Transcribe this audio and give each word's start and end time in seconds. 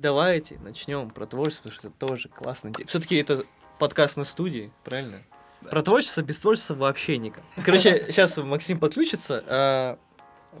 Давайте 0.00 0.58
начнем 0.60 1.10
про 1.10 1.26
творчество, 1.26 1.70
потому 1.70 1.74
что 1.74 1.88
это 1.88 1.96
тоже 2.06 2.28
классно. 2.28 2.70
Все-таки 2.86 3.16
это 3.16 3.44
подкаст 3.80 4.16
на 4.16 4.22
студии, 4.22 4.70
правильно? 4.84 5.18
Да. 5.60 5.70
Про 5.70 5.82
творчество 5.82 6.22
без 6.22 6.38
творчества 6.38 6.74
вообще 6.74 7.18
никак. 7.18 7.42
Короче, 7.64 8.06
сейчас 8.12 8.36
Максим 8.36 8.78
подключится 8.78 9.42
а, 9.44 9.98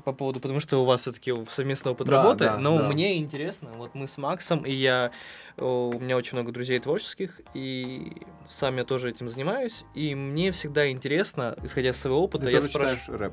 по 0.04 0.12
поводу, 0.12 0.40
потому 0.40 0.58
что 0.58 0.78
у 0.78 0.84
вас 0.84 1.02
все-таки 1.02 1.32
совместный 1.52 1.92
опыт 1.92 2.08
Да, 2.08 2.16
работы, 2.16 2.44
да, 2.46 2.58
но 2.58 2.78
да. 2.78 2.88
мне 2.88 3.16
интересно, 3.18 3.70
вот 3.76 3.94
мы 3.94 4.08
с 4.08 4.18
Максом, 4.18 4.64
и 4.64 4.72
я, 4.72 5.12
у 5.56 5.96
меня 6.00 6.16
очень 6.16 6.34
много 6.34 6.50
друзей 6.50 6.80
творческих, 6.80 7.40
и 7.54 8.22
сам 8.48 8.76
я 8.76 8.84
тоже 8.84 9.10
этим 9.10 9.28
занимаюсь, 9.28 9.84
и 9.94 10.16
мне 10.16 10.50
всегда 10.50 10.90
интересно, 10.90 11.56
исходя 11.62 11.90
из 11.90 11.96
своего 11.96 12.24
опыта, 12.24 12.46
Ты 12.46 12.50
я 12.50 12.60
спрашиваю... 12.60 13.20
рэп. 13.20 13.32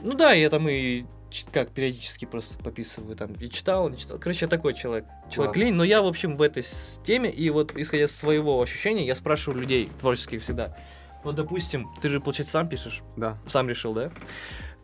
Ну 0.00 0.14
да, 0.14 0.32
я 0.32 0.48
там 0.48 0.66
и 0.66 1.04
как 1.52 1.70
периодически 1.70 2.24
просто 2.24 2.58
пописываю, 2.58 3.16
там, 3.16 3.32
и 3.34 3.48
читал, 3.48 3.88
не 3.88 3.98
читал. 3.98 4.18
Короче, 4.18 4.46
я 4.46 4.48
такой 4.48 4.74
человек. 4.74 5.06
Человек 5.30 5.56
лень, 5.56 5.74
но 5.74 5.84
я, 5.84 6.02
в 6.02 6.06
общем, 6.06 6.36
в 6.36 6.42
этой 6.42 6.64
теме, 7.04 7.30
и 7.30 7.50
вот, 7.50 7.76
исходя 7.76 8.04
из 8.04 8.14
своего 8.16 8.60
ощущения, 8.60 9.06
я 9.06 9.14
спрашиваю 9.14 9.60
людей 9.60 9.88
творческих 10.00 10.42
всегда. 10.42 10.76
Вот, 11.24 11.36
допустим, 11.36 11.88
ты 12.00 12.08
же, 12.08 12.20
получается, 12.20 12.52
сам 12.52 12.68
пишешь, 12.68 13.02
Да. 13.16 13.38
сам 13.46 13.68
решил, 13.68 13.94
да? 13.94 14.10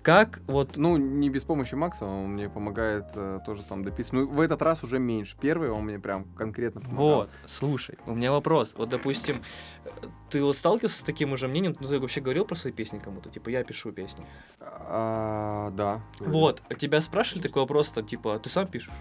Как 0.08 0.40
вот... 0.46 0.78
Ну, 0.78 0.96
не 0.96 1.28
без 1.28 1.44
помощи 1.44 1.74
Макса, 1.74 2.06
он 2.06 2.32
мне 2.32 2.48
помогает 2.48 3.04
э, 3.14 3.40
тоже 3.44 3.62
там 3.62 3.84
дописывать. 3.84 4.26
Ну, 4.26 4.34
в 4.34 4.40
этот 4.40 4.62
раз 4.62 4.82
уже 4.82 4.98
меньше. 4.98 5.36
Первый 5.38 5.68
он 5.68 5.84
мне 5.84 5.98
прям 5.98 6.24
конкретно 6.34 6.80
помогал. 6.80 7.06
Вот, 7.06 7.30
слушай, 7.44 7.98
у 8.06 8.14
меня 8.14 8.32
вопрос. 8.32 8.74
Вот, 8.78 8.88
допустим, 8.88 9.42
э, 9.84 9.90
ты 10.30 10.42
вот 10.42 10.56
сталкивался 10.56 11.00
с 11.00 11.02
таким 11.02 11.32
уже 11.32 11.46
мнением, 11.46 11.76
ну, 11.78 11.86
ты 11.86 12.00
вообще 12.00 12.22
говорил 12.22 12.46
про 12.46 12.54
свои 12.54 12.72
песни 12.72 12.98
кому-то? 12.98 13.28
Типа, 13.28 13.50
я 13.50 13.62
пишу 13.64 13.92
песни. 13.92 14.24
А, 14.60 15.72
да. 15.72 16.00
Вот, 16.20 16.62
а 16.70 16.74
тебя 16.74 17.02
спрашивали 17.02 17.42
такой 17.42 17.60
вопрос, 17.60 17.90
там, 17.90 18.06
типа, 18.06 18.36
«А 18.36 18.38
ты 18.38 18.48
сам 18.48 18.66
пишешь? 18.66 18.94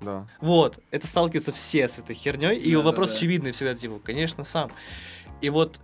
Да. 0.00 0.28
Вот, 0.40 0.78
это 0.92 1.08
сталкиваются 1.08 1.50
все 1.50 1.88
с 1.88 1.98
этой 1.98 2.14
херней, 2.14 2.56
и 2.56 2.72
Да, 2.72 2.82
вопрос 2.82 3.08
да, 3.08 3.14
да. 3.14 3.18
очевидный 3.18 3.50
всегда, 3.50 3.74
типа, 3.74 3.98
конечно, 3.98 4.44
сам. 4.44 4.70
И 5.40 5.50
вот, 5.50 5.80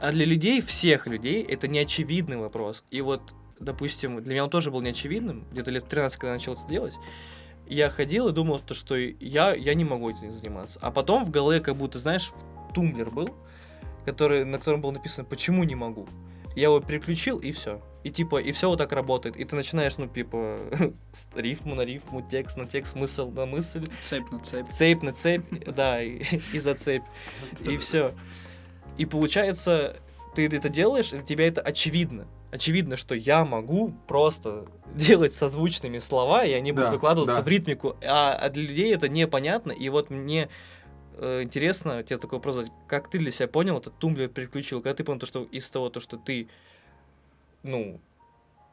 а 0.00 0.10
для 0.10 0.24
людей, 0.24 0.60
всех 0.60 1.06
людей, 1.06 1.40
это 1.44 1.68
не 1.68 1.78
очевидный 1.78 2.38
вопрос. 2.38 2.82
И 2.90 3.00
вот, 3.00 3.32
допустим, 3.64 4.22
для 4.22 4.32
меня 4.32 4.44
он 4.44 4.50
тоже 4.50 4.70
был 4.70 4.80
неочевидным, 4.80 5.44
где-то 5.50 5.70
лет 5.70 5.88
13, 5.88 6.18
когда 6.18 6.28
я 6.28 6.34
начал 6.34 6.54
это 6.54 6.62
делать, 6.68 6.94
я 7.66 7.90
ходил 7.90 8.28
и 8.28 8.32
думал, 8.32 8.60
то, 8.60 8.74
что 8.74 8.96
я, 8.96 9.54
я 9.54 9.74
не 9.74 9.84
могу 9.84 10.10
этим 10.10 10.32
заниматься. 10.32 10.78
А 10.82 10.90
потом 10.90 11.24
в 11.24 11.30
голове 11.30 11.60
как 11.60 11.76
будто, 11.76 11.98
знаешь, 11.98 12.32
тумблер 12.74 13.10
был, 13.10 13.30
который, 14.04 14.44
на 14.44 14.58
котором 14.58 14.80
было 14.80 14.92
написано 14.92 15.24
«почему 15.24 15.64
не 15.64 15.74
могу?». 15.74 16.06
Я 16.54 16.64
его 16.64 16.80
переключил, 16.80 17.38
и 17.38 17.50
все. 17.50 17.80
И 18.04 18.10
типа, 18.10 18.38
и 18.38 18.52
все 18.52 18.68
вот 18.68 18.76
так 18.76 18.92
работает. 18.92 19.36
И 19.36 19.44
ты 19.44 19.56
начинаешь, 19.56 19.96
ну, 19.96 20.06
типа, 20.06 20.58
с 21.12 21.28
рифму 21.34 21.74
на 21.74 21.82
рифму, 21.82 22.20
текст 22.20 22.56
на 22.58 22.66
текст, 22.66 22.94
мысль 22.94 23.22
на 23.22 23.46
мысль, 23.46 23.86
Цепь 24.02 24.30
на 24.30 24.40
цепь. 24.40 24.70
цепь 24.70 25.02
на 25.02 25.12
цепь, 25.12 25.44
да, 25.66 26.02
и, 26.02 26.22
и 26.52 26.58
за 26.58 26.74
цепь, 26.74 27.04
и 27.60 27.76
все. 27.78 28.12
И 28.98 29.06
получается, 29.06 29.96
ты 30.34 30.46
это 30.46 30.68
делаешь, 30.68 31.12
и 31.12 31.16
для 31.16 31.22
тебя 31.24 31.46
это 31.46 31.60
очевидно. 31.60 32.26
Очевидно, 32.52 32.96
что 32.96 33.14
я 33.14 33.46
могу 33.46 33.94
просто 34.06 34.66
делать 34.94 35.32
созвучными 35.32 35.98
слова, 35.98 36.44
и 36.44 36.52
они 36.52 36.70
будут 36.72 36.88
Да, 36.88 36.92
выкладываться 36.92 37.36
да. 37.36 37.42
в 37.42 37.48
ритмику. 37.48 37.96
А, 38.04 38.34
а 38.34 38.50
для 38.50 38.62
людей 38.62 38.94
это 38.94 39.08
непонятно. 39.08 39.72
И 39.72 39.88
вот 39.88 40.10
мне 40.10 40.50
э, 41.16 41.42
интересно, 41.44 42.02
тебе 42.02 42.18
такой 42.18 42.38
вопрос, 42.38 42.66
как 42.86 43.08
ты 43.08 43.18
для 43.18 43.30
себя 43.30 43.48
понял, 43.48 43.78
этот 43.78 43.98
тумблер 43.98 44.28
переключил, 44.28 44.82
когда 44.82 44.94
ты 44.94 45.02
понял, 45.02 45.18
то, 45.18 45.26
что 45.26 45.44
из 45.44 45.68
того, 45.70 45.88
то, 45.88 45.98
что 45.98 46.18
ты, 46.18 46.48
ну, 47.62 47.98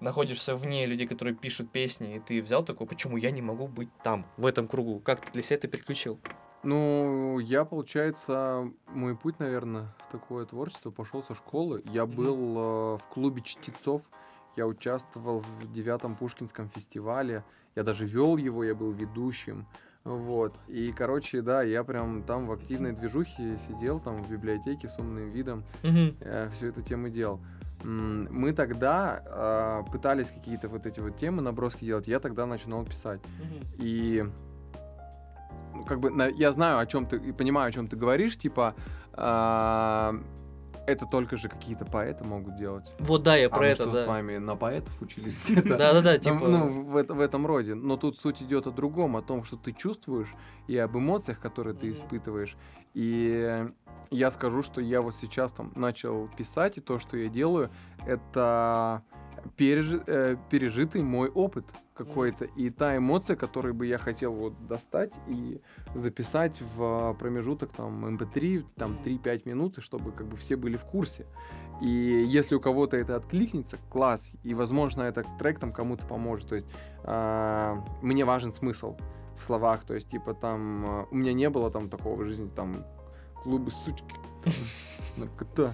находишься 0.01 0.55
вне 0.55 0.85
людей, 0.85 1.07
которые 1.07 1.33
пишут 1.33 1.71
песни, 1.71 2.17
и 2.17 2.19
ты 2.19 2.41
взял 2.41 2.65
такой, 2.65 2.85
почему 2.85 3.15
я 3.15 3.31
не 3.31 3.41
могу 3.41 3.69
быть 3.69 3.89
там, 4.03 4.25
в 4.35 4.45
этом 4.45 4.67
кругу? 4.67 4.99
Как 4.99 5.25
ты 5.25 5.31
для 5.31 5.41
себя 5.41 5.55
это 5.55 5.69
переключил? 5.69 6.19
Ну, 6.63 7.39
я, 7.39 7.63
получается, 7.63 8.69
мой 8.87 9.15
путь, 9.15 9.39
наверное, 9.39 9.93
в 10.07 10.11
такое 10.11 10.45
творчество 10.45 10.91
пошел 10.91 11.23
со 11.23 11.33
школы. 11.33 11.81
Я 11.85 12.05
Мгм. 12.05 12.15
был 12.15 12.57
э, 12.57 12.97
в 12.97 13.03
клубе 13.13 13.41
чтецов, 13.41 14.03
я 14.57 14.67
участвовал 14.67 15.39
в 15.39 15.71
девятом 15.71 16.15
Пушкинском 16.15 16.69
фестивале, 16.69 17.43
я 17.75 17.83
даже 17.83 18.05
вел 18.05 18.35
его, 18.35 18.63
я 18.63 18.75
был 18.75 18.91
ведущим. 18.91 19.65
Вот. 20.03 20.55
И, 20.67 20.91
короче, 20.91 21.41
да, 21.41 21.61
я 21.63 21.83
прям 21.83 22.23
там 22.23 22.47
в 22.47 22.51
активной 22.51 22.93
движухе 22.93 23.57
сидел, 23.57 23.99
там 23.99 24.17
в 24.17 24.29
библиотеке 24.29 24.89
с 24.89 24.97
умным 24.99 25.29
видом, 25.29 25.63
Мгм. 25.83 26.17
всю 26.51 26.67
эту 26.67 26.81
тему 26.81 27.09
делал. 27.09 27.39
Мы 27.83 28.51
тогда 28.51 29.83
э, 29.85 29.91
пытались 29.91 30.29
какие-то 30.31 30.67
вот 30.67 30.85
эти 30.85 30.99
вот 30.99 31.15
темы, 31.15 31.41
наброски 31.41 31.85
делать, 31.85 32.07
я 32.07 32.19
тогда 32.19 32.45
начинал 32.45 32.83
писать. 32.85 33.21
Мгм. 33.39 33.65
И 33.77 34.25
как 35.87 35.99
бы 35.99 36.09
на- 36.09 36.27
я 36.29 36.51
знаю, 36.51 36.79
о 36.79 36.85
чем 36.85 37.05
ты 37.05 37.17
и 37.17 37.31
понимаю, 37.31 37.69
о 37.69 37.71
чем 37.71 37.87
ты 37.87 37.95
говоришь, 37.95 38.37
типа 38.37 38.75
а, 39.13 40.13
это 40.87 41.05
только 41.05 41.35
же 41.37 41.49
какие-то 41.49 41.85
поэты 41.85 42.23
могут 42.23 42.55
делать. 42.57 42.91
Вот 42.99 43.21
да, 43.23 43.35
я 43.35 43.47
а 43.47 43.49
про 43.49 43.59
мы 43.59 43.65
это, 43.65 43.83
что, 43.83 43.91
да. 43.91 44.03
с 44.03 44.05
вами 44.07 44.37
на 44.37 44.55
поэтов 44.55 44.99
учились 45.01 45.39
где-то? 45.45 45.77
Да-да-да, 45.77 46.13
Ну, 46.13 46.17
типа... 46.19 46.47
Ну, 46.47 46.83
в, 46.83 46.95
это- 46.97 47.13
в 47.13 47.19
этом 47.21 47.45
роде. 47.45 47.75
Но 47.75 47.95
тут 47.97 48.17
суть 48.17 48.41
идет 48.41 48.65
о 48.65 48.71
другом, 48.71 49.15
о 49.15 49.21
том, 49.21 49.43
что 49.43 49.55
ты 49.57 49.71
чувствуешь, 49.71 50.33
и 50.67 50.77
об 50.77 50.97
эмоциях, 50.97 51.39
которые 51.39 51.75
ты 51.75 51.91
испытываешь. 51.91 52.57
И 52.95 53.67
я 54.09 54.31
скажу, 54.31 54.63
что 54.63 54.81
я 54.81 55.01
вот 55.03 55.13
сейчас 55.13 55.51
там 55.51 55.71
начал 55.75 56.27
писать, 56.29 56.77
и 56.77 56.81
то, 56.81 56.97
что 56.97 57.17
я 57.17 57.29
делаю, 57.29 57.69
это 58.07 59.03
пережи- 59.57 60.03
э, 60.07 60.37
пережитый 60.49 61.01
мой 61.01 61.29
опыт 61.29 61.65
какой-то. 61.93 62.45
И 62.45 62.69
та 62.69 62.95
эмоция, 62.95 63.35
которую 63.35 63.73
бы 63.73 63.85
я 63.85 63.97
хотел 63.97 64.33
вот 64.33 64.67
достать 64.67 65.19
и 65.27 65.61
записать 65.95 66.61
в 66.75 67.15
промежуток 67.19 67.71
там 67.71 68.05
MP3, 68.05 68.65
там 68.75 68.97
3-5 69.03 69.41
минут, 69.45 69.77
чтобы 69.79 70.11
как 70.11 70.27
бы 70.27 70.37
все 70.37 70.55
были 70.55 70.77
в 70.77 70.85
курсе. 70.85 71.25
И 71.81 71.87
если 71.87 72.55
у 72.55 72.59
кого-то 72.59 72.97
это 72.97 73.15
откликнется, 73.15 73.77
класс. 73.89 74.31
И, 74.43 74.53
возможно, 74.53 75.03
этот 75.03 75.25
трек 75.37 75.59
там 75.59 75.71
кому-то 75.71 76.05
поможет. 76.07 76.47
То 76.47 76.55
есть 76.55 76.67
а, 77.03 77.83
мне 78.01 78.25
важен 78.25 78.51
смысл 78.51 78.97
в 79.37 79.43
словах. 79.43 79.83
То 79.85 79.93
есть, 79.93 80.09
типа, 80.09 80.33
там... 80.33 80.85
а, 80.85 81.07
У 81.11 81.15
меня 81.15 81.33
не 81.33 81.49
было 81.49 81.69
там 81.69 81.89
такого 81.89 82.21
в 82.21 82.25
жизни, 82.25 82.49
там, 82.53 82.85
клубы 83.43 83.71
сучки, 83.71 84.15
наркота, 85.17 85.73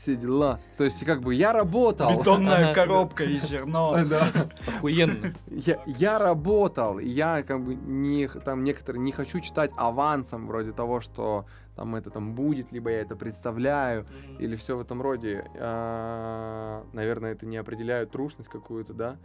все 0.00 0.16
дела. 0.16 0.60
То 0.76 0.84
есть, 0.84 1.04
как 1.04 1.20
бы, 1.20 1.34
я 1.34 1.52
работал. 1.52 2.18
Бетонная 2.18 2.74
коробка 2.74 3.24
и 3.24 3.38
зерно. 3.38 3.96
Да. 4.10 4.28
Охуенно. 4.66 5.34
Я, 5.46 5.78
я 5.86 6.18
работал, 6.18 6.98
и 6.98 7.06
я 7.06 7.42
как 7.42 7.62
бы 7.62 7.74
не, 7.74 8.26
там 8.26 8.64
некоторые 8.64 9.02
не 9.02 9.12
хочу 9.12 9.40
читать 9.40 9.70
авансом 9.76 10.46
вроде 10.46 10.72
того, 10.72 11.00
что 11.00 11.44
там 11.76 11.94
это 11.94 12.10
там 12.10 12.34
будет, 12.34 12.72
либо 12.72 12.90
я 12.90 13.00
это 13.00 13.14
представляю, 13.14 14.06
или 14.38 14.56
все 14.56 14.76
в 14.76 14.80
этом 14.80 15.00
роде. 15.02 15.44
А, 15.54 16.84
наверное, 16.92 17.32
это 17.32 17.46
не 17.46 17.58
определяет 17.58 18.10
трушность 18.10 18.48
какую-то, 18.48 18.94
да? 18.94 19.16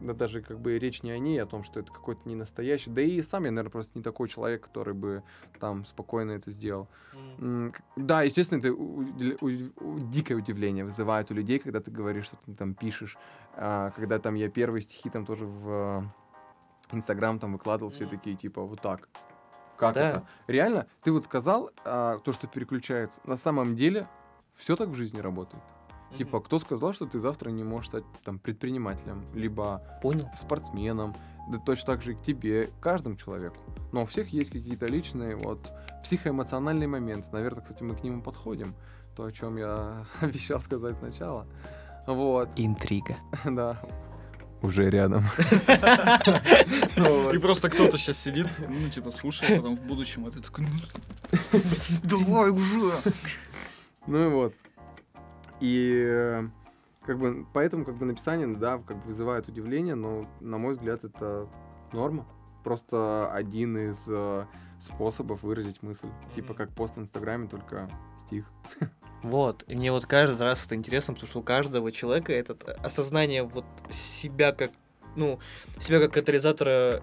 Да 0.00 0.14
даже 0.14 0.42
как 0.42 0.60
бы 0.60 0.78
речь 0.78 1.02
не 1.02 1.10
о 1.10 1.18
ней, 1.18 1.38
а 1.40 1.44
о 1.44 1.46
том, 1.46 1.62
что 1.64 1.80
это 1.80 1.92
какой-то 1.92 2.20
не 2.28 2.34
настоящий. 2.36 2.90
Да 2.90 3.00
и 3.02 3.20
сам 3.22 3.44
я, 3.44 3.50
наверное, 3.50 3.70
просто 3.70 3.98
не 3.98 4.02
такой 4.04 4.28
человек, 4.28 4.62
который 4.62 4.94
бы 4.94 5.22
там 5.58 5.84
спокойно 5.84 6.32
это 6.32 6.50
сделал. 6.50 6.88
К- 7.38 7.72
Да, 7.96 8.22
естественно, 8.22 8.58
это 8.60 8.72
у- 8.72 9.02
удив- 9.02 9.72
у- 9.80 9.98
дикое 10.00 10.34
удивление 10.36 10.84
вызывает 10.84 11.30
у 11.30 11.34
людей, 11.34 11.58
когда 11.58 11.80
ты 11.80 11.90
говоришь, 11.90 12.26
что 12.26 12.36
ты 12.46 12.54
там 12.54 12.74
пишешь. 12.74 13.18
А, 13.54 13.90
Когда 13.90 14.18
там 14.18 14.34
я 14.36 14.48
первые 14.48 14.82
стихи 14.82 15.10
там 15.10 15.26
тоже 15.26 15.46
в 15.46 16.04
Инстаграм 16.92 17.38
там 17.38 17.52
выкладывал, 17.52 17.90
все 17.92 18.04
Мгм. 18.06 18.10
такие 18.16 18.36
типа 18.36 18.62
вот 18.62 18.80
так. 18.80 19.08
Как 19.76 19.94
Да. 19.94 20.08
это? 20.08 20.26
Реально, 20.46 20.86
ты 21.02 21.12
вот 21.12 21.24
сказал 21.24 21.70
а, 21.84 22.18
то, 22.18 22.32
что 22.32 22.46
переключается. 22.46 23.20
На 23.24 23.36
самом 23.36 23.76
деле 23.76 24.08
все 24.56 24.74
так 24.76 24.88
в 24.88 24.94
жизни 24.94 25.20
работает. 25.20 25.62
Типа, 26.16 26.40
кто 26.40 26.58
сказал, 26.58 26.92
что 26.92 27.06
ты 27.06 27.18
завтра 27.18 27.50
не 27.50 27.64
можешь 27.64 27.88
стать 27.90 28.04
там 28.24 28.38
предпринимателем, 28.38 29.24
либо 29.34 29.82
Понял. 30.02 30.28
спортсменом, 30.36 31.14
да 31.50 31.58
точно 31.58 31.86
так 31.86 32.02
же 32.02 32.12
и 32.12 32.14
к 32.14 32.22
тебе, 32.22 32.66
к 32.66 32.80
каждому 32.80 33.16
человеку. 33.16 33.56
Но 33.92 34.02
у 34.02 34.06
всех 34.06 34.28
есть 34.32 34.50
какие-то 34.50 34.86
личные 34.86 35.36
вот 35.36 35.70
психоэмоциональные 36.02 36.88
моменты. 36.88 37.28
Наверное, 37.32 37.62
кстати, 37.62 37.82
мы 37.82 37.94
к 37.94 38.02
ним 38.02 38.20
и 38.20 38.22
подходим. 38.22 38.74
То, 39.16 39.24
о 39.24 39.32
чем 39.32 39.56
я 39.56 40.04
обещал 40.20 40.60
сказать 40.60 40.96
сначала. 40.96 41.46
Вот, 42.06 42.48
Интрига. 42.56 43.16
да. 43.44 43.78
Уже 44.60 44.90
рядом. 44.90 45.24
И 47.32 47.38
просто 47.38 47.70
кто-то 47.70 47.96
сейчас 47.96 48.18
сидит, 48.18 48.48
ну, 48.58 48.88
типа, 48.90 49.12
слушает, 49.12 49.56
потом 49.56 49.76
в 49.76 49.82
будущем, 49.82 50.26
а 50.26 50.32
ты 50.32 50.40
такой, 50.40 50.66
«Ну, 50.66 51.60
давай 52.02 52.50
уже. 52.50 52.92
Ну 54.08 54.26
и 54.26 54.28
вот. 54.32 54.54
И 55.60 56.04
э, 56.06 56.48
как 57.04 57.18
бы 57.18 57.46
поэтому 57.52 57.84
как 57.84 57.96
бы 57.96 58.06
написание, 58.06 58.46
да, 58.56 58.78
как 58.78 58.98
бы 58.98 59.02
вызывает 59.06 59.48
удивление, 59.48 59.94
но 59.94 60.28
на 60.40 60.58
мой 60.58 60.74
взгляд 60.74 61.04
это 61.04 61.48
норма. 61.92 62.26
Просто 62.64 63.32
один 63.32 63.76
из 63.78 64.06
э, 64.10 64.44
способов 64.78 65.42
выразить 65.42 65.82
мысль. 65.82 66.08
Типа 66.34 66.48
Мгм. 66.52 66.56
как 66.56 66.70
пост 66.74 66.96
в 66.96 67.00
Инстаграме, 67.00 67.48
только 67.48 67.88
стих. 68.18 68.44
Вот, 69.24 69.64
и 69.66 69.74
мне 69.74 69.90
вот 69.90 70.06
каждый 70.06 70.40
раз 70.42 70.64
это 70.64 70.76
интересно, 70.76 71.12
потому 71.12 71.28
что 71.28 71.40
у 71.40 71.42
каждого 71.42 71.90
человека 71.90 72.32
это 72.32 72.56
осознание 72.84 73.42
вот 73.42 73.64
себя 73.90 74.52
как, 74.52 74.70
ну, 75.16 75.40
себя 75.80 75.98
как 75.98 76.12
катализатора 76.12 77.02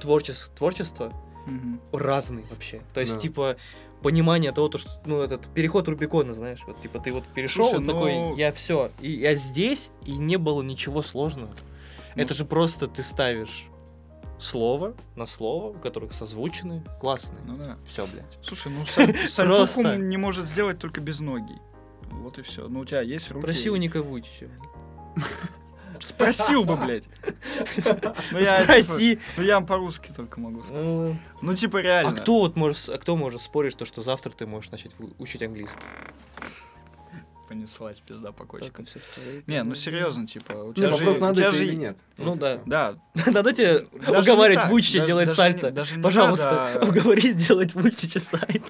творчес- 0.00 0.50
творчества, 0.56 1.12
Мгм. 1.46 1.78
разный 1.92 2.46
вообще. 2.48 2.80
То 2.94 3.00
есть, 3.02 3.16
Да. 3.16 3.20
типа, 3.20 3.56
понимание 4.02 4.52
того, 4.52 4.68
то, 4.68 4.78
что, 4.78 4.90
ну, 5.06 5.20
этот 5.20 5.46
переход 5.54 5.88
Рубикона, 5.88 6.34
знаешь, 6.34 6.60
вот, 6.66 6.80
типа, 6.82 6.98
ты 6.98 7.12
вот 7.12 7.24
перешел, 7.34 7.64
Слушай, 7.64 7.78
вот 7.84 7.86
такой, 7.86 8.14
ну- 8.14 8.36
я 8.36 8.52
все, 8.52 8.90
и 9.00 9.10
я 9.10 9.34
здесь, 9.34 9.90
и 10.04 10.16
не 10.16 10.36
было 10.36 10.62
ничего 10.62 11.02
сложного. 11.02 11.50
Ну, 12.14 12.22
Это 12.22 12.34
же 12.34 12.44
просто 12.44 12.86
ты 12.88 13.02
ставишь 13.02 13.64
слово 14.38 14.94
на 15.16 15.26
слово, 15.26 15.68
у 15.68 15.74
которых 15.78 16.12
созвучены, 16.12 16.82
классные. 17.00 17.40
Ну 17.46 17.56
да. 17.56 17.78
Все, 17.86 18.06
блядь. 18.06 18.38
Слушай, 18.42 18.72
ну 18.72 18.84
сальтуху 18.84 19.18
Просто. 19.56 19.96
не 19.96 20.16
может 20.16 20.46
сделать 20.48 20.78
только 20.78 21.00
без 21.00 21.20
ноги. 21.20 21.54
Вот 22.10 22.38
и 22.38 22.42
все. 22.42 22.68
Ну 22.68 22.80
у 22.80 22.84
тебя 22.84 23.00
есть 23.00 23.30
руки. 23.30 23.40
Проси 23.40 23.70
у 23.70 23.76
Ника 23.76 24.02
Вуйчича. 24.02 24.48
Спросил 26.02 26.64
бы, 26.64 26.76
блядь. 26.76 27.04
Ну 28.32 28.38
я, 28.38 28.60
типа, 28.62 28.82
Спроси. 28.82 29.18
ну 29.36 29.42
я 29.42 29.60
по-русски 29.60 30.12
только 30.14 30.40
могу 30.40 30.62
сказать. 30.62 30.84
Ну, 30.84 31.16
Ну 31.40 31.54
типа 31.54 31.78
реально. 31.80 32.10
А 32.12 32.14
кто 32.14 32.40
вот 32.40 32.56
может, 32.56 32.88
а 32.88 32.98
кто 32.98 33.16
может 33.16 33.40
спорить, 33.40 33.76
то, 33.76 33.84
что 33.84 34.02
завтра 34.02 34.30
ты 34.30 34.46
можешь 34.46 34.70
начать 34.70 34.92
учить 35.18 35.42
английский? 35.42 35.78
Понеслась 37.48 38.00
пизда 38.00 38.32
по 38.32 38.44
кочкам. 38.44 38.86
Не, 39.46 39.62
ну 39.62 39.74
серьезно, 39.74 40.26
типа, 40.26 40.54
у 40.54 40.68
Не, 40.68 40.74
тебя 40.74 40.86
же... 40.92 40.96
вопрос, 41.04 41.16
у 41.16 41.20
надо 41.20 41.34
тебя 41.36 41.50
же- 41.52 41.64
или 41.66 41.74
нет. 41.74 41.98
Ну 42.16 42.34
да. 42.34 42.60
Да. 42.64 42.94
Надо 43.26 43.52
тебе 43.52 43.84
не 43.92 44.16
уговаривать 44.18 44.62
так, 44.62 44.70
Вучича 44.70 45.04
делать 45.04 45.28
не- 45.28 45.34
сальто. 45.34 45.70
не 45.70 46.02
Пожалуйста, 46.02 46.70
надо- 46.74 46.86
уговори 46.88 47.32
сделать 47.34 47.74
Вучича 47.74 48.20
сайт. 48.20 48.62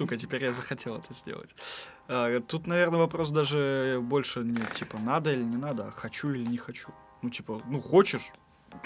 Сука, 0.00 0.16
теперь 0.16 0.42
я 0.44 0.54
захотел 0.54 0.96
это 0.96 1.12
сделать. 1.12 1.54
А, 2.08 2.40
Тут, 2.40 2.66
наверное, 2.66 3.00
вопрос 3.00 3.30
даже 3.30 3.98
больше 4.00 4.40
не 4.40 4.62
типа 4.74 4.96
надо 4.96 5.30
или 5.30 5.42
не 5.42 5.58
надо, 5.58 5.88
а 5.88 5.90
хочу 5.90 6.30
или 6.30 6.46
не 6.46 6.56
хочу. 6.56 6.88
Ну, 7.20 7.28
типа, 7.28 7.60
ну 7.66 7.82
хочешь, 7.82 8.32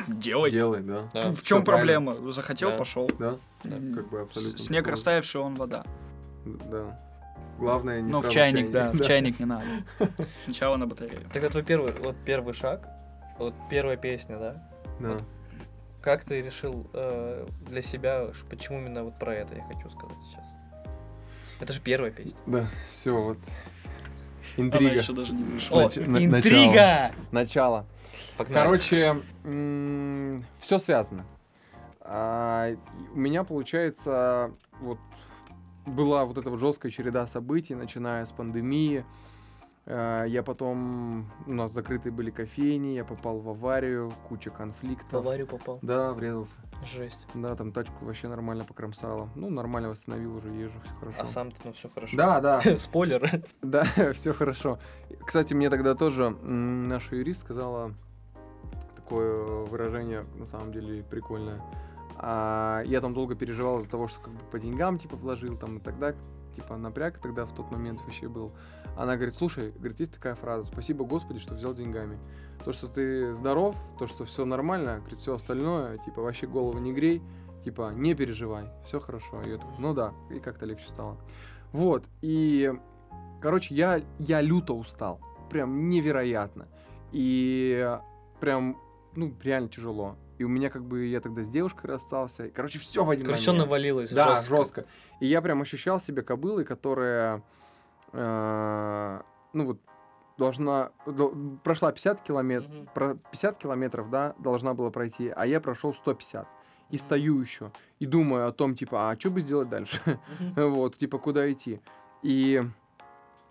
делай. 0.09 0.51
Делай, 0.51 0.83
да. 0.83 1.09
Да. 1.15 1.31
В 1.31 1.45
чем 1.45 1.63
правильно. 1.63 2.11
проблема? 2.11 2.33
Захотел, 2.33 2.71
Да. 2.71 2.77
пошел. 2.77 3.09
Да, 3.17 3.39
как 3.63 4.11
бы 4.11 4.23
абсолютно. 4.23 4.59
Снег 4.59 4.89
растаявший, 4.89 5.41
он 5.41 5.55
вода. 5.55 5.85
Да. 6.45 7.01
Главное 7.61 8.01
не 8.01 8.11
Но 8.11 8.21
в 8.21 8.29
чайник, 8.29 8.73
да, 8.73 8.91
в 8.91 9.01
чайник 9.05 9.39
не 9.39 9.47
надо. 9.47 9.67
Сначала 10.37 10.77
на 10.77 10.89
батарею. 10.89 11.23
Тогда 11.33 11.49
твой 11.49 11.63
первый, 11.63 11.93
вот 11.93 12.17
первый 12.25 12.55
шаг, 12.55 12.89
вот 13.39 13.55
первая 13.71 13.97
песня, 13.97 14.37
да? 14.37 14.71
Да. 14.99 15.19
Как 16.03 16.25
ты 16.25 16.43
решил 16.43 16.91
э, 16.93 17.47
для 17.69 17.83
себя, 17.83 18.31
почему 18.51 18.81
именно 18.81 19.05
вот 19.05 19.17
про 19.21 19.33
это 19.33 19.55
я 19.55 19.63
хочу 19.63 19.89
сказать 19.91 20.19
сейчас? 20.29 20.54
Это 21.65 21.73
же 21.73 21.81
первая 21.81 22.11
песня. 22.11 22.37
Да, 22.45 22.67
все, 22.91 23.17
вот. 23.17 23.39
Она 24.59 24.67
Интрига. 24.67 24.95
еще 24.97 25.15
даже 25.15 25.33
не 25.33 25.43
вышла. 25.45 25.81
О, 25.81 25.87
Нач- 25.87 26.07
на- 26.07 26.23
интрига! 26.23 27.13
Начало. 27.33 27.87
Погнали. 28.37 28.63
Короче, 28.63 29.23
все 30.61 30.79
связано. 30.79 31.25
А, 32.03 32.69
у 33.15 33.19
меня, 33.19 33.45
получается, 33.45 34.51
вот 34.79 34.99
была 35.87 36.27
вот 36.27 36.37
эта 36.37 36.51
вот 36.51 36.61
жесткая 36.61 36.93
череда 36.93 37.27
событий, 37.27 37.75
начиная 37.75 38.27
с 38.27 38.33
пандемии. 38.33 39.03
А, 39.87 40.25
Я 40.25 40.43
потом... 40.43 41.31
У 41.47 41.53
нас 41.53 41.73
закрытые 41.73 42.13
были 42.13 42.31
кофейни, 42.31 42.89
я 42.95 43.05
попал 43.05 43.39
в 43.41 43.49
аварию, 43.51 44.13
куча 44.29 44.51
В 44.51 44.55
конфликтов. 44.55 45.15
аварию 45.15 45.47
попал. 45.47 45.79
Да, 45.83 46.13
врезался. 46.13 46.57
Жесть. 46.85 47.27
Да, 47.35 47.55
там 47.57 47.73
тачку 47.73 48.05
вообще 48.05 48.29
нормально 48.29 48.65
покромсало. 48.65 49.29
Ну, 49.35 49.51
нормально 49.51 49.91
восстановил, 49.91 50.37
уже 50.37 50.49
езжу, 50.49 50.79
все 50.85 50.95
хорошо. 50.95 51.19
А 51.21 51.27
сам-то, 51.27 51.61
ну 51.65 51.73
все 51.73 51.89
хорошо. 51.89 52.17
Да, 52.17 52.41
да, 52.41 52.63
Спойлер. 52.79 53.43
да, 53.63 53.85
все 54.15 54.33
хорошо. 54.33 54.79
Кстати, 55.27 55.55
мне 55.55 55.69
тогда 55.71 55.95
тоже 55.95 56.31
наша 56.31 57.17
юрист 57.17 57.41
сказала 57.43 57.93
такое 58.97 59.65
выражение, 59.67 60.25
на 60.37 60.47
самом 60.47 60.73
деле, 60.73 61.03
прикольное. 61.03 61.61
А, 62.17 62.83
я 62.87 63.01
там 63.01 63.13
долго 63.13 63.35
переживал 63.35 63.81
из-за 63.81 63.91
того, 63.91 64.09
что 64.09 64.21
как 64.21 64.33
бы 64.33 64.41
по 64.51 64.59
деньгам, 64.59 64.99
типа, 64.99 65.17
вложил 65.17 65.57
там 65.57 65.77
и 65.77 65.81
тогда, 65.81 66.15
типа, 66.55 66.77
напряг 66.77 67.19
тогда 67.19 67.45
в 67.47 67.55
тот 67.55 67.71
момент 67.71 68.01
вообще 68.01 68.29
был. 68.29 68.53
Она 68.97 69.17
говорит, 69.17 69.35
слушай, 69.35 69.73
говорит, 69.73 70.01
есть 70.01 70.13
такая 70.13 70.35
фраза, 70.35 70.65
спасибо 70.65 71.05
Господи, 71.05 71.39
что 71.39 71.55
взял 71.55 71.75
деньгами. 71.75 72.19
То, 72.65 72.73
что 72.73 72.89
ты 72.89 73.35
здоров, 73.35 73.77
то, 73.99 74.07
что 74.07 74.25
все 74.25 74.45
нормально, 74.45 74.99
говорит, 74.99 75.19
все 75.19 75.35
остальное, 75.35 75.99
типа, 75.99 76.23
вообще 76.23 76.47
голову 76.47 76.79
не 76.79 76.93
грей, 76.93 77.23
типа, 77.65 77.93
не 77.95 78.15
переживай, 78.15 78.69
все 78.85 79.01
хорошо. 79.01 79.43
И 79.43 79.51
я 79.51 79.59
такой, 79.59 79.75
ну 79.79 79.95
да, 79.95 80.13
и 80.31 80.39
как-то 80.39 80.67
легче 80.67 80.89
стало. 80.89 81.19
Вот, 81.73 82.05
и, 82.23 82.73
короче, 83.43 83.75
я, 83.75 84.01
я 84.19 84.41
люто 84.41 84.75
устал, 84.75 85.21
прям 85.51 85.89
невероятно. 85.89 86.69
И 87.11 87.99
прям, 88.41 88.79
ну, 89.17 89.35
реально 89.43 89.69
тяжело. 89.69 90.17
И 90.45 90.47
у 90.47 90.49
меня 90.51 90.69
как 90.69 90.85
бы, 90.85 91.07
я 91.07 91.23
тогда 91.23 91.43
с 91.43 91.49
девушкой 91.49 91.87
расстался. 91.87 92.45
и, 92.47 92.51
Короче, 92.51 92.79
все 92.79 93.03
в 93.03 93.09
один 93.09 93.25
Короче, 93.25 93.47
момент. 93.51 93.67
навалилось 93.67 94.11
Да, 94.11 94.37
жестко. 94.37 94.57
жестко. 94.57 94.85
И 95.21 95.27
я 95.27 95.41
прям 95.41 95.63
ощущал 95.63 95.99
себя 95.99 96.23
кобылой, 96.23 96.67
которая, 96.67 97.43
э, 98.13 99.21
ну 99.55 99.65
вот, 99.65 99.81
должна, 100.37 100.91
дол- 101.07 101.35
прошла 101.63 101.93
50 101.93 102.21
километров, 102.21 102.71
про 102.93 103.15
50 103.31 103.57
километров, 103.57 104.11
да, 104.11 104.35
должна 104.39 104.75
была 104.75 104.91
пройти, 104.91 105.33
а 105.35 105.47
я 105.47 105.63
прошел 105.63 105.95
150. 105.95 106.47
И 106.91 106.99
стою 106.99 107.41
еще, 107.41 107.73
и 107.99 108.05
думаю 108.05 108.47
о 108.47 108.53
том, 108.53 108.75
типа, 108.75 109.11
а 109.11 109.19
что 109.19 109.31
бы 109.31 109.41
сделать 109.41 109.71
дальше? 109.71 109.99
Вот, 110.57 110.99
типа, 110.99 111.19
куда 111.19 111.51
идти. 111.51 111.81
И 112.23 112.63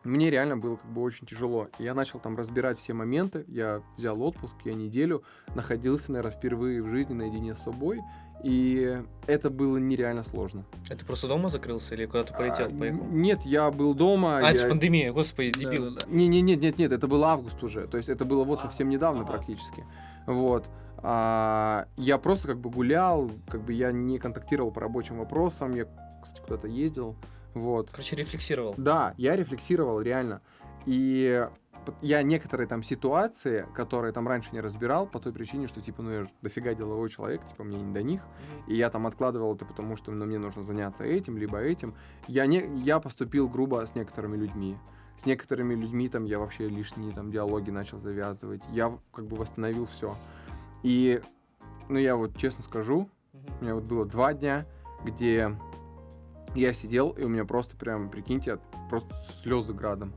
мне 0.04 0.30
реально 0.30 0.58
было 0.58 0.76
как 0.76 0.92
бы 0.92 1.02
очень 1.02 1.26
тяжело. 1.28 1.68
И 1.80 1.84
я 1.84 1.94
начал 1.94 2.20
там 2.20 2.36
разбирать 2.36 2.78
все 2.78 2.94
моменты. 2.94 3.46
Я 3.48 3.82
взял 3.98 4.22
отпуск, 4.22 4.54
я 4.66 4.74
неделю 4.74 5.24
находился, 5.56 6.12
наверное, 6.12 6.32
впервые 6.32 6.82
в 6.82 6.88
жизни 6.90 7.14
наедине 7.14 7.56
с 7.56 7.60
собой. 7.60 8.00
И 8.44 9.02
это 9.26 9.50
было 9.50 9.78
нереально 9.78 10.24
сложно. 10.24 10.66
А 10.90 10.96
ты 10.96 11.06
просто 11.06 11.30
дома 11.30 11.48
закрылся 11.48 11.96
или 11.96 12.06
куда-то 12.06 12.34
полетел, 12.34 12.68
А, 12.68 12.70
поехал? 12.78 13.06
Нет, 13.06 13.44
я 13.46 13.72
был 13.72 13.94
дома. 13.94 14.40
А, 14.40 14.42
это 14.50 14.58
же 14.60 14.64
я- 14.66 14.70
пандемия, 14.70 15.14
господи, 15.14 15.52
дебил. 15.52 15.92
Да-да-да. 15.92 16.12
Не, 16.12 16.28
не, 16.28 16.42
нет, 16.42 16.60
нет, 16.62 16.78
нет, 16.78 16.92
это 16.92 17.08
был 17.08 17.24
август 17.24 17.64
уже. 17.64 17.88
То 17.88 17.96
есть 17.96 18.10
это 18.10 18.26
было 18.26 18.44
вот 18.44 18.60
А, 18.60 18.64
совсем 18.64 18.90
недавно 18.90 19.22
ага. 19.22 19.32
практически. 19.32 19.86
Вот. 20.28 20.70
А, 20.98 21.88
я 21.96 22.18
просто 22.18 22.50
как 22.50 22.60
бы 22.60 22.70
гулял, 22.70 23.32
как 23.48 23.62
бы 23.64 23.72
я 23.72 23.94
не 23.94 24.20
контактировал 24.20 24.72
по 24.72 24.82
рабочим 24.82 25.20
вопросам. 25.20 25.74
Я, 25.74 25.86
кстати, 26.22 26.42
куда-то 26.42 26.68
ездил. 26.68 27.16
Вот. 27.54 27.90
Короче, 27.92 28.16
рефлексировал. 28.16 28.74
Да, 28.78 29.14
я 29.18 29.36
рефлексировал 29.36 30.02
реально. 30.02 30.42
И 30.86 31.46
я 32.02 32.24
некоторые 32.24 32.68
там 32.68 32.84
ситуации, 32.84 33.66
которые 33.74 34.14
там 34.14 34.28
раньше 34.28 34.50
не 34.54 34.62
разбирал, 34.62 35.06
по 35.08 35.20
той 35.20 35.34
причине, 35.34 35.68
что, 35.68 35.82
типа, 35.82 36.02
ну, 36.02 36.12
я 36.12 36.22
же 36.22 36.30
дофига 36.42 36.74
деловой 36.74 37.10
человек, 37.10 37.46
типа, 37.48 37.64
мне 37.64 37.82
не 37.82 37.94
до 37.94 38.02
них. 38.02 38.22
И 38.68 38.76
я 38.76 38.90
там 38.90 39.08
откладывал 39.08 39.56
это 39.56 39.66
потому, 39.66 39.96
что 39.96 40.12
ну, 40.12 40.26
мне 40.26 40.40
нужно 40.40 40.64
заняться 40.64 41.04
этим, 41.04 41.38
либо 41.38 41.60
этим. 41.60 41.94
Я, 42.28 42.46
не, 42.46 42.66
я 42.84 43.00
поступил 43.00 43.50
грубо 43.50 43.86
с 43.86 43.96
некоторыми 43.96 44.38
людьми. 44.38 44.78
С 45.18 45.26
некоторыми 45.26 45.76
людьми 45.76 46.08
там 46.10 46.26
я 46.26 46.40
вообще 46.40 46.68
лишние 46.68 47.14
там 47.14 47.32
диалоги 47.32 47.70
начал 47.70 48.00
завязывать. 48.00 48.64
Я 48.72 48.98
как 49.12 49.26
бы 49.28 49.36
восстановил 49.36 49.86
все. 49.86 50.16
И, 50.82 51.22
ну, 51.90 52.00
я 52.00 52.16
вот 52.16 52.38
честно 52.38 52.64
скажу, 52.64 53.10
у 53.34 53.64
меня 53.64 53.76
вот 53.76 53.84
было 53.84 54.06
два 54.06 54.34
дня, 54.34 54.66
где 55.04 55.56
я 56.56 56.74
сидел, 56.74 57.10
и 57.12 57.24
у 57.24 57.30
меня 57.30 57.46
просто 57.46 57.76
прям, 57.76 58.10
прикиньте, 58.10 58.60
просто 58.90 59.14
слезы 59.42 59.74
градом. 59.74 60.14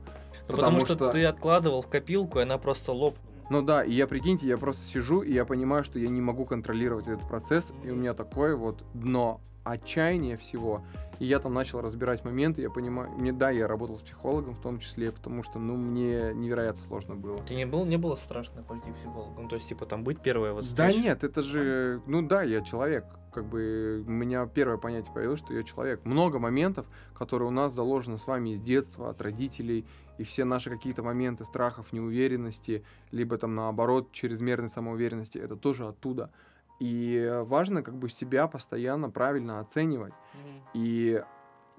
Потому 0.47 0.79
потому 0.79 0.85
что, 0.85 0.95
что- 0.95 1.11
ты 1.11 1.25
откладывал 1.25 1.81
в 1.81 1.87
копилку, 1.87 2.39
и 2.39 2.43
она 2.43 2.57
просто 2.57 2.91
лопнула. 2.91 3.23
Ну 3.49 3.61
да, 3.61 3.83
и 3.83 3.93
я, 3.93 4.07
прикиньте, 4.07 4.45
я 4.45 4.57
просто 4.57 4.85
сижу, 4.85 5.21
и 5.21 5.33
я 5.33 5.45
понимаю, 5.45 5.83
что 5.83 5.99
я 5.99 6.09
не 6.09 6.21
могу 6.21 6.45
контролировать 6.45 7.07
этот 7.07 7.27
процесс, 7.27 7.73
и 7.83 7.89
у 7.89 7.95
меня 7.95 8.13
такое 8.13 8.55
вот 8.55 8.83
дно 8.93 9.39
отчаяния 9.71 10.37
всего. 10.37 10.81
И 11.19 11.25
я 11.25 11.39
там 11.39 11.53
начал 11.53 11.81
разбирать 11.81 12.23
моменты, 12.23 12.61
я 12.61 12.69
понимаю, 12.69 13.09
мне, 13.11 13.33
да, 13.33 13.49
я 13.49 13.67
работал 13.67 13.97
с 13.97 14.01
психологом 14.01 14.53
в 14.53 14.61
том 14.61 14.77
числе, 14.79 15.11
потому 15.11 15.41
что, 15.41 15.57
ну, 15.57 15.75
мне 15.75 16.31
невероятно 16.33 16.81
сложно 16.83 17.15
было. 17.15 17.43
Тебе 17.43 17.57
не 17.57 17.65
было, 17.65 17.85
не 17.85 17.97
было 17.97 18.15
страшно 18.15 18.61
пойти 18.61 18.91
к 18.91 18.95
психологу? 18.95 19.41
Ну, 19.41 19.47
то 19.47 19.55
есть, 19.55 19.67
типа, 19.67 19.85
там 19.85 20.03
быть 20.03 20.19
первая 20.19 20.53
вот 20.53 20.61
Да 20.61 20.67
встреча? 20.89 20.99
нет, 20.99 21.23
это 21.23 21.41
же, 21.41 22.01
ну 22.05 22.21
да, 22.21 22.43
я 22.43 22.61
человек. 22.61 23.05
Как 23.33 23.45
бы 23.45 24.03
у 24.07 24.11
меня 24.11 24.45
первое 24.47 24.77
понятие 24.77 25.11
появилось, 25.13 25.39
что 25.39 25.53
я 25.53 25.63
человек. 25.63 26.05
Много 26.05 26.39
моментов, 26.39 26.87
которые 27.15 27.47
у 27.49 27.51
нас 27.51 27.73
заложены 27.73 28.17
с 28.19 28.27
вами 28.27 28.51
из 28.51 28.59
детства, 28.59 29.09
от 29.09 29.21
родителей, 29.21 29.85
и 30.19 30.23
все 30.23 30.43
наши 30.43 30.69
какие-то 30.69 31.03
моменты 31.03 31.45
страхов, 31.45 31.93
неуверенности, 31.93 32.83
либо 33.11 33.37
там 33.37 33.55
наоборот 33.55 34.11
чрезмерной 34.11 34.69
самоуверенности, 34.69 35.37
это 35.39 35.55
тоже 35.55 35.87
оттуда. 35.87 36.31
И 36.79 37.41
важно 37.45 37.81
как 37.81 37.95
бы 37.95 38.09
себя 38.09 38.47
постоянно 38.47 39.09
правильно 39.09 39.59
оценивать. 39.59 40.13
Мгм. 40.33 40.61
И 40.73 41.23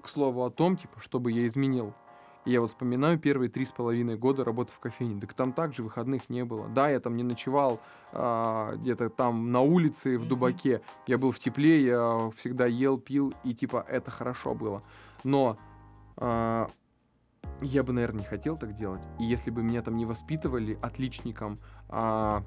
к 0.01 0.07
слову 0.07 0.43
о 0.43 0.49
том, 0.49 0.77
типа, 0.77 0.99
чтобы 0.99 1.31
я 1.31 1.47
изменил. 1.47 1.93
И 2.45 2.51
я 2.51 2.61
вот 2.61 2.69
вспоминаю 2.69 3.19
первые 3.19 3.49
три 3.49 3.65
с 3.65 3.71
половиной 3.71 4.17
года 4.17 4.43
работы 4.43 4.71
в 4.71 4.79
кофейне. 4.79 5.19
Так 5.19 5.33
там 5.33 5.53
также 5.53 5.83
выходных 5.83 6.29
не 6.29 6.45
было. 6.45 6.67
Да, 6.69 6.89
я 6.89 6.99
там 6.99 7.17
не 7.17 7.23
ночевал 7.23 7.81
а, 8.11 8.75
где-то 8.75 9.09
там 9.09 9.51
на 9.51 9.61
улице 9.61 10.17
в. 10.17 10.27
Дубаке. 10.27 10.81
Я 11.05 11.17
был 11.17 11.31
в 11.31 11.39
тепле, 11.39 11.83
я 11.83 12.29
всегда 12.35 12.65
ел, 12.65 12.97
пил, 12.97 13.33
и 13.43 13.53
типа 13.53 13.85
это 13.87 14.09
хорошо 14.09 14.55
было. 14.55 14.83
Но 15.23 15.57
а, 16.17 16.69
я 17.61 17.83
бы, 17.83 17.91
наверное, 17.93 18.21
не 18.21 18.25
хотел 18.25 18.57
так 18.57 18.73
делать. 18.73 19.05
И 19.19 19.25
если 19.25 19.51
бы 19.51 19.61
меня 19.61 19.81
там 19.81 19.97
не 19.97 20.05
воспитывали 20.05 20.79
отличником, 20.81 21.59
а, 21.89 22.43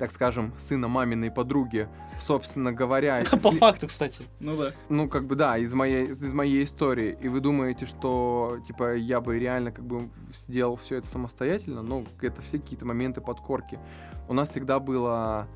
так 0.00 0.10
скажем, 0.10 0.52
сына 0.58 0.88
маминой 0.88 1.30
подруги, 1.30 1.88
собственно 2.18 2.72
говоря, 2.72 3.22
По 3.30 3.36
сли- 3.36 3.58
факту, 3.58 3.86
кстати. 3.86 4.24
Ну 4.40 4.56
да. 4.56 4.72
ну, 4.88 5.08
как 5.08 5.26
бы, 5.26 5.36
да, 5.36 5.58
из 5.58 5.72
моей, 5.74 6.06
из 6.06 6.32
моей 6.32 6.64
истории, 6.64 7.16
и 7.22 7.28
вы 7.28 7.40
думаете, 7.40 7.86
что, 7.86 8.58
типа, 8.66 8.96
я 8.96 9.20
бы 9.20 9.38
реально, 9.38 9.70
как 9.72 9.84
бы, 9.84 10.08
сделал 10.32 10.74
все 10.76 10.96
это 10.96 11.06
самостоятельно, 11.06 11.82
ну, 11.82 12.04
это 12.22 12.40
все 12.42 12.58
какие-то 12.58 12.86
моменты 12.86 13.20
подкорки. 13.20 13.78
У 14.28 14.32
нас 14.32 14.50
всегда 14.50 14.80
была 14.80 15.46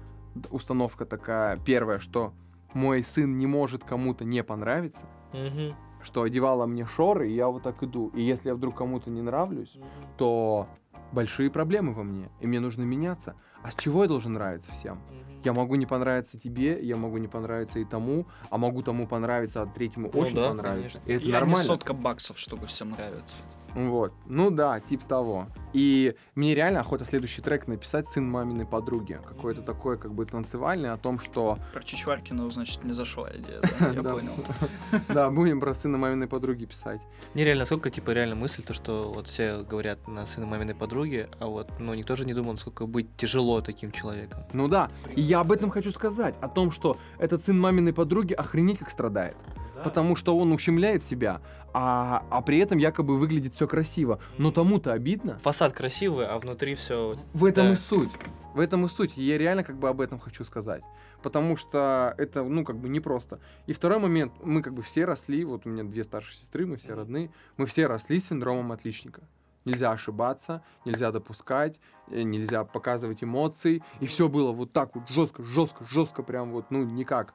установка 0.50 1.06
такая, 1.06 1.56
первая, 1.58 1.98
что 1.98 2.32
мой 2.74 3.02
сын 3.02 3.36
не 3.38 3.46
может 3.46 3.82
кому-то 3.84 4.24
не 4.24 4.44
понравиться, 4.44 5.06
Мгм. 5.32 5.74
что 6.02 6.22
одевала 6.22 6.66
мне 6.66 6.84
шоры, 6.86 7.30
и 7.30 7.34
я 7.34 7.48
вот 7.48 7.62
так 7.62 7.82
иду. 7.82 8.08
И 8.14 8.20
если 8.20 8.48
я 8.50 8.54
вдруг 8.54 8.76
кому-то 8.76 9.08
не 9.10 9.22
нравлюсь, 9.22 9.76
то 10.18 10.68
большие 11.12 11.50
проблемы 11.50 11.94
во 11.94 12.02
мне, 12.02 12.28
и 12.40 12.46
мне 12.46 12.60
нужно 12.60 12.82
меняться. 12.82 13.36
А 13.64 13.70
с 13.70 13.74
чего 13.74 14.02
я 14.02 14.08
должен 14.08 14.34
нравиться 14.34 14.70
всем? 14.72 15.00
Я 15.42 15.52
могу 15.52 15.74
не 15.74 15.86
понравиться 15.86 16.38
тебе, 16.38 16.80
я 16.80 16.96
могу 16.96 17.18
не 17.18 17.28
понравиться 17.28 17.78
и 17.78 17.84
тому, 17.84 18.26
а 18.50 18.56
могу 18.58 18.82
тому 18.82 19.06
понравиться, 19.06 19.62
а 19.62 19.66
третьему 19.66 20.10
Ну 20.12 20.20
очень 20.20 20.36
да, 20.36 20.48
понравится. 20.48 20.98
конечно. 20.98 21.10
И 21.10 21.14
это 21.16 21.26
я 21.26 21.32
нормально. 21.34 21.58
не 21.62 21.64
сотка 21.66 21.92
баксов, 21.94 22.38
чтобы 22.38 22.66
всем 22.66 22.90
нравится. 22.90 23.42
Вот. 23.74 24.12
Ну 24.26 24.50
да, 24.50 24.80
типа 24.80 25.04
того. 25.06 25.48
И 25.74 26.14
мне 26.36 26.54
реально 26.54 26.80
охота 26.80 27.04
следующий 27.04 27.42
трек 27.42 27.66
написать 27.66 28.08
сын 28.08 28.24
маминой 28.24 28.64
подруги. 28.64 29.20
Какой-то 29.26 29.60
Мгм. 29.60 29.66
такой, 29.66 29.98
как 29.98 30.14
бы, 30.14 30.24
танцевальный 30.24 30.90
о 30.90 30.96
том, 30.96 31.18
что... 31.18 31.58
Про 31.72 31.82
Чичваркина, 31.82 32.48
значит, 32.50 32.84
не 32.84 32.92
зашла 32.92 33.28
идея, 33.34 33.60
да? 33.60 33.88
Я 33.92 34.02
понял. 34.02 34.32
Да, 35.08 35.30
будем 35.30 35.60
про 35.60 35.74
сына 35.74 35.98
маминой 35.98 36.28
подруги 36.28 36.64
писать. 36.64 37.00
Нереально, 37.34 37.66
сколько, 37.66 37.90
типа, 37.90 38.12
реально 38.12 38.36
мысль, 38.36 38.62
то, 38.62 38.72
что 38.72 39.12
вот 39.12 39.26
все 39.28 39.62
говорят 39.62 40.06
на 40.08 40.26
сына 40.26 40.46
маминой 40.46 40.74
подруги, 40.74 41.28
а 41.40 41.46
вот, 41.46 41.68
ну, 41.80 41.92
никто 41.94 42.14
же 42.16 42.24
не 42.24 42.34
думал, 42.34 42.52
насколько 42.52 42.86
быть 42.86 43.08
тяжело 43.16 43.60
таким 43.60 43.90
человеком. 43.90 44.44
Ну 44.52 44.68
да, 44.68 44.90
и 45.16 45.20
я 45.20 45.40
об 45.40 45.50
этом 45.50 45.70
хочу 45.70 45.90
сказать. 45.90 46.36
О 46.40 46.48
том, 46.48 46.70
что 46.70 46.96
этот 47.18 47.42
сын 47.44 47.58
маминой 47.58 47.92
подруги 47.92 48.32
охренеть 48.32 48.78
как 48.78 48.90
страдает. 48.90 49.36
Потому 49.84 50.16
что 50.16 50.36
он 50.36 50.52
ущемляет 50.52 51.02
себя, 51.04 51.40
а, 51.72 52.24
а 52.30 52.40
при 52.42 52.58
этом 52.58 52.78
якобы 52.78 53.18
выглядит 53.18 53.52
все 53.54 53.66
красиво. 53.68 54.18
Но 54.38 54.50
тому-то 54.50 54.92
обидно. 54.92 55.38
Фасад 55.42 55.72
красивый, 55.72 56.26
а 56.26 56.38
внутри 56.38 56.74
все. 56.74 57.16
В 57.32 57.44
этом 57.44 57.66
Да. 57.66 57.72
и 57.72 57.76
суть. 57.76 58.10
В 58.54 58.60
этом 58.60 58.84
и 58.86 58.88
суть. 58.88 59.16
И 59.18 59.22
Я 59.22 59.36
реально 59.38 59.64
как 59.64 59.76
бы 59.76 59.88
об 59.88 60.00
этом 60.00 60.18
хочу 60.18 60.44
сказать. 60.44 60.82
Потому 61.22 61.56
что 61.56 62.14
это, 62.18 62.42
ну, 62.44 62.64
как 62.64 62.76
бы 62.76 62.88
непросто. 62.88 63.40
И 63.66 63.72
второй 63.72 63.98
момент. 63.98 64.32
Мы 64.42 64.62
как 64.62 64.74
бы 64.74 64.82
все 64.82 65.04
росли, 65.04 65.44
вот 65.44 65.66
у 65.66 65.68
меня 65.70 65.82
две 65.84 66.04
старшие 66.04 66.36
сестры, 66.36 66.66
мы 66.66 66.76
все 66.76 66.90
Мгм. 66.90 66.98
родные. 66.98 67.30
Мы 67.56 67.66
все 67.66 67.86
росли 67.86 68.18
с 68.18 68.28
синдромом 68.28 68.72
отличника. 68.72 69.22
Нельзя 69.64 69.90
ошибаться, 69.92 70.62
нельзя 70.84 71.10
допускать, 71.10 71.80
э, 72.10 72.22
нельзя 72.22 72.64
показывать 72.64 73.24
эмоции. 73.24 73.82
И 74.00 74.06
все 74.06 74.28
было 74.28 74.52
вот 74.52 74.72
так 74.72 74.94
вот 74.94 75.08
жестко, 75.08 75.42
жестко, 75.42 75.84
жестко, 75.90 76.22
прям 76.22 76.52
вот, 76.52 76.66
ну, 76.70 76.84
никак. 76.84 77.32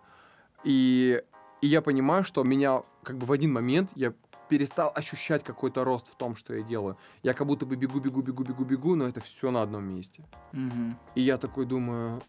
И, 0.64 1.24
и 1.62 1.68
я 1.68 1.82
понимаю, 1.82 2.24
что 2.24 2.44
меня 2.44 2.84
как 3.04 3.18
бы 3.18 3.26
в 3.26 3.32
один 3.32 3.54
момент 3.54 3.92
я 3.96 4.14
перестал 4.50 4.92
ощущать 4.96 5.44
какой-то 5.44 5.84
рост 5.84 6.08
в 6.08 6.16
том, 6.16 6.36
что 6.36 6.56
я 6.56 6.64
делаю. 6.64 6.98
Я 7.24 7.34
как 7.34 7.48
будто 7.48 7.66
бы 7.66 7.76
бегу, 7.76 8.00
бегу, 8.00 8.22
бегу, 8.22 8.44
бегу, 8.44 8.66
бегу, 8.66 8.96
но 8.96 9.06
это 9.06 9.22
все 9.22 9.52
на 9.52 9.62
одном 9.62 9.84
месте. 9.86 10.26
Мгм. 10.52 10.98
И 11.16 11.22
я 11.22 11.38
такой 11.38 11.66
думаю, 11.66 12.22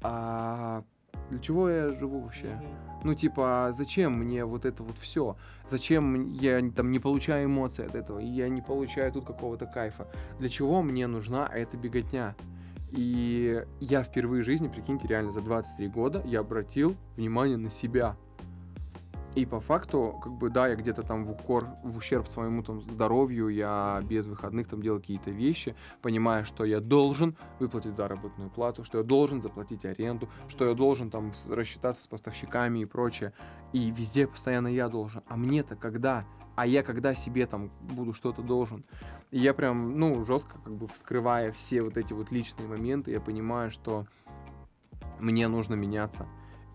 а 0.00 0.84
для 1.30 1.38
чего 1.40 1.68
я 1.68 1.90
живу 1.90 2.20
вообще? 2.20 2.60
Ну, 3.02 3.14
типа, 3.14 3.66
а 3.66 3.72
зачем 3.72 4.12
мне 4.12 4.44
вот 4.44 4.64
это 4.64 4.82
вот 4.82 4.96
все? 4.96 5.36
Зачем 5.68 6.32
я 6.32 6.60
там 6.70 6.90
не 6.90 6.98
получаю 6.98 7.46
эмоций 7.46 7.84
от 7.84 7.94
этого? 7.94 8.18
И 8.20 8.26
я 8.26 8.48
не 8.48 8.62
получаю 8.62 9.12
тут 9.12 9.26
какого-то 9.26 9.66
кайфа? 9.66 10.06
Для 10.38 10.48
чего 10.48 10.82
мне 10.82 11.06
нужна 11.06 11.46
эта 11.46 11.76
беготня? 11.76 12.34
И 12.92 13.64
я 13.80 14.02
впервые 14.02 14.42
в 14.42 14.46
жизни, 14.46 14.68
прикиньте, 14.68 15.06
реально 15.08 15.30
за 15.30 15.40
23 15.40 15.88
года 15.88 16.22
я 16.24 16.40
обратил 16.40 16.96
внимание 17.16 17.56
на 17.56 17.70
себя. 17.70 18.16
И 19.34 19.46
по 19.46 19.60
факту, 19.60 20.18
как 20.20 20.32
бы, 20.32 20.50
да, 20.50 20.66
я 20.66 20.74
где-то 20.74 21.02
там 21.02 21.24
в 21.24 21.30
укор, 21.30 21.68
в 21.84 21.96
ущерб 21.98 22.26
своему 22.26 22.62
там 22.62 22.80
здоровью, 22.80 23.48
я 23.50 24.00
без 24.02 24.26
выходных 24.26 24.66
там 24.66 24.82
делал 24.82 24.98
какие-то 24.98 25.30
вещи, 25.30 25.76
понимая, 26.02 26.42
что 26.42 26.64
я 26.64 26.80
должен 26.80 27.36
выплатить 27.60 27.94
заработную 27.94 28.50
плату, 28.50 28.82
что 28.82 28.98
я 28.98 29.04
должен 29.04 29.40
заплатить 29.40 29.84
аренду, 29.84 30.28
что 30.48 30.64
я 30.64 30.74
должен 30.74 31.10
там 31.10 31.32
рассчитаться 31.48 32.02
с 32.02 32.06
поставщиками 32.08 32.80
и 32.80 32.84
прочее. 32.84 33.32
И 33.72 33.92
везде 33.92 34.26
постоянно 34.26 34.68
я 34.68 34.88
должен. 34.88 35.22
А 35.28 35.36
мне-то 35.36 35.76
когда? 35.76 36.24
А 36.58 36.66
я 36.66 36.82
когда 36.82 37.14
себе 37.14 37.46
там 37.46 37.70
буду 37.82 38.12
что-то 38.12 38.42
должен? 38.42 38.84
И 39.30 39.38
я 39.38 39.54
прям, 39.54 39.96
ну, 39.96 40.24
жестко 40.24 40.58
как 40.58 40.74
бы 40.74 40.88
вскрывая 40.88 41.52
все 41.52 41.82
вот 41.82 41.96
эти 41.96 42.12
вот 42.12 42.32
личные 42.32 42.66
моменты, 42.66 43.12
я 43.12 43.20
понимаю, 43.20 43.70
что 43.70 44.06
мне 45.20 45.46
нужно 45.46 45.76
меняться. 45.76 46.26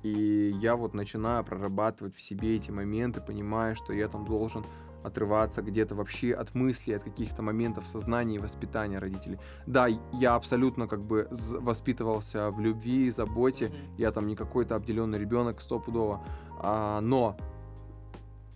И 0.01 0.53
я 0.61 0.77
вот 0.77 0.93
начинаю 0.93 1.43
прорабатывать 1.43 2.15
в 2.15 2.21
себе 2.21 2.55
эти 2.55 2.71
моменты, 2.71 3.19
понимая, 3.19 3.75
что 3.75 3.91
я 3.91 4.07
там 4.07 4.23
должен 4.23 4.63
отрываться 5.03 5.61
где-то 5.61 5.95
вообще 5.95 6.33
от 6.33 6.55
мыслей, 6.55 6.93
от 6.93 7.03
каких-то 7.03 7.41
моментов 7.41 7.85
сознания 7.85 8.37
и 8.37 8.39
воспитания 8.39 8.99
родителей. 8.99 9.37
Да, 9.67 9.87
я 10.13 10.35
абсолютно 10.35 10.87
как 10.87 11.03
бы 11.03 11.27
воспитывался 11.29 12.51
в 12.51 12.61
любви, 12.61 13.11
заботе, 13.11 13.73
я 13.97 14.11
там 14.11 14.27
не 14.27 14.37
какой-то 14.37 14.75
обделенный 14.75 15.19
ребенок 15.19 15.59
стопудово, 15.59 16.25
а, 16.61 17.01
но 17.01 17.35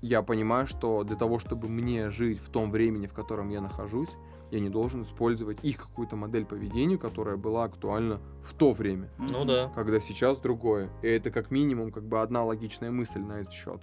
я 0.01 0.21
понимаю, 0.21 0.67
что 0.67 1.03
для 1.03 1.15
того, 1.15 1.39
чтобы 1.39 1.67
мне 1.67 2.09
жить 2.09 2.39
в 2.39 2.49
том 2.49 2.71
времени, 2.71 3.07
в 3.07 3.13
котором 3.13 3.49
я 3.49 3.61
нахожусь, 3.61 4.09
я 4.51 4.59
не 4.61 4.69
должен 4.69 5.01
использовать 5.03 5.57
их 5.63 5.77
какую-то 5.77 6.15
модель 6.15 6.45
поведения, 6.45 6.97
которая 6.97 7.35
была 7.35 7.65
актуальна 7.65 8.19
в 8.41 8.53
то 8.53 8.71
время, 8.71 9.09
Ну 9.17 9.43
да. 9.43 9.69
когда 9.75 9.99
сейчас 9.99 10.39
другое. 10.39 10.89
И 11.01 11.07
это 11.07 11.31
как 11.31 11.51
минимум 11.51 11.91
как 11.91 12.03
бы 12.03 12.21
одна 12.21 12.43
логичная 12.45 12.91
мысль 12.91 13.19
на 13.19 13.41
этот 13.41 13.51
счет. 13.51 13.81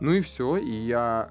Ну 0.00 0.12
и 0.12 0.20
все, 0.22 0.56
и 0.56 0.70
я, 0.70 1.28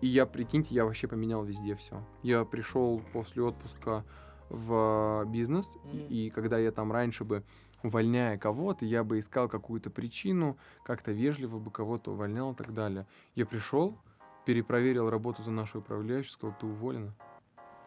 и 0.00 0.06
я, 0.06 0.24
прикиньте, 0.26 0.74
я 0.74 0.84
вообще 0.84 1.08
поменял 1.08 1.44
везде 1.44 1.74
все. 1.74 2.00
Я 2.22 2.44
пришел 2.44 3.02
после 3.12 3.42
отпуска 3.42 4.04
в 4.50 5.24
бизнес, 5.26 5.76
и- 5.92 5.96
Мгм. 5.96 6.06
и 6.08 6.30
когда 6.30 6.58
я 6.58 6.70
там 6.70 6.92
раньше 6.92 7.24
бы 7.24 7.42
увольняя 7.86 8.36
кого-то, 8.38 8.84
я 8.84 9.02
бы 9.04 9.18
искал 9.18 9.48
какую-то 9.48 9.90
причину, 9.90 10.56
как-то 10.84 11.12
вежливо 11.12 11.58
бы 11.58 11.70
кого-то 11.70 12.12
увольнял 12.12 12.52
и 12.52 12.54
так 12.54 12.72
далее. 12.74 13.06
Я 13.34 13.46
пришел, 13.46 13.96
перепроверил 14.44 15.10
работу 15.10 15.42
за 15.42 15.50
нашу 15.50 15.78
управляющую, 15.80 16.32
сказал, 16.32 16.56
ты 16.60 16.66
уволена. 16.66 17.12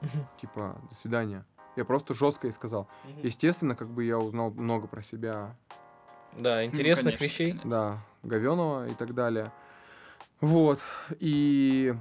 Типа, 0.41 0.75
до 0.89 0.95
свидания. 0.95 1.45
Я 1.75 1.85
просто 1.85 2.13
жестко 2.13 2.47
и 2.47 2.51
сказал. 2.51 2.87
Естественно, 3.23 3.75
как 3.75 3.89
бы 3.89 4.03
я 4.03 4.17
узнал 4.19 4.51
много 4.51 4.87
про 4.87 5.01
себя, 5.01 5.55
Да, 6.37 6.65
интересных 6.65 7.17
конечно, 7.17 7.23
вещей. 7.23 7.51
конечно. 7.51 7.69
да, 7.69 8.05
Говенова 8.23 8.89
и 8.89 8.95
так 8.95 9.13
далее. 9.13 9.51
Вот. 10.41 10.83
И, 11.19 11.93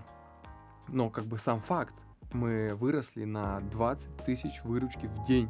но 0.89 1.11
как 1.11 1.27
бы 1.27 1.39
сам 1.39 1.61
факт, 1.61 1.95
мы 2.33 2.75
выросли 2.75 3.25
на 3.25 3.61
20 3.61 4.17
тысяч 4.25 4.63
выручки 4.65 5.07
в 5.07 5.25
день. 5.25 5.49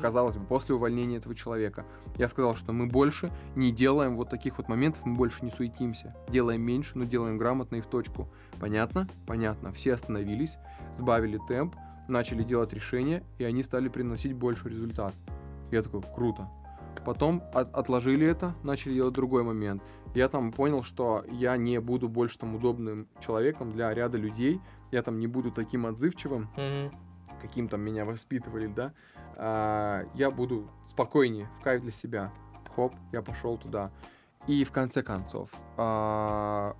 Казалось 0.00 0.36
бы, 0.36 0.44
после 0.44 0.74
увольнения 0.74 1.16
этого 1.18 1.34
человека. 1.34 1.84
Я 2.16 2.28
сказал, 2.28 2.54
что 2.56 2.72
мы 2.72 2.86
больше 2.86 3.30
не 3.54 3.70
делаем 3.72 4.16
вот 4.16 4.30
таких 4.30 4.58
вот 4.58 4.68
моментов, 4.68 5.04
мы 5.04 5.14
больше 5.14 5.44
не 5.44 5.50
суетимся. 5.50 6.14
Делаем 6.28 6.62
меньше, 6.62 6.92
но 6.98 7.04
делаем 7.04 7.38
грамотно 7.38 7.76
и 7.76 7.80
в 7.80 7.86
точку. 7.86 8.28
Понятно? 8.60 9.06
Понятно. 9.26 9.72
Все 9.72 9.94
остановились, 9.94 10.56
сбавили 10.94 11.38
темп, 11.48 11.76
начали 12.08 12.42
делать 12.42 12.72
решения, 12.72 13.22
и 13.38 13.44
они 13.44 13.62
стали 13.62 13.88
приносить 13.88 14.32
больше 14.34 14.68
результат. 14.68 15.14
Я 15.70 15.82
такой, 15.82 16.02
круто. 16.14 16.48
Потом 17.04 17.42
от- 17.54 17.74
отложили 17.74 18.26
это, 18.26 18.54
начали 18.62 18.94
делать 18.94 19.14
другой 19.14 19.42
момент. 19.44 19.82
Я 20.14 20.28
там 20.28 20.52
понял, 20.52 20.82
что 20.82 21.24
я 21.30 21.56
не 21.56 21.80
буду 21.80 22.08
больше 22.08 22.38
там 22.38 22.54
удобным 22.54 23.08
человеком 23.20 23.72
для 23.72 23.92
ряда 23.94 24.18
людей. 24.18 24.60
Я 24.90 25.02
там 25.02 25.18
не 25.18 25.26
буду 25.26 25.50
таким 25.50 25.86
отзывчивым, 25.86 26.50
Мгм. 26.56 26.92
каким 27.40 27.68
там 27.68 27.80
меня 27.80 28.04
воспитывали, 28.04 28.66
да, 28.66 28.92
а, 29.44 30.04
я 30.14 30.30
буду 30.30 30.70
спокойнее, 30.86 31.48
в 31.58 31.64
кайф 31.64 31.82
для 31.82 31.90
себя. 31.90 32.32
Хоп, 32.76 32.94
я 33.10 33.22
пошел 33.22 33.58
туда. 33.58 33.90
И 34.46 34.62
в 34.62 34.70
конце 34.70 35.02
концов, 35.02 35.52
а, 35.76 36.76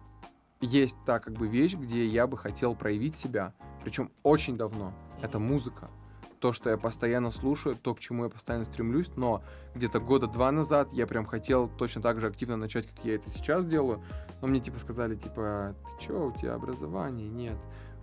есть 0.61 0.97
та 1.04 1.19
как 1.19 1.35
бы 1.35 1.49
вещь, 1.49 1.75
где 1.75 2.07
я 2.07 2.28
бы 2.28 2.38
хотел 2.38 2.76
проявить 2.76 3.16
себя, 3.16 3.52
причем 3.83 4.12
очень 4.23 4.57
давно. 4.57 4.92
Это 5.21 5.40
музыка. 5.40 5.90
То, 6.38 6.52
что 6.52 6.71
я 6.71 6.76
постоянно 6.76 7.33
слушаю, 7.33 7.76
то, 7.76 7.95
к 7.95 8.00
чему 8.00 8.25
я 8.25 8.31
постоянно 8.31 8.64
стремлюсь, 8.64 9.11
но 9.16 9.42
где-то 9.75 9.99
года 9.99 10.28
два 10.28 10.52
назад 10.52 10.92
я 10.92 11.09
прям 11.09 11.26
хотел 11.26 11.69
точно 11.69 12.00
так 12.00 12.21
же 12.21 12.28
активно 12.28 12.57
начать, 12.57 12.87
как 12.87 13.04
я 13.04 13.16
это 13.16 13.28
сейчас 13.28 13.66
делаю, 13.66 14.02
но 14.40 14.49
мне 14.49 14.61
типа 14.61 14.78
сказали, 14.78 15.16
типа, 15.16 15.75
ты 15.85 16.07
чё, 16.07 16.28
у 16.28 16.33
тебя 16.33 16.54
образования 16.54 17.28
нет, 17.28 17.59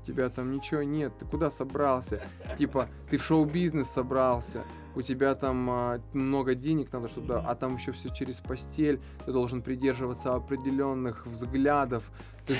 тебя 0.09 0.29
там 0.29 0.51
ничего 0.51 0.83
нет, 0.83 1.17
ты 1.17 1.25
куда 1.25 1.51
собрался? 1.51 2.21
Типа, 2.57 2.87
ты 3.09 3.17
в 3.17 3.23
шоу-бизнес 3.23 3.89
собрался, 3.89 4.63
у 4.95 5.01
тебя 5.01 5.35
там 5.35 5.69
а, 5.69 6.01
много 6.13 6.55
денег 6.55 6.91
надо, 6.91 7.07
чтобы... 7.07 7.35
А 7.35 7.55
там 7.55 7.75
еще 7.75 7.91
все 7.91 8.09
через 8.09 8.39
постель, 8.39 8.99
ты 9.25 9.31
должен 9.31 9.61
придерживаться 9.61 10.33
определенных 10.33 11.25
взглядов, 11.27 12.11
ты, 12.45 12.55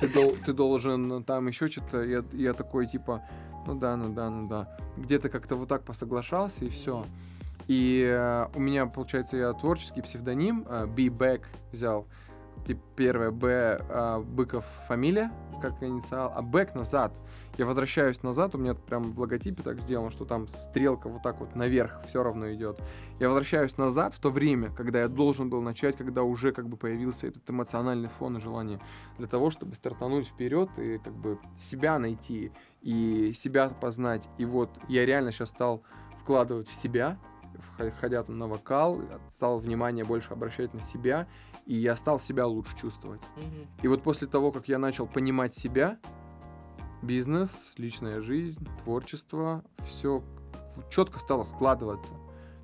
ты 0.00 0.08
дол- 0.08 0.36
ты 0.44 0.52
должен 0.52 1.24
там 1.24 1.48
еще 1.48 1.68
что-то... 1.68 2.02
Я, 2.02 2.24
я 2.32 2.52
такой, 2.52 2.86
типа, 2.86 3.22
ну 3.66 3.74
да, 3.74 3.96
ну 3.96 4.12
да, 4.12 4.30
ну 4.30 4.48
да. 4.48 4.76
Где-то 4.96 5.30
как-то 5.30 5.56
вот 5.56 5.68
так 5.68 5.84
посоглашался, 5.84 6.64
и 6.64 6.68
все. 6.68 7.04
И 7.66 8.02
э, 8.06 8.46
у 8.54 8.60
меня, 8.60 8.86
получается, 8.86 9.36
я 9.36 9.52
творческий 9.52 10.02
псевдоним 10.02 10.66
э, 10.68 10.86
Be 10.86 11.08
Back 11.08 11.42
взял. 11.72 12.06
Типа 12.66 12.80
первое 12.96 13.30
Б 13.30 13.80
э, 13.80 14.18
Быков 14.20 14.64
фамилия, 14.86 15.32
как 15.60 15.82
инициал, 15.82 16.32
а 16.34 16.42
Back 16.42 16.76
назад. 16.76 17.12
Я 17.56 17.66
возвращаюсь 17.66 18.22
назад, 18.22 18.54
у 18.54 18.58
меня 18.58 18.74
прям 18.74 19.12
в 19.12 19.18
логотипе 19.18 19.62
так 19.62 19.80
сделано, 19.80 20.10
что 20.10 20.24
там 20.24 20.48
стрелка 20.48 21.08
вот 21.08 21.22
так 21.22 21.40
вот 21.40 21.54
наверх 21.56 22.00
все 22.06 22.22
равно 22.22 22.52
идет. 22.52 22.80
Я 23.18 23.28
возвращаюсь 23.28 23.76
назад 23.76 24.14
в 24.14 24.20
то 24.20 24.30
время, 24.30 24.70
когда 24.70 25.00
я 25.00 25.08
должен 25.08 25.50
был 25.50 25.60
начать, 25.60 25.96
когда 25.96 26.22
уже 26.22 26.52
как 26.52 26.68
бы 26.68 26.76
появился 26.76 27.26
этот 27.26 27.48
эмоциональный 27.50 28.08
фон 28.08 28.36
и 28.36 28.40
желание 28.40 28.80
для 29.18 29.26
того, 29.26 29.50
чтобы 29.50 29.74
стартануть 29.74 30.26
вперед 30.26 30.70
и 30.78 30.98
как 30.98 31.14
бы 31.14 31.38
себя 31.58 31.98
найти 31.98 32.52
и 32.80 33.32
себя 33.34 33.70
познать. 33.70 34.28
И 34.38 34.44
вот 34.44 34.70
я 34.88 35.04
реально 35.04 35.32
сейчас 35.32 35.48
стал 35.48 35.82
вкладывать 36.18 36.68
в 36.68 36.74
себя, 36.74 37.18
ходя 38.00 38.22
там 38.22 38.38
на 38.38 38.46
вокал, 38.46 39.00
стал 39.32 39.58
внимание 39.60 40.04
больше 40.04 40.32
обращать 40.32 40.74
на 40.74 40.80
себя, 40.80 41.26
и 41.66 41.74
я 41.74 41.96
стал 41.96 42.18
себя 42.20 42.46
лучше 42.46 42.76
чувствовать. 42.76 43.20
Мгм. 43.36 43.66
И 43.82 43.88
вот 43.88 44.02
после 44.02 44.26
того, 44.26 44.52
как 44.52 44.68
я 44.68 44.78
начал 44.78 45.06
понимать 45.06 45.54
себя, 45.54 45.98
бизнес, 47.02 47.74
личная 47.76 48.20
жизнь, 48.20 48.66
творчество, 48.82 49.64
все 49.78 50.22
четко 50.90 51.18
стало 51.18 51.42
складываться. 51.42 52.14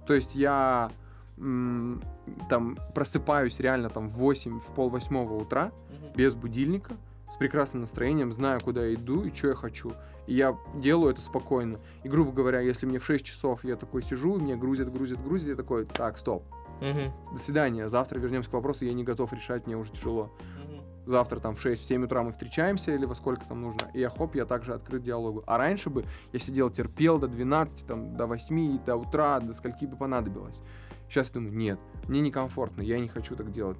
То 0.06 0.14
есть 0.14 0.34
я 0.34 0.90
м, 1.36 2.00
там 2.48 2.78
просыпаюсь 2.94 3.58
реально 3.58 3.90
там 3.90 4.08
в 4.08 4.12
8, 4.12 4.60
в 4.60 4.72
пол 4.72 4.88
восьмого 4.88 5.34
утра, 5.34 5.72
Мгм. 5.90 6.12
без 6.14 6.34
будильника, 6.34 6.94
с 7.34 7.36
прекрасным 7.36 7.80
настроением, 7.80 8.30
знаю, 8.32 8.60
куда 8.60 8.86
я 8.86 8.94
иду 8.94 9.24
и 9.24 9.34
что 9.34 9.48
я 9.48 9.54
хочу. 9.56 9.92
И 10.28 10.34
я 10.34 10.56
делаю 10.76 11.10
это 11.10 11.20
спокойно. 11.20 11.80
И, 12.04 12.08
грубо 12.08 12.30
говоря, 12.30 12.60
если 12.60 12.86
мне 12.86 13.00
в 13.00 13.04
6 13.04 13.24
часов 13.24 13.64
я 13.64 13.74
такой 13.74 14.04
сижу, 14.04 14.38
и 14.38 14.40
меня 14.40 14.54
грузят, 14.54 14.92
грузят, 14.92 15.20
грузят, 15.20 15.48
я 15.48 15.56
такой, 15.56 15.84
так, 15.84 16.16
стоп, 16.16 16.44
Мгм. 16.80 17.12
до 17.32 17.38
свидания, 17.38 17.88
завтра 17.88 18.20
вернемся 18.20 18.50
к 18.50 18.52
вопросу, 18.52 18.84
я 18.84 18.92
не 18.92 19.02
готов 19.02 19.32
решать, 19.32 19.66
мне 19.66 19.76
уже 19.76 19.90
тяжело. 19.90 20.30
Мгм. 20.64 20.82
Завтра 21.06 21.40
там 21.40 21.56
в 21.56 21.60
6-7 21.60 22.04
утра 22.04 22.22
мы 22.22 22.30
встречаемся 22.30 22.92
или 22.94 23.04
во 23.04 23.16
сколько 23.16 23.44
там 23.46 23.62
нужно, 23.62 23.90
и 23.94 23.98
я 23.98 24.10
хоп, 24.10 24.36
я 24.36 24.44
также 24.44 24.72
открыт 24.72 25.02
диалогу. 25.02 25.42
А 25.48 25.58
раньше 25.58 25.90
бы 25.90 26.04
я 26.32 26.38
сидел, 26.38 26.70
терпел 26.70 27.18
до 27.18 27.26
12, 27.26 27.84
там, 27.84 28.16
до 28.16 28.28
8, 28.28 28.78
до 28.86 28.94
утра, 28.94 29.40
до 29.40 29.54
скольки 29.54 29.86
бы 29.86 29.96
понадобилось. 29.96 30.62
Сейчас 31.08 31.32
думаю, 31.32 31.52
нет, 31.52 31.80
мне 32.06 32.20
некомфортно, 32.20 32.80
я 32.82 33.00
не 33.00 33.08
хочу 33.08 33.34
так 33.34 33.50
делать. 33.50 33.76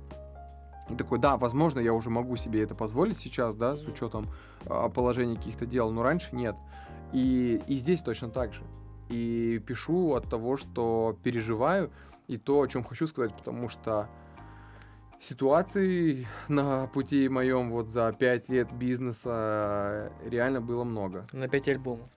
И 0.90 0.94
такой, 0.94 1.18
да, 1.18 1.36
возможно, 1.36 1.80
я 1.80 1.92
уже 1.92 2.10
могу 2.10 2.36
себе 2.36 2.62
это 2.62 2.74
позволить 2.74 3.18
сейчас, 3.18 3.56
да, 3.56 3.76
с 3.76 3.86
учетом 3.86 4.26
а, 4.66 4.88
положения 4.88 5.36
каких-то 5.36 5.66
дел, 5.66 5.90
но 5.90 6.02
раньше 6.02 6.34
нет. 6.36 6.56
И, 7.12 7.60
и 7.66 7.76
здесь 7.76 8.02
точно 8.02 8.28
так 8.28 8.52
же. 8.52 8.62
И 9.08 9.62
пишу 9.66 10.14
от 10.14 10.28
того, 10.28 10.56
что 10.56 11.16
переживаю, 11.22 11.90
и 12.26 12.36
то, 12.36 12.60
о 12.60 12.66
чем 12.66 12.84
хочу 12.84 13.06
сказать, 13.06 13.34
потому 13.34 13.68
что 13.68 14.08
ситуаций 15.20 16.26
на 16.48 16.86
пути 16.88 17.28
моем 17.28 17.70
вот 17.70 17.88
за 17.88 18.12
пять 18.12 18.48
лет 18.48 18.72
бизнеса 18.72 20.10
э, 20.24 20.28
реально 20.28 20.60
было 20.60 20.84
много. 20.84 21.26
На 21.32 21.48
пять 21.48 21.68
альбомов. 21.68 22.08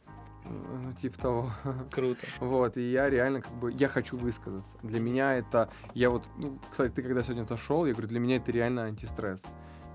Ну, 0.49 0.93
типа 0.93 1.17
того. 1.19 1.51
Круто. 1.91 2.25
Вот, 2.39 2.77
и 2.77 2.91
я 2.91 3.09
реально 3.09 3.41
как 3.41 3.53
бы, 3.53 3.71
я 3.71 3.87
хочу 3.87 4.17
высказаться. 4.17 4.77
Для 4.83 4.99
меня 4.99 5.35
это, 5.35 5.69
я 5.93 6.09
вот, 6.09 6.23
ну, 6.37 6.59
кстати, 6.69 6.91
ты 6.91 7.01
когда 7.01 7.23
сегодня 7.23 7.43
зашел, 7.43 7.85
я 7.85 7.93
говорю, 7.93 8.07
для 8.07 8.19
меня 8.19 8.37
это 8.37 8.51
реально 8.51 8.83
антистресс. 8.83 9.43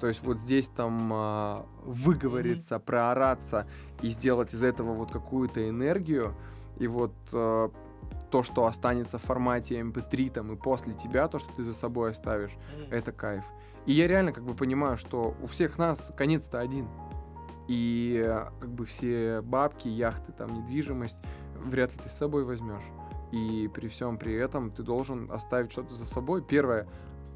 То 0.01 0.09
есть 0.09 0.23
вот 0.25 0.37
здесь 0.39 0.67
там 0.69 1.11
а, 1.13 1.67
выговориться, 1.85 2.79
проораться 2.81 3.69
и 4.01 4.09
сделать 4.11 4.53
из 4.53 4.63
этого 4.65 4.95
вот 4.95 5.13
какую-то 5.13 5.69
энергию, 5.69 6.35
и 6.79 6.89
вот 6.89 7.15
а, 7.33 7.71
то, 8.33 8.43
что 8.43 8.67
останется 8.67 9.19
в 9.19 9.23
формате 9.23 9.79
MP3 9.81 10.31
там 10.31 10.53
и 10.53 10.57
после 10.57 10.95
тебя, 10.95 11.29
то, 11.29 11.39
что 11.39 11.53
ты 11.55 11.63
за 11.63 11.75
собой 11.75 12.11
оставишь, 12.11 12.53
Мгм. 12.77 12.93
это 12.93 13.13
кайф. 13.13 13.45
И 13.87 13.93
я 13.93 14.09
реально 14.09 14.33
как 14.33 14.45
бы 14.45 14.55
понимаю, 14.55 14.97
что 14.97 15.37
у 15.41 15.47
всех 15.47 15.79
нас 15.79 16.13
конец-то 16.17 16.59
один. 16.61 16.89
И 17.73 18.23
э, 18.23 18.51
как 18.61 18.71
бы 18.71 18.85
все 18.85 19.41
бабки, 19.41 19.89
яхты, 19.89 20.31
там, 20.33 20.53
недвижимость 20.53 21.17
вряд 21.65 21.91
ли 21.95 21.99
ты 22.03 22.11
с 22.11 22.13
собой 22.13 22.45
возьмешь. 22.45 22.85
И 23.31 23.71
при 23.73 23.89
всем 23.89 24.19
при 24.19 24.35
этом 24.35 24.71
ты 24.71 24.83
должен 24.83 25.33
оставить 25.33 25.73
что-то 25.73 25.95
за 25.95 26.05
собой. 26.05 26.43
Первое, 26.43 26.87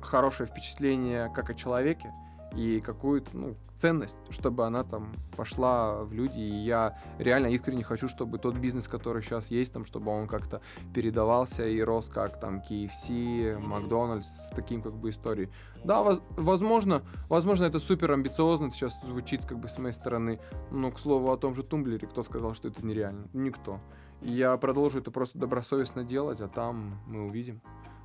хорошее 0.02 0.46
впечатление 0.46 1.32
как 1.34 1.48
о 1.48 1.54
человеке 1.54 2.12
и 2.54 2.80
какую-то 2.80 3.30
ну, 3.34 3.56
ценность, 3.78 4.16
чтобы 4.30 4.64
она 4.66 4.84
там 4.84 5.12
пошла 5.36 6.02
в 6.02 6.12
люди. 6.12 6.38
И 6.38 6.64
я 6.64 6.98
реально 7.18 7.48
искренне 7.48 7.84
хочу, 7.84 8.08
чтобы 8.08 8.38
тот 8.38 8.56
бизнес, 8.56 8.88
который 8.88 9.22
сейчас 9.22 9.50
есть, 9.50 9.72
там, 9.72 9.84
чтобы 9.84 10.10
он 10.10 10.28
как-то 10.28 10.60
передавался 10.94 11.66
и 11.66 11.80
рос, 11.80 12.08
как 12.08 12.40
там 12.40 12.60
KFC, 12.60 13.58
Макдональдс, 13.58 14.26
с 14.26 14.50
таким 14.54 14.82
как 14.82 14.94
бы 14.94 15.10
историей. 15.10 15.50
Да, 15.84 16.02
воз- 16.02 16.22
возможно, 16.30 17.02
возможно, 17.28 17.64
это 17.64 17.78
супер 17.78 18.12
амбициозно 18.12 18.70
сейчас 18.70 19.00
звучит 19.02 19.44
как 19.44 19.58
бы 19.58 19.68
с 19.68 19.78
моей 19.78 19.92
стороны, 19.92 20.40
но, 20.70 20.90
к 20.90 20.98
слову, 20.98 21.30
о 21.30 21.36
том 21.36 21.54
же 21.54 21.62
Тумблере, 21.62 22.06
кто 22.06 22.22
сказал, 22.22 22.54
что 22.54 22.68
это 22.68 22.84
нереально? 22.84 23.28
Никто. 23.32 23.80
Я 24.22 24.56
продолжу 24.56 25.00
это 25.00 25.10
просто 25.10 25.38
добросовестно 25.38 26.02
делать, 26.02 26.40
а 26.40 26.48
там 26.48 27.00
мы 27.06 27.26
увидим 27.26 27.60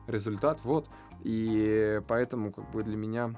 результат, 0.07 0.59
вот. 0.63 0.89
И 1.23 2.01
поэтому 2.07 2.51
как 2.51 2.69
бы 2.71 2.83
для 2.83 2.97
меня 2.97 3.35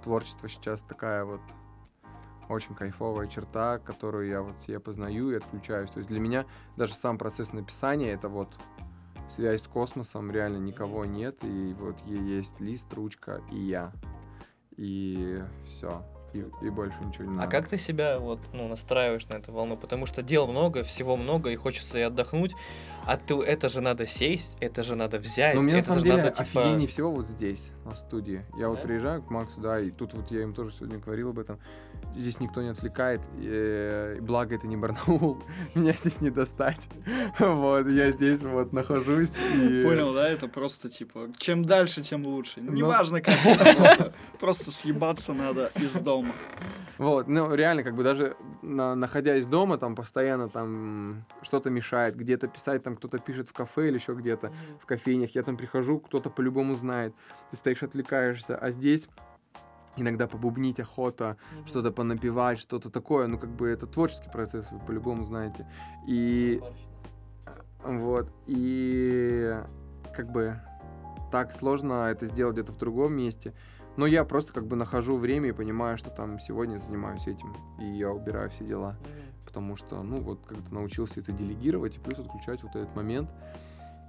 творчество 0.00 0.48
сейчас 0.48 0.82
такая 0.82 1.24
вот 1.24 1.40
очень 2.48 2.74
кайфовая 2.74 3.28
черта, 3.28 3.78
которую 3.78 4.28
я 4.28 4.42
вот 4.42 4.58
себе 4.58 4.80
познаю 4.80 5.30
и 5.30 5.36
отключаюсь. 5.36 5.90
То 5.90 5.98
есть 5.98 6.08
для 6.08 6.20
меня 6.20 6.46
даже 6.76 6.94
сам 6.94 7.16
процесс 7.16 7.52
написания 7.52 8.12
это 8.12 8.28
вот 8.28 8.52
связь 9.28 9.62
с 9.62 9.68
космосом, 9.68 10.30
реально 10.30 10.58
никого 10.58 11.04
нет, 11.04 11.44
и 11.44 11.74
вот 11.78 12.00
есть 12.06 12.60
лист, 12.60 12.92
ручка 12.92 13.40
и 13.52 13.58
я. 13.58 13.92
И 14.76 15.42
все. 15.64 16.04
И, 16.32 16.44
и 16.62 16.70
больше 16.70 16.96
ничего 17.04 17.24
не 17.24 17.30
А 17.30 17.40
надо. 17.40 17.50
как 17.50 17.68
ты 17.68 17.76
себя 17.76 18.18
вот, 18.18 18.38
ну, 18.52 18.68
настраиваешь 18.68 19.26
на 19.28 19.36
эту 19.36 19.52
волну? 19.52 19.76
Потому 19.76 20.06
что 20.06 20.22
дел 20.22 20.46
много, 20.46 20.82
всего 20.82 21.16
много, 21.16 21.50
и 21.50 21.56
хочется 21.56 21.98
и 21.98 22.02
отдохнуть. 22.02 22.54
А 23.06 23.16
ты, 23.16 23.34
это 23.34 23.68
же 23.68 23.80
надо 23.80 24.06
сесть, 24.06 24.56
это 24.60 24.82
же 24.82 24.94
надо 24.94 25.18
взять, 25.18 25.54
Ну, 25.54 25.62
мне 25.62 25.72
на 25.72 25.78
это 25.78 25.86
самом 25.86 25.98
же 26.00 26.04
деле 26.04 26.16
надо, 26.18 26.30
типа... 26.30 26.42
офигеннее 26.42 26.86
всего 26.86 27.10
вот 27.10 27.26
здесь, 27.26 27.72
на 27.84 27.96
студии. 27.96 28.44
Я 28.58 28.68
вот 28.68 28.76
Да? 28.76 28.82
приезжаю 28.84 29.22
к 29.22 29.30
Максу, 29.30 29.60
да, 29.60 29.80
и 29.80 29.90
тут 29.90 30.12
вот 30.12 30.30
я 30.30 30.42
им 30.42 30.52
тоже 30.54 30.70
сегодня 30.70 30.98
говорил 30.98 31.30
об 31.30 31.38
этом. 31.38 31.58
Здесь 32.14 32.40
никто 32.40 32.62
не 32.62 32.68
отвлекает, 32.68 33.22
и, 33.38 33.48
э, 33.50 34.14
и 34.18 34.20
благо 34.20 34.54
это 34.54 34.66
не 34.66 34.76
Барнаул, 34.76 35.42
меня 35.74 35.94
здесь 35.94 36.20
не 36.20 36.30
достать. 36.30 36.88
Вот, 37.38 37.88
я 37.88 38.10
здесь 38.10 38.42
вот 38.42 38.72
нахожусь 38.72 39.32
и... 39.38 39.82
Понял, 39.82 40.12
да? 40.12 40.28
Это 40.28 40.46
просто 40.46 40.90
типа, 40.90 41.32
чем 41.38 41.64
дальше, 41.64 42.02
тем 42.02 42.26
лучше. 42.26 42.60
Ну. 42.60 42.72
Неважно, 42.72 43.22
как 43.22 43.34
просто 44.38 44.70
съебаться 44.70 45.32
надо 45.32 45.72
из 45.74 45.94
дома. 45.94 46.19
Вот, 46.98 47.28
ну 47.28 47.54
реально, 47.54 47.82
как 47.82 47.94
бы 47.94 48.02
даже 48.04 48.36
на- 48.60 48.94
находясь 48.94 49.46
дома, 49.46 49.78
там 49.78 49.94
постоянно 49.94 50.50
там 50.50 51.24
что-то 51.40 51.70
мешает, 51.70 52.14
где-то 52.14 52.46
писать, 52.46 52.82
там 52.82 52.96
кто-то 52.96 53.18
пишет 53.18 53.48
в 53.48 53.54
кафе 53.54 53.88
или 53.88 53.94
еще 53.94 54.12
где-то, 54.14 54.48
Мгм. 54.48 54.78
в 54.78 54.86
кофейнях, 54.86 55.34
я 55.34 55.42
там 55.42 55.56
прихожу, 55.56 55.98
кто-то 55.98 56.28
по-любому 56.28 56.74
знает, 56.76 57.14
ты 57.50 57.56
стоишь, 57.56 57.82
отвлекаешься, 57.82 58.54
а 58.54 58.70
здесь 58.70 59.08
иногда 59.96 60.26
побубнить 60.26 60.78
охота, 60.78 61.38
Мгм. 61.52 61.66
что-то 61.66 61.90
понапевать, 61.90 62.58
что-то 62.58 62.90
такое, 62.90 63.26
ну 63.28 63.38
как 63.38 63.50
бы 63.50 63.68
это 63.68 63.86
творческий 63.86 64.28
процесс, 64.30 64.70
вы 64.70 64.78
по-любому 64.80 65.24
знаете. 65.24 65.66
И 66.06 66.60
вот, 67.82 68.30
и 68.46 69.58
как 70.14 70.30
бы 70.30 70.60
так 71.32 71.50
сложно 71.52 72.08
это 72.10 72.26
сделать 72.26 72.54
где-то 72.56 72.72
в 72.72 72.76
другом 72.76 73.14
месте. 73.14 73.54
Но 74.00 74.06
я 74.06 74.24
просто 74.24 74.54
как 74.54 74.66
бы 74.66 74.76
нахожу 74.76 75.18
время 75.18 75.50
и 75.50 75.52
понимаю, 75.52 75.98
что 75.98 76.08
там 76.08 76.40
сегодня 76.40 76.78
занимаюсь 76.78 77.26
этим, 77.26 77.54
и 77.78 77.84
я 77.84 78.10
убираю 78.10 78.48
все 78.48 78.64
дела. 78.64 78.96
Потому 79.44 79.76
что, 79.76 80.02
ну, 80.02 80.22
вот 80.22 80.40
как-то 80.46 80.72
научился 80.72 81.20
это 81.20 81.32
делегировать 81.32 81.96
и 81.96 81.98
плюс 81.98 82.18
отключать 82.18 82.62
вот 82.62 82.74
этот 82.74 82.96
момент. 82.96 83.28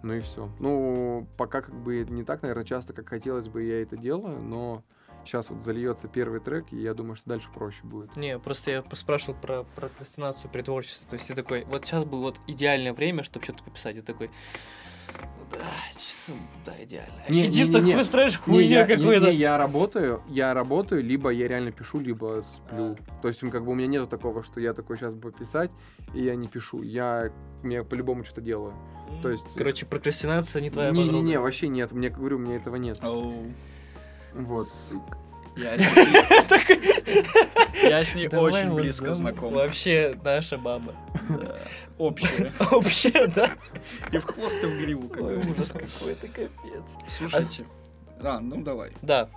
Ну 0.02 0.14
и 0.14 0.22
все. 0.22 0.50
Ну, 0.60 1.28
пока 1.36 1.62
как 1.62 1.76
бы 1.76 2.06
не 2.10 2.24
так, 2.24 2.42
наверное, 2.42 2.64
часто, 2.64 2.94
как 2.94 3.10
хотелось 3.10 3.50
бы, 3.50 3.64
я 3.64 3.82
это 3.82 3.98
делаю, 3.98 4.42
но 4.42 4.82
сейчас 5.26 5.50
вот 5.50 5.66
зальется 5.66 6.08
первый 6.08 6.40
трек, 6.40 6.72
и 6.72 6.78
я 6.78 6.94
думаю, 6.94 7.18
что 7.18 7.28
дальше 7.28 7.50
проще 7.54 7.84
будет. 7.84 8.16
Не, 8.16 8.40
просто 8.40 8.72
я 8.72 8.86
спрашивал 8.94 9.38
про 9.42 9.64
прокрастинацию 9.76 10.50
при 10.50 10.62
творчестве. 10.62 11.06
То 11.10 11.16
есть 11.16 11.28
ты 11.28 11.36
такой, 11.36 11.66
вот 11.66 11.84
сейчас 11.84 12.06
бы 12.06 12.18
вот 12.18 12.40
идеальное 12.48 12.94
время, 12.94 13.24
чтобы 13.24 13.44
что-то 13.44 13.62
пописать. 13.62 13.98
И 13.98 14.02
такой, 14.02 14.28
«Ну 14.28 14.34
да, 15.52 15.66
да, 16.66 16.84
идеально. 16.84 17.24
Не, 17.30 17.44
Единственное, 17.44 17.82
не, 17.82 17.94
не, 17.94 18.02
устраиваешь 18.02 18.40
Не, 18.48 18.54
хуйня 18.54 18.86
не, 18.88 19.20
не, 19.20 19.34
я 19.36 19.58
работаю, 19.58 20.22
я 20.28 20.54
работаю, 20.54 21.04
либо 21.04 21.30
я 21.30 21.48
реально 21.48 21.72
пишу, 21.72 22.00
либо 22.00 22.42
сплю. 22.44 22.96
То 23.22 23.28
есть, 23.28 23.40
как 23.40 23.66
бы 23.66 23.72
у 23.72 23.76
меня 23.76 23.88
нету 23.88 24.08
такого, 24.08 24.44
что 24.44 24.60
я 24.60 24.74
такой 24.74 24.98
сейчас 24.98 25.14
бы 25.14 25.32
писать, 25.32 25.72
и 26.14 26.24
я 26.24 26.36
не 26.36 26.48
пишу. 26.48 26.82
Я, 26.84 27.32
я 27.64 27.84
по-любому 27.84 28.24
что-то 28.24 28.42
делаю. 28.42 28.74
То 29.22 29.30
есть- 29.30 29.56
Короче, 29.56 29.86
прокрастинация 29.86 30.62
не 30.62 30.70
твоя 30.70 30.92
Не-не-не, 30.92 31.12
подруга. 31.12 31.38
вообще 31.44 31.68
нет, 31.68 31.92
мне 31.92 32.10
говорю, 32.10 32.38
у 32.38 32.40
меня 32.40 32.56
этого 32.56 32.76
нет. 32.78 33.04
Оу. 33.04 33.52
Вот. 34.34 34.68
Я 35.56 35.78
с 35.78 35.96
ней, 35.96 37.90
я 37.90 38.04
с 38.04 38.16
ней 38.16 38.28
Давай 38.28 38.52
очень 38.52 38.74
близко 38.74 39.14
знаком. 39.14 39.54
Вообще 39.54 40.16
наша 40.24 40.58
баба. 40.58 40.94
Да. 41.30 41.58
Общее. 41.98 42.52
Вообще, 42.60 43.28
да? 43.36 43.50
И 44.12 44.18
в 44.18 44.24
хвост, 44.24 44.64
и 44.64 44.66
в 44.66 44.80
гриву, 44.80 45.10
как 45.10 45.24
Ой, 45.24 45.38
ужас 45.38 45.72
какой-то, 45.72 46.28
капец. 46.28 46.98
Слушайте. 47.18 47.66
А, 48.24 48.40
ну 48.40 48.64
давай. 48.64 48.92
Да. 49.02 49.30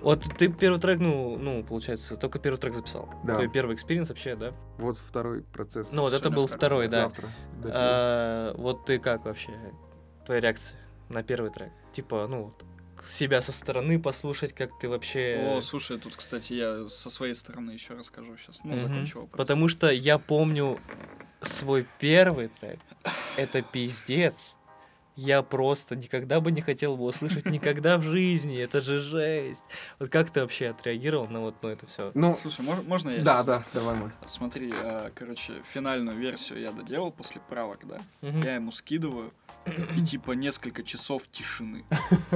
Вот 0.00 0.22
ты 0.36 0.48
первый 0.48 0.78
трек, 0.78 1.00
ну, 1.00 1.38
ну, 1.38 1.64
получается, 1.64 2.16
только 2.16 2.38
первый 2.38 2.58
трек 2.58 2.74
записал. 2.74 3.08
Да. 3.24 3.36
Твой 3.36 3.48
первый 3.48 3.74
experience 3.74 4.10
вообще, 4.10 4.36
да? 4.36 4.52
Вот 4.76 4.98
второй 4.98 5.42
процесс. 5.42 5.88
Ну, 5.92 6.02
вот 6.02 6.12
это 6.12 6.30
был 6.30 6.46
второй. 6.46 6.88
второй, 6.88 6.88
да. 6.88 7.08
Завтра. 7.08 7.30
А, 7.64 8.54
вот 8.56 8.84
ты 8.84 8.98
как 8.98 9.24
вообще? 9.24 9.52
Твоя 10.26 10.40
реакция 10.40 10.78
на 11.08 11.22
первый 11.22 11.50
трек? 11.50 11.72
Типа, 11.92 12.26
ну, 12.28 12.44
вот, 12.44 12.64
себя 13.02 13.42
со 13.42 13.52
стороны 13.52 13.98
послушать, 13.98 14.52
как 14.52 14.78
ты 14.78 14.88
вообще... 14.88 15.56
О, 15.56 15.60
слушай, 15.60 15.98
тут, 15.98 16.16
кстати, 16.16 16.52
я 16.52 16.88
со 16.88 17.10
своей 17.10 17.34
стороны 17.34 17.72
еще 17.72 17.94
расскажу 17.94 18.36
сейчас. 18.36 18.60
Ну, 18.64 18.78
закончу 18.78 19.20
вопрос. 19.20 19.36
Потому 19.36 19.68
что 19.68 19.90
я 19.90 20.18
помню 20.18 20.78
свой 21.42 21.86
первый 21.98 22.48
трек. 22.48 22.78
Это 23.36 23.62
пиздец. 23.62 24.56
Я 25.16 25.42
просто 25.42 25.96
никогда 25.96 26.40
бы 26.40 26.50
не 26.50 26.60
хотел 26.60 26.94
его 26.94 27.06
услышать 27.06 27.46
никогда 27.46 27.98
в 27.98 28.02
жизни. 28.02 28.58
Это 28.58 28.80
же 28.80 28.98
жесть. 28.98 29.64
Вот 29.98 30.08
как 30.10 30.30
ты 30.30 30.40
вообще 30.40 30.68
отреагировал 30.68 31.28
на 31.28 31.40
вот 31.40 31.56
ну, 31.62 31.68
это 31.68 31.86
все? 31.86 32.10
Ну, 32.14 32.34
Слушай, 32.34 32.64
мож- 32.64 32.86
можно 32.86 33.10
я 33.10 33.22
да, 33.22 33.42
да, 33.42 33.64
давай, 33.72 33.94
Макс. 33.94 34.20
Смотри, 34.26 34.72
а, 34.82 35.10
короче, 35.14 35.52
финальную 35.72 36.16
версию 36.18 36.60
я 36.60 36.72
доделал 36.72 37.12
после 37.12 37.40
правок, 37.40 37.80
да? 37.84 38.00
Я 38.20 38.56
ему 38.56 38.72
скидываю, 38.72 39.32
и 39.96 40.02
типа 40.02 40.32
несколько 40.32 40.82
часов 40.82 41.22
тишины. 41.30 41.84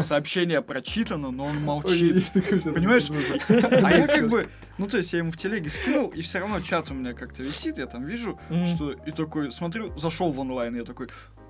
Сообщение 0.01 0.62
прочитано, 0.62 1.31
но 1.31 1.47
он 1.47 1.62
молчит. 1.62 2.33
Понимаешь? 2.33 3.11
А 3.49 3.93
я 3.93 4.07
как 4.07 4.29
бы, 4.29 4.49
ну 4.79 4.87
то 4.87 4.99
есть 4.99 5.12
я 5.12 5.19
ему 5.19 5.33
в 5.33 5.37
телеге 5.37 5.71
скинул, 5.71 6.09
и 6.09 6.21
все 6.21 6.38
равно 6.38 6.61
чат 6.61 6.91
у 6.91 6.95
меня 6.95 7.12
как-то 7.12 7.43
висит, 7.43 7.79
я 7.79 7.87
там 7.87 8.05
вижу, 8.05 8.38
что 8.67 8.93
и 8.93 9.11
такой, 9.11 9.53
смотрю, 9.53 9.97
зашел 9.99 10.33
в 10.33 10.41
онлайн, 10.41 10.77
я 10.77 10.85
такой, 10.85 11.09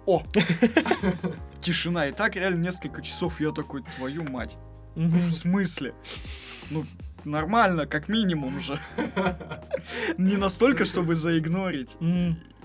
о, 0.09 0.23
тишина, 1.61 2.07
и 2.07 2.13
так 2.13 2.35
реально 2.37 2.63
несколько 2.63 3.03
часов, 3.03 3.41
я 3.41 3.53
такой, 3.53 3.83
твою 3.97 4.25
мать, 4.25 4.57
в 4.95 5.33
смысле? 5.33 5.95
Ну, 6.71 6.85
нормально, 7.25 7.87
как 7.87 8.09
минимум 8.09 8.59
же. 8.59 8.81
Не 10.19 10.37
настолько, 10.37 10.87
чтобы 10.87 11.15
заигнорить. 11.15 11.97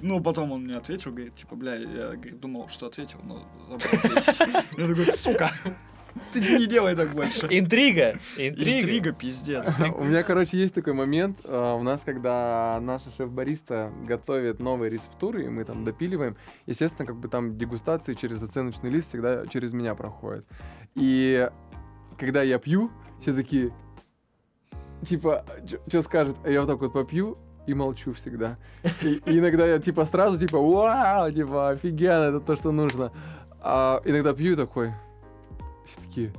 Ну, 0.02 0.22
потом 0.22 0.52
он 0.54 0.64
мне 0.64 0.76
ответил, 0.76 1.12
говорит, 1.12 1.36
типа, 1.36 1.56
бля, 1.56 1.76
я 1.76 2.16
говорит, 2.16 2.40
думал, 2.40 2.70
что 2.70 2.88
ответил, 2.88 3.20
но 3.24 3.46
забыл. 3.70 4.64
Я 4.78 4.88
такой, 4.88 5.06
сука, 5.06 5.52
ты 6.32 6.40
не 6.40 6.68
делай 6.68 6.96
так 6.96 7.14
больше. 7.14 7.48
Интрига! 7.50 8.18
Интрига! 8.38 8.80
Интрига, 8.82 9.12
пиздец. 9.12 9.68
У 9.98 10.04
меня, 10.04 10.24
короче, 10.24 10.58
есть 10.58 10.74
такой 10.74 10.94
момент. 10.94 11.40
а, 11.44 11.76
У 11.76 11.84
нас, 11.84 12.04
когда 12.04 12.80
наша 12.82 13.10
шеф-бариста 13.10 13.92
готовит 14.08 14.60
новые 14.60 14.90
рецептуры, 14.90 15.46
и 15.46 15.48
мы 15.50 15.64
там 15.64 15.84
допиливаем, 15.86 16.36
естественно, 16.66 17.06
как 17.06 17.18
бы 17.18 17.28
там 17.28 17.58
дегустации 17.58 18.14
через 18.14 18.42
оценочный 18.42 18.90
лист 18.90 19.10
всегда 19.10 19.46
через 19.48 19.74
меня 19.74 19.96
проходят. 19.96 20.46
И 20.96 21.50
когда 22.18 22.44
я 22.44 22.60
пью, 22.60 22.92
все 23.22 23.34
такие, 23.34 23.72
типа, 25.06 25.46
что 25.88 26.02
скажет, 26.02 26.36
а 26.44 26.50
я 26.50 26.62
вот 26.62 26.68
так 26.68 26.80
вот 26.80 26.94
попью, 26.94 27.38
и 27.66 27.74
молчу 27.74 28.12
всегда. 28.14 28.58
И, 29.02 29.22
и 29.26 29.40
иногда 29.40 29.66
я 29.66 29.80
типа 29.80 30.06
сразу 30.06 30.38
типа 30.38 30.60
вау, 30.60 31.32
типа 31.32 31.70
офигенно, 31.70 32.24
это 32.26 32.40
то, 32.42 32.56
что 32.56 32.72
нужно. 32.72 33.12
А 33.62 34.02
иногда 34.04 34.34
пью 34.34 34.54
и 34.54 34.56
такой, 34.56 34.92
все 35.86 36.02
такие, 36.02 36.34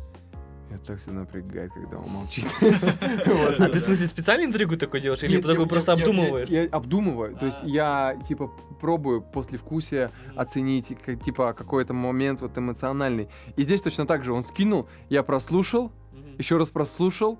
я 0.70 0.78
так 0.78 0.98
все 0.98 1.10
напрягает, 1.12 1.72
когда 1.72 1.98
он 1.98 2.08
молчит. 2.10 2.46
А 2.60 3.68
ты, 3.68 3.78
в 3.78 3.82
смысле, 3.82 4.06
специально 4.06 4.44
интригу 4.44 4.76
такой 4.76 5.00
делаешь? 5.00 5.22
Или 5.22 5.40
такой 5.40 5.66
просто 5.66 5.92
обдумываешь? 5.92 6.48
Я, 6.48 6.64
обдумываю. 6.64 7.36
То 7.36 7.46
есть 7.46 7.58
А. 7.62 7.66
я, 7.66 8.18
типа, 8.28 8.50
пробую 8.80 9.22
после 9.22 9.58
вкусия 9.58 10.10
оценить, 10.34 10.96
типа, 11.22 11.52
какой-то 11.52 11.94
момент 11.94 12.40
вот 12.40 12.58
эмоциональный. 12.58 13.28
И 13.56 13.62
здесь 13.62 13.82
точно 13.82 14.06
так 14.06 14.24
же. 14.24 14.32
Он 14.32 14.42
скинул, 14.42 14.88
я 15.10 15.22
прослушал, 15.22 15.92
еще 16.38 16.56
раз 16.56 16.70
прослушал, 16.70 17.38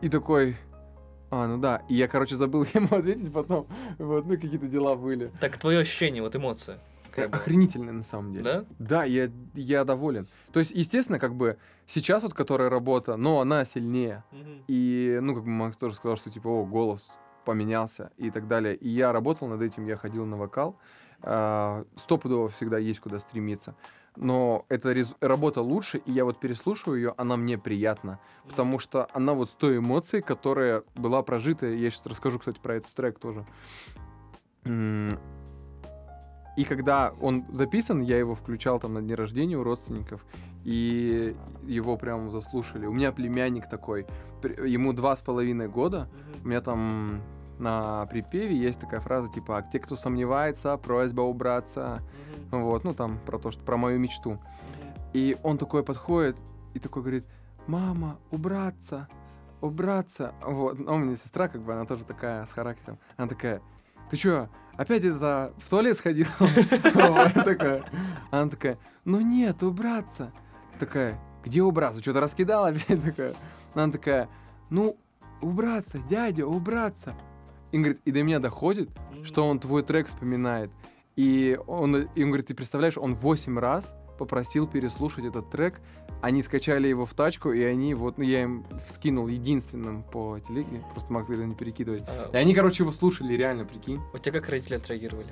и 0.00 0.08
такой... 0.08 0.56
А, 1.30 1.46
ну 1.46 1.58
да. 1.58 1.82
И 1.88 1.94
я, 1.94 2.08
короче, 2.08 2.36
забыл 2.36 2.64
ему 2.74 2.94
ответить 2.94 3.32
потом. 3.32 3.66
Вот, 3.98 4.26
ну, 4.26 4.34
какие-то 4.36 4.66
дела 4.66 4.94
были. 4.94 5.30
Так 5.40 5.58
твое 5.58 5.80
ощущение, 5.80 6.22
вот 6.22 6.36
эмоция. 6.36 6.78
Какая 7.18 7.28
была? 7.28 7.38
Охренительно, 7.40 7.92
на 7.92 8.02
самом 8.02 8.32
деле. 8.32 8.44
Да? 8.44 8.64
Да, 8.78 9.04
я, 9.04 9.30
я 9.54 9.84
доволен. 9.84 10.28
То 10.52 10.60
есть, 10.60 10.72
естественно, 10.72 11.18
как 11.18 11.34
бы 11.34 11.56
сейчас 11.86 12.22
вот 12.22 12.34
которая 12.34 12.70
работа, 12.70 13.16
но 13.16 13.40
она 13.40 13.64
сильнее. 13.64 14.24
Мгм. 14.32 14.62
И, 14.68 15.18
ну, 15.22 15.34
как 15.34 15.44
бы 15.44 15.50
Макс 15.50 15.76
тоже 15.76 15.94
сказал, 15.94 16.16
что 16.16 16.30
типа, 16.30 16.48
о, 16.48 16.64
голос 16.64 17.14
поменялся 17.44 18.10
и 18.18 18.30
так 18.30 18.46
далее. 18.46 18.74
И 18.76 18.88
я 18.88 19.12
работал 19.12 19.48
над 19.48 19.62
этим, 19.62 19.86
я 19.86 19.96
ходил 19.96 20.26
на 20.26 20.36
вокал. 20.36 20.76
А, 21.22 21.84
Стопудово 21.96 22.48
всегда 22.48 22.78
есть 22.78 23.00
куда 23.00 23.18
стремиться. 23.18 23.74
Но 24.16 24.64
эта 24.68 24.92
рез- 24.92 25.16
работа 25.20 25.62
лучше, 25.62 25.98
и 25.98 26.10
я 26.12 26.24
вот 26.24 26.40
переслушиваю 26.40 26.98
ее, 26.98 27.14
она 27.16 27.36
мне 27.36 27.56
приятна. 27.56 28.18
Потому 28.48 28.78
что 28.80 29.08
она 29.12 29.32
вот 29.32 29.48
с 29.48 29.54
той 29.54 29.78
эмоцией, 29.78 30.22
которая 30.22 30.82
была 30.96 31.22
прожита. 31.22 31.66
Я 31.66 31.90
сейчас 31.90 32.06
расскажу, 32.06 32.38
кстати, 32.38 32.58
про 32.60 32.76
этот 32.76 32.92
трек 32.94 33.18
тоже. 33.18 33.46
И 36.58 36.64
когда 36.64 37.14
он 37.20 37.44
записан, 37.50 38.00
я 38.00 38.18
его 38.18 38.34
включал 38.34 38.80
там 38.80 38.94
на 38.94 39.00
дне 39.00 39.14
рождения 39.14 39.56
у 39.56 39.62
родственников, 39.62 40.26
и 40.64 41.36
его 41.62 41.96
прям 41.96 42.32
заслушали. 42.32 42.84
У 42.86 42.92
меня 42.92 43.12
племянник 43.12 43.70
такой, 43.70 44.08
ему 44.42 44.92
два 44.92 45.14
с 45.14 45.20
половиной 45.20 45.68
года, 45.68 46.08
у 46.42 46.48
меня 46.48 46.60
там 46.60 47.22
на 47.60 48.06
припеве 48.06 48.56
есть 48.56 48.80
такая 48.80 48.98
фраза 48.98 49.30
типа 49.30 49.58
«А 49.58 49.62
«Те, 49.62 49.78
кто 49.78 49.94
сомневается, 49.94 50.76
просьба 50.78 51.20
убраться». 51.20 52.02
Вот, 52.50 52.82
ну 52.82 52.92
там 52.92 53.20
про 53.24 53.38
то, 53.38 53.52
что 53.52 53.62
про 53.62 53.76
мою 53.76 54.00
мечту. 54.00 54.40
И 55.12 55.36
он 55.44 55.58
такой 55.58 55.84
подходит 55.84 56.36
и 56.74 56.80
такой 56.80 57.02
говорит 57.02 57.24
«Мама, 57.68 58.18
убраться, 58.32 59.06
убраться». 59.60 60.34
Вот, 60.44 60.76
ну, 60.76 60.92
у 60.92 60.98
меня 60.98 61.14
сестра, 61.14 61.46
как 61.46 61.62
бы, 61.62 61.72
она 61.72 61.84
тоже 61.84 62.04
такая 62.04 62.44
с 62.46 62.50
характером. 62.50 62.98
Она 63.16 63.28
такая 63.28 63.62
«Ты 64.10 64.16
чё, 64.16 64.48
опять 64.76 65.04
это 65.04 65.52
в 65.58 65.68
туалет 65.68 65.96
сходил?» 65.96 66.26
Она 68.30 68.48
такая 68.48 68.78
«Ну 69.04 69.20
нет, 69.20 69.62
убраться». 69.62 70.32
Такая 70.78 71.20
«Где 71.44 71.62
убраться? 71.62 72.00
Что-то 72.02 72.20
раскидал 72.20 72.64
опять?» 72.64 73.02
Такая. 73.04 73.34
Она 73.74 73.92
такая 73.92 74.28
«Ну, 74.70 74.96
убраться, 75.40 75.98
дядя, 75.98 76.46
убраться». 76.46 77.14
И, 77.70 77.78
говорит, 77.78 78.00
и 78.04 78.10
до 78.10 78.22
меня 78.22 78.38
доходит, 78.38 78.90
что 79.24 79.46
он 79.46 79.58
твой 79.58 79.82
трек 79.82 80.06
вспоминает. 80.06 80.70
И 81.16 81.58
он, 81.66 81.96
и 81.96 82.22
он 82.22 82.28
говорит, 82.28 82.46
ты 82.46 82.54
представляешь, 82.54 82.96
он 82.96 83.14
8 83.14 83.58
раз 83.58 83.94
попросил 84.18 84.66
переслушать 84.66 85.24
этот 85.24 85.50
трек. 85.50 85.80
Они 86.20 86.42
скачали 86.42 86.88
его 86.88 87.06
в 87.06 87.14
тачку, 87.14 87.52
и 87.52 87.62
они 87.62 87.94
вот, 87.94 88.18
ну, 88.18 88.24
я 88.24 88.42
им 88.42 88.64
скинул 88.88 89.28
единственным 89.28 90.02
по 90.02 90.38
телеге. 90.40 90.82
Просто 90.92 91.12
Макс 91.12 91.28
говорит, 91.28 91.46
не 91.46 91.54
перекидывать. 91.54 92.02
А, 92.08 92.30
И 92.32 92.36
они, 92.36 92.54
короче, 92.54 92.82
его 92.82 92.90
слушали, 92.92 93.34
реально, 93.34 93.64
прикинь. 93.64 94.00
У 94.12 94.18
тебя 94.18 94.40
как 94.40 94.48
родители 94.50 94.74
отреагировали? 94.74 95.28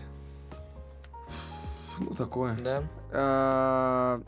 Ну, 1.98 2.14
такое. 2.14 2.56
Да? 2.62 2.84
А, 3.10 4.20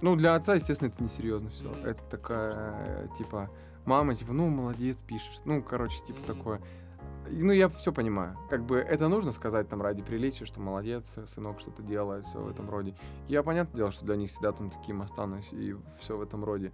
Ну, 0.00 0.14
для 0.14 0.34
отца, 0.36 0.54
естественно, 0.54 0.88
это 0.88 1.02
несерьезно 1.02 1.50
все. 1.50 1.64
Мгм. 1.68 1.84
Это 1.84 2.00
такая, 2.04 3.08
типа, 3.18 3.50
мама, 3.84 4.14
типа, 4.14 4.32
ну, 4.32 4.48
молодец, 4.48 5.02
пишешь. 5.02 5.40
Ну, 5.44 5.60
короче, 5.60 5.98
типа, 6.06 6.20
Мгм. 6.20 6.26
такое. 6.26 6.60
Ну, 7.30 7.52
я 7.52 7.68
все 7.68 7.92
понимаю. 7.92 8.36
Как 8.50 8.64
бы 8.64 8.78
это 8.78 9.08
нужно 9.08 9.32
сказать 9.32 9.68
там 9.68 9.82
ради 9.82 10.02
приличия, 10.02 10.44
что 10.44 10.60
молодец, 10.60 11.04
сынок 11.26 11.60
что-то 11.60 11.82
делает, 11.82 12.24
все 12.26 12.38
в 12.38 12.48
этом 12.48 12.68
роде. 12.70 12.94
Я, 13.28 13.42
понятное 13.42 13.76
дело, 13.76 13.90
что 13.90 14.04
для 14.04 14.16
них 14.16 14.30
всегда 14.30 14.52
там 14.52 14.70
таким 14.70 15.02
останусь, 15.02 15.52
и 15.52 15.76
все 15.98 16.16
в 16.16 16.22
этом 16.22 16.44
роде. 16.44 16.72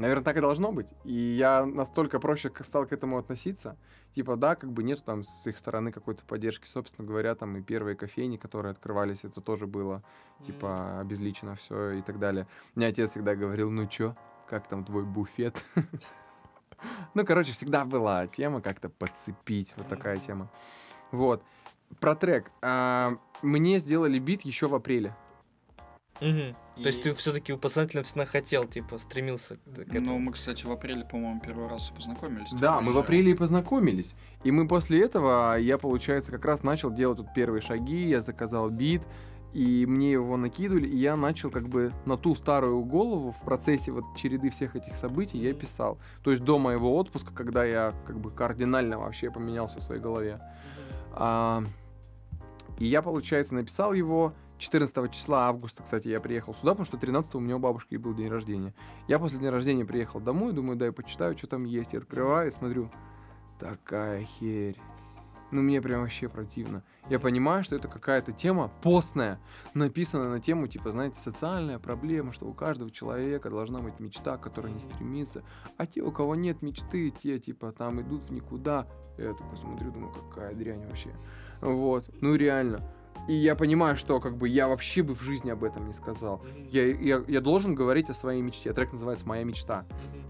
Наверное, 0.00 0.24
так 0.24 0.38
и 0.38 0.40
должно 0.40 0.72
быть. 0.72 0.88
И 1.04 1.12
я 1.12 1.66
настолько 1.66 2.20
проще 2.20 2.50
стал 2.60 2.86
к 2.86 2.92
этому 2.92 3.18
относиться. 3.18 3.76
Типа, 4.14 4.36
да, 4.36 4.54
как 4.56 4.72
бы 4.72 4.82
нет 4.82 5.04
там 5.04 5.24
с 5.24 5.46
их 5.46 5.58
стороны 5.58 5.92
какой-то 5.92 6.24
поддержки. 6.24 6.66
Собственно 6.66 7.06
говоря, 7.06 7.34
там 7.34 7.58
и 7.58 7.62
первые 7.62 7.96
кофейни, 7.96 8.38
которые 8.38 8.72
открывались, 8.72 9.24
это 9.24 9.42
тоже 9.42 9.66
было, 9.66 10.02
типа, 10.46 11.00
обезличено 11.00 11.54
все 11.56 11.90
и 11.90 12.02
так 12.02 12.18
далее. 12.18 12.46
Мне 12.74 12.86
отец 12.86 13.10
всегда 13.10 13.36
говорил, 13.36 13.70
ну 13.70 13.84
чё, 13.84 14.16
как 14.48 14.68
там 14.68 14.84
твой 14.84 15.04
буфет? 15.04 15.62
Ну, 17.14 17.24
короче, 17.24 17.52
всегда 17.52 17.84
была 17.84 18.26
тема 18.26 18.60
как-то 18.60 18.88
подцепить, 18.88 19.74
вот 19.76 19.88
такая 19.88 20.18
тема. 20.18 20.48
Вот. 21.10 21.42
Про 21.98 22.14
трек. 22.14 22.50
А, 22.62 23.16
Мне 23.42 23.78
сделали 23.78 24.18
бит 24.18 24.42
еще 24.42 24.68
в 24.68 24.74
апреле. 24.74 25.14
Мгм. 26.20 26.54
То 26.76 26.86
есть 26.86 26.98
И- 26.98 27.02
ты 27.04 27.14
все-таки 27.14 27.54
подсознательно 27.56 28.02
всегда 28.02 28.26
хотел, 28.26 28.64
типа, 28.66 28.98
стремился 28.98 29.54
к 29.56 29.58
к 29.58 29.86
Ну, 29.92 30.02
этому. 30.02 30.18
мы, 30.18 30.32
кстати, 30.32 30.66
в 30.66 30.70
апреле, 30.70 31.04
по-моему, 31.04 31.40
первый 31.40 31.66
раз 31.68 31.90
и 31.90 31.94
познакомились. 31.94 32.50
Да, 32.52 32.80
мы 32.82 32.92
в 32.92 32.98
апреле 32.98 33.32
и 33.32 33.34
познакомились. 33.34 34.14
И 34.44 34.50
мы 34.52 34.68
после 34.68 35.02
этого, 35.02 35.56
я, 35.58 35.78
получается, 35.78 36.30
как 36.30 36.44
раз 36.44 36.62
начал 36.62 36.90
делать 36.90 37.16
тут 37.18 37.32
первые 37.34 37.62
шаги, 37.62 38.06
я 38.08 38.20
заказал 38.20 38.68
бит, 38.68 39.02
и 39.52 39.84
мне 39.86 40.12
его 40.12 40.36
накидывали, 40.36 40.86
и 40.86 40.96
я 40.96 41.16
начал 41.16 41.50
как 41.50 41.68
бы 41.68 41.92
на 42.06 42.16
ту 42.16 42.34
старую 42.34 42.82
голову 42.84 43.32
в 43.32 43.42
процессе 43.42 43.90
вот 43.90 44.04
череды 44.16 44.50
всех 44.50 44.76
этих 44.76 44.96
событий 44.96 45.38
я 45.38 45.52
писал. 45.54 45.98
То 46.22 46.30
есть 46.30 46.44
до 46.44 46.58
моего 46.58 46.96
отпуска, 46.96 47.32
когда 47.34 47.64
я 47.64 47.92
как 48.06 48.18
бы 48.18 48.30
кардинально 48.30 48.98
вообще 48.98 49.30
поменялся 49.30 49.80
в 49.80 49.82
своей 49.82 50.00
голове. 50.00 50.40
А, 51.12 51.64
и 52.78 52.86
я, 52.86 53.02
получается, 53.02 53.54
написал 53.54 53.92
его 53.92 54.34
14 54.58 55.10
числа 55.10 55.48
августа, 55.48 55.82
кстати, 55.82 56.08
я 56.08 56.20
приехал 56.20 56.54
сюда, 56.54 56.72
потому 56.72 56.86
что 56.86 56.98
13 56.98 57.34
у 57.34 57.40
меня 57.40 57.56
у 57.56 57.58
бабушки 57.58 57.96
был 57.96 58.14
день 58.14 58.28
рождения. 58.28 58.74
Я 59.08 59.18
после 59.18 59.38
дня 59.38 59.50
рождения 59.50 59.84
приехал 59.84 60.20
домой, 60.20 60.52
думаю, 60.52 60.76
дай 60.76 60.92
почитаю, 60.92 61.36
что 61.36 61.46
там 61.46 61.64
есть. 61.64 61.92
Я 61.92 61.98
открываю 61.98 62.48
и 62.48 62.52
смотрю, 62.52 62.90
такая 63.58 64.24
херь. 64.24 64.76
Ну, 65.50 65.62
мне 65.62 65.80
прям 65.82 66.02
вообще 66.02 66.28
противно. 66.28 66.82
Я 67.08 67.18
понимаю, 67.18 67.64
что 67.64 67.76
это 67.76 67.88
какая-то 67.88 68.32
тема 68.32 68.70
постная, 68.82 69.40
написанная 69.74 70.28
на 70.28 70.40
тему, 70.40 70.68
типа, 70.68 70.92
знаете, 70.92 71.18
социальная 71.18 71.78
проблема, 71.78 72.32
что 72.32 72.46
у 72.46 72.52
каждого 72.52 72.90
человека 72.90 73.50
должна 73.50 73.80
быть 73.80 73.98
мечта, 73.98 74.36
к 74.36 74.42
которой 74.42 74.72
не 74.72 74.80
стремится. 74.80 75.42
А 75.76 75.86
те, 75.86 76.02
у 76.02 76.12
кого 76.12 76.34
нет 76.34 76.62
мечты, 76.62 77.10
те, 77.10 77.38
типа, 77.38 77.72
там 77.72 78.00
идут 78.00 78.24
в 78.24 78.30
никуда. 78.30 78.86
Я 79.18 79.34
такой 79.34 79.56
смотрю, 79.56 79.90
думаю, 79.90 80.12
какая 80.12 80.54
дрянь 80.54 80.86
вообще. 80.86 81.10
Вот. 81.60 82.08
Ну, 82.20 82.36
реально. 82.36 82.80
И 83.28 83.34
я 83.34 83.54
понимаю, 83.54 83.96
что 83.96 84.18
как 84.20 84.36
бы 84.36 84.48
я 84.48 84.66
вообще 84.68 85.02
бы 85.02 85.14
в 85.14 85.20
жизни 85.20 85.50
об 85.50 85.62
этом 85.62 85.86
не 85.86 85.92
сказал. 85.92 86.42
Я, 86.68 86.86
я, 86.86 87.22
я 87.26 87.40
должен 87.40 87.74
говорить 87.74 88.08
о 88.08 88.14
своей 88.14 88.40
мечте. 88.40 88.72
Трек 88.72 88.92
называется 88.92 89.26
«Моя 89.26 89.44
мечта». 89.44 89.84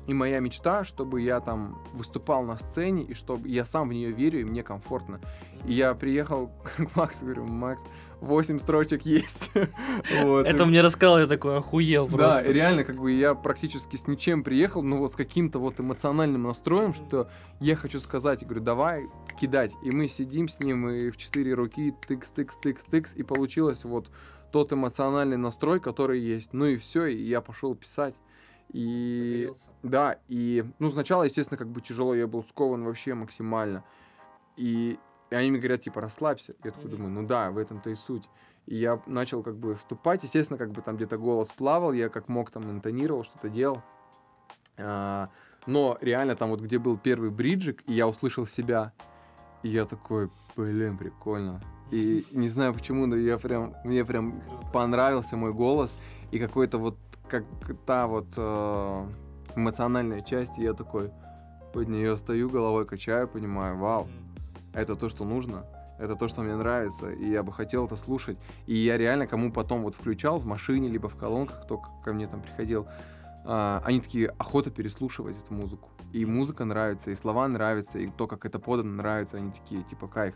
И 0.07 0.15
моя 0.15 0.41
мечта, 0.41 0.83
чтобы 0.85 1.21
я 1.21 1.41
там 1.41 1.79
выступал 1.93 2.43
на 2.43 2.59
сцене, 2.59 3.05
и 3.05 3.15
чтобы 3.15 3.49
я 3.49 3.65
сам 3.65 3.89
в 3.89 3.93
нее 3.93 4.11
верю, 4.11 4.41
и 4.41 4.45
мне 4.45 4.63
комфортно. 4.63 5.21
И 5.67 5.73
я 5.73 5.95
приехал 5.95 6.49
к 6.65 6.97
Максу, 6.97 7.25
говорю, 7.27 7.45
Макс, 7.45 7.83
8 8.21 8.59
строчек 8.59 9.03
есть. 9.03 9.51
вот. 10.23 10.47
Это 10.47 10.63
И- 10.65 10.67
мне 10.67 10.81
рассказал, 10.83 11.19
я 11.19 11.27
такой 11.27 11.59
охуел 11.59 12.07
да, 12.09 12.17
просто. 12.17 12.51
и 12.51 12.53
реально, 12.53 12.85
как 12.85 12.97
бы 12.97 13.13
я 13.13 13.35
практически 13.35 13.97
с 13.97 14.07
ничем 14.07 14.43
приехал, 14.43 14.83
но 14.83 14.99
вот 14.99 15.13
с 15.13 15.17
каким-то 15.17 15.59
вот 15.59 15.81
эмоциональным 15.81 16.43
настроем, 16.43 16.93
что 16.93 17.29
я 17.61 17.77
хочу 17.77 18.01
сказать, 18.01 18.43
я 18.43 18.47
говорю, 18.49 18.65
давай 18.65 19.07
кидать. 19.41 19.73
И 19.83 19.91
мы 19.91 20.09
сидим 20.09 20.49
с 20.49 20.61
ним, 20.61 20.89
и 20.89 21.11
в 21.11 21.17
четыре 21.17 21.55
руки 21.55 21.95
тыкс, 22.07 22.33
тыкс, 22.33 22.57
тыкс, 22.59 22.85
тыкс, 22.85 23.15
и 23.15 23.23
получилось 23.23 23.85
вот 23.85 24.11
тот 24.53 24.73
эмоциональный 24.73 25.37
настрой, 25.37 25.79
который 25.81 26.21
есть. 26.21 26.53
Ну 26.53 26.67
и 26.67 26.77
все, 26.77 27.07
и 27.07 27.23
я 27.23 27.41
пошел 27.41 27.75
писать. 27.75 28.15
И 28.73 29.53
да, 29.83 30.19
и 30.29 30.65
ну 30.79 30.91
сначала, 30.91 31.25
естественно, 31.25 31.59
как 31.59 31.69
бы 31.69 31.81
тяжело, 31.81 32.15
я 32.15 32.27
был 32.27 32.45
скован 32.45 32.85
вообще 32.85 33.15
максимально. 33.15 33.85
И, 34.57 34.99
и 35.31 35.35
они 35.35 35.51
мне 35.51 35.59
говорят, 35.59 35.81
типа, 35.81 36.01
расслабься. 36.01 36.55
Я 36.63 36.71
такой 36.71 36.91
думаю, 36.91 37.11
ну 37.11 37.27
да, 37.27 37.51
в 37.51 37.59
этом-то 37.59 37.91
и 37.91 37.95
суть. 37.95 38.29
И 38.67 38.77
я 38.77 39.01
начал 39.07 39.43
как 39.43 39.57
бы 39.57 39.75
вступать, 39.75 40.23
естественно, 40.23 40.59
как 40.59 40.71
бы 40.71 40.83
там 40.83 40.97
где-то 40.97 41.19
голос 41.19 41.53
плавал, 41.53 41.93
я 41.93 42.09
как 42.09 42.29
мог 42.29 42.51
там 42.51 42.71
интонировал, 42.71 43.25
что-то 43.25 43.49
делал. 43.49 43.83
А, 44.77 45.31
но 45.67 45.99
реально 46.01 46.37
там 46.37 46.51
вот 46.51 46.61
где 46.61 46.79
был 46.79 46.97
первый 46.97 47.31
бриджик, 47.31 47.83
и 47.87 47.93
я 47.93 48.07
услышал 48.07 48.47
себя, 48.47 48.93
и 49.63 49.69
я 49.69 49.87
такой, 49.87 50.31
блин, 50.57 50.97
прикольно. 50.97 51.61
И 51.91 52.25
не 52.31 52.49
знаю 52.49 52.73
почему, 52.73 53.07
но 53.07 53.17
я 53.17 53.37
прям, 53.39 53.75
мне 53.85 54.05
прям 54.05 54.41
понравился 54.73 55.37
мой 55.37 55.53
голос, 55.53 55.99
и 56.31 56.38
какой-то 56.38 56.79
вот, 56.79 56.97
как 57.29 57.45
та 57.87 58.07
вот 58.07 58.27
э, 58.37 59.07
эмоциональная 59.57 60.21
часть, 60.21 60.59
и 60.59 60.62
я 60.62 60.75
такой 60.75 61.11
под 61.73 61.88
нее 61.88 62.16
стою, 62.16 62.49
головой 62.51 62.87
качаю, 62.87 63.29
понимаю, 63.29 63.79
вау, 63.79 64.09
это 64.73 64.95
то, 64.95 65.09
что 65.09 65.25
нужно, 65.25 65.64
это 65.99 66.16
то, 66.16 66.29
что 66.29 66.43
мне 66.43 66.57
нравится, 66.57 67.11
и 67.11 67.29
я 67.29 67.43
бы 67.43 67.53
хотел 67.53 67.87
это 67.87 67.97
слушать. 67.97 68.38
И 68.66 68.75
я 68.75 68.97
реально 68.97 69.27
кому 69.27 69.53
потом 69.53 69.83
вот 69.83 69.95
включал 69.95 70.38
в 70.38 70.47
машине, 70.47 70.88
либо 70.88 71.09
в 71.09 71.16
колонках, 71.16 71.62
кто 71.62 71.83
ко 72.05 72.12
мне 72.12 72.27
там 72.27 72.40
приходил, 72.40 72.87
а, 73.45 73.83
они 73.85 74.01
такие, 74.01 74.29
охота 74.38 74.71
переслушивать 74.71 75.37
эту 75.37 75.55
музыку. 75.55 75.90
И 76.12 76.25
музыка 76.25 76.64
нравится, 76.64 77.11
и 77.11 77.14
слова 77.14 77.47
нравятся, 77.49 77.99
и 77.99 78.09
то, 78.09 78.27
как 78.27 78.45
это 78.45 78.59
подано, 78.59 78.90
нравится, 78.90 79.37
они 79.37 79.53
такие, 79.53 79.83
типа, 79.85 80.09
кайф. 80.09 80.35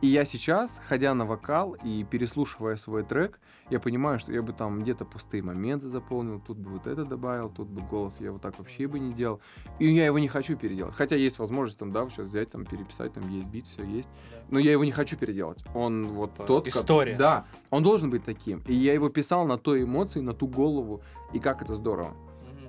И 0.00 0.06
я 0.06 0.24
сейчас, 0.24 0.80
ходя 0.86 1.14
на 1.14 1.24
вокал 1.24 1.76
и 1.82 2.04
переслушивая 2.04 2.76
свой 2.76 3.04
трек, 3.04 3.40
я 3.70 3.80
понимаю, 3.80 4.18
что 4.18 4.32
я 4.32 4.42
бы 4.42 4.52
там 4.52 4.82
где-то 4.82 5.04
пустые 5.04 5.42
моменты 5.42 5.88
заполнил, 5.88 6.40
тут 6.40 6.58
бы 6.58 6.70
вот 6.70 6.86
это 6.86 7.04
добавил, 7.04 7.48
тут 7.48 7.68
бы 7.68 7.80
голос 7.80 8.14
я 8.20 8.32
вот 8.32 8.42
так 8.42 8.58
вообще 8.58 8.86
бы 8.86 8.98
не 8.98 9.14
делал. 9.14 9.40
И 9.78 9.86
я 9.86 10.04
его 10.04 10.18
не 10.18 10.28
хочу 10.28 10.56
переделать. 10.56 10.94
Хотя 10.94 11.16
есть 11.16 11.38
возможность 11.38 11.78
там, 11.78 11.92
да, 11.92 12.06
сейчас 12.10 12.28
взять, 12.28 12.50
там, 12.50 12.66
переписать, 12.66 13.14
там 13.14 13.28
есть 13.30 13.48
бит, 13.48 13.66
все 13.66 13.82
есть. 13.82 14.10
Но 14.50 14.58
я 14.58 14.72
его 14.72 14.84
не 14.84 14.92
хочу 14.92 15.16
переделать. 15.16 15.64
Он 15.74 16.08
вот 16.08 16.32
Типа 16.32 16.46
тот... 16.46 16.68
история. 16.68 17.16
Да, 17.16 17.46
он 17.70 17.82
должен 17.82 18.10
быть 18.10 18.24
таким. 18.24 18.62
И 18.66 18.74
я 18.74 18.92
его 18.92 19.08
писал 19.08 19.46
на 19.46 19.56
той 19.56 19.84
эмоции, 19.84 20.20
на 20.20 20.34
ту 20.34 20.46
голову, 20.46 21.02
и 21.32 21.38
как 21.38 21.62
это 21.62 21.74
здорово. 21.74 22.14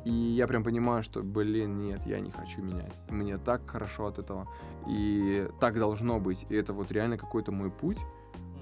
И 0.05 0.11
я 0.11 0.47
прям 0.47 0.63
понимаю, 0.63 1.01
что, 1.01 1.23
блин, 1.23 1.79
нет, 1.79 2.05
я 2.05 2.19
не 2.19 2.29
хочу 2.29 2.61
менять. 2.61 2.93
Мне 3.09 3.37
так 3.37 3.67
хорошо 3.69 4.05
от 4.05 4.19
этого. 4.19 4.47
И 4.87 5.47
так 5.59 5.79
должно 5.79 6.19
быть. 6.19 6.45
И 6.49 6.55
это 6.55 6.73
вот 6.73 6.91
реально 6.91 7.17
какой-то 7.17 7.51
мой 7.51 7.71
путь, 7.71 7.97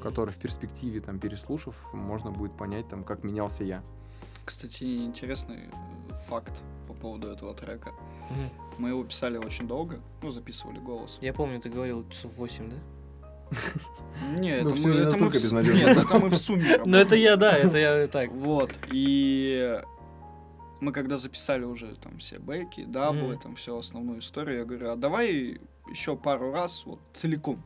который 0.02 0.32
в 0.32 0.38
перспективе, 0.38 1.02
там, 1.02 1.20
переслушав, 1.20 1.76
можно 1.94 2.32
будет 2.32 2.56
понять, 2.58 2.88
там, 2.88 3.04
как 3.04 3.24
менялся 3.24 3.66
я. 3.66 3.84
Кстати, 4.46 4.84
интересный 5.06 5.68
э, 5.68 6.14
факт 6.28 6.54
по 6.88 6.94
поводу 6.94 7.28
этого 7.28 7.54
трека. 7.54 7.92
Мгм. 8.30 8.50
Мы 8.78 8.90
его 8.90 9.04
писали 9.04 9.38
очень 9.38 9.68
долго, 9.68 10.00
ну, 10.22 10.32
записывали 10.32 10.80
голос. 10.80 11.18
Я 11.22 11.34
помню, 11.34 11.60
ты 11.60 11.70
говорил 11.70 12.08
часов 12.10 12.36
8, 12.38 12.70
да? 12.70 12.78
Ну, 14.38 14.48
это 14.48 14.66
мы, 14.66 14.92
это 14.92 15.18
мы 15.18 15.30
в, 15.30 15.74
нет, 15.74 15.98
это 15.98 16.20
мы 16.20 16.30
в 16.30 16.36
сумме. 16.36 16.80
Ну 16.86 16.98
это 16.98 17.16
я, 17.16 17.36
да, 17.36 17.58
это 17.58 17.78
я 17.78 18.08
так. 18.08 18.32
Вот, 18.32 18.72
и 18.92 19.82
мы 20.84 20.92
когда 20.92 21.18
записали 21.18 21.64
уже 21.64 21.96
там 21.96 22.18
все 22.20 22.38
бэки, 22.40 22.84
даблы, 22.86 23.34
Мгм. 23.34 23.40
там 23.40 23.56
все 23.56 23.78
основную 23.78 24.20
историю, 24.20 24.60
я 24.60 24.66
говорю, 24.66 24.92
а 24.92 24.96
давай 24.96 25.60
еще 25.90 26.16
пару 26.16 26.52
раз 26.52 26.86
вот 26.86 27.00
целиком, 27.14 27.62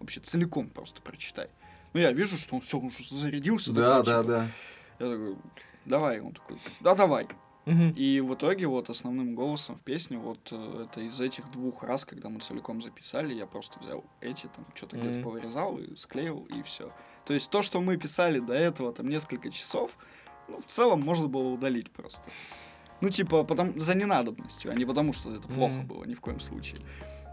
вообще 0.00 0.20
целиком 0.20 0.68
просто 0.68 1.00
прочитай. 1.02 1.48
Ну 1.92 2.00
я 2.00 2.12
вижу, 2.12 2.36
что 2.38 2.56
он 2.56 2.62
все 2.62 2.78
уже 2.78 3.04
зарядился. 3.14 3.72
такой, 3.72 4.04
типа, 4.04 4.22
да. 4.24 4.48
Я 4.98 5.10
такой, 5.12 5.36
давай, 5.84 6.20
он 6.20 6.32
такой, 6.32 6.58
да 6.80 6.94
давай. 6.94 7.28
Мгм. 7.64 7.90
И 7.90 8.20
в 8.20 8.34
итоге 8.34 8.66
вот 8.66 8.90
основным 8.90 9.36
голосом 9.36 9.76
в 9.76 9.82
песне 9.82 10.18
вот 10.18 10.48
э, 10.50 10.86
это 10.90 11.00
из 11.00 11.20
этих 11.20 11.48
двух 11.52 11.84
раз, 11.84 12.04
когда 12.04 12.28
мы 12.28 12.40
целиком 12.40 12.82
записали, 12.82 13.34
я 13.34 13.46
просто 13.46 13.78
взял 13.78 14.04
эти 14.20 14.48
там 14.56 14.66
что-то 14.74 14.96
где-то 14.96 15.14
Мгм. 15.18 15.22
повырезал 15.22 15.78
и 15.78 15.94
склеил 15.94 16.44
и 16.50 16.62
все. 16.62 16.92
То 17.24 17.34
есть 17.34 17.50
то, 17.50 17.62
что 17.62 17.80
мы 17.80 17.96
писали 17.98 18.40
до 18.40 18.54
этого 18.54 18.92
там 18.92 19.08
несколько 19.08 19.48
часов, 19.50 19.96
ну 20.48 20.60
в 20.60 20.66
целом 20.66 21.00
можно 21.00 21.28
было 21.28 21.48
удалить 21.48 21.90
просто. 21.90 22.22
Ну 23.00 23.08
типа 23.10 23.44
потому 23.44 23.78
за 23.80 23.94
ненадобностью, 23.94 24.70
а 24.70 24.74
не 24.74 24.84
потому 24.84 25.12
что 25.12 25.34
это 25.34 25.48
плохо 25.48 25.74
Мгм. 25.74 25.86
было 25.86 26.04
ни 26.04 26.14
в 26.14 26.20
коем 26.20 26.40
случае. 26.40 26.78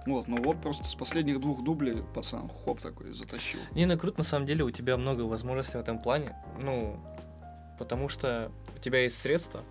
Вот, 0.06 0.28
ну 0.28 0.38
вот 0.42 0.62
просто 0.62 0.86
с 0.86 0.96
последних 0.96 1.40
двух 1.42 1.64
дублей 1.64 2.02
пацан 2.16 2.50
хоп 2.50 2.80
такой 2.80 3.14
затащил. 3.14 3.60
Не, 3.76 3.86
ну 3.86 3.98
круто, 3.98 4.20
на 4.20 4.24
самом 4.24 4.46
деле, 4.46 4.64
у 4.64 4.72
тебя 4.72 4.98
много 4.98 5.22
возможностей 5.24 5.78
в 5.78 5.82
этом 5.82 6.00
плане. 6.00 6.36
Ну, 6.58 6.98
потому 7.78 8.10
что 8.10 8.52
у 8.76 8.80
тебя 8.80 9.04
есть 9.04 9.18
средства. 9.18 9.62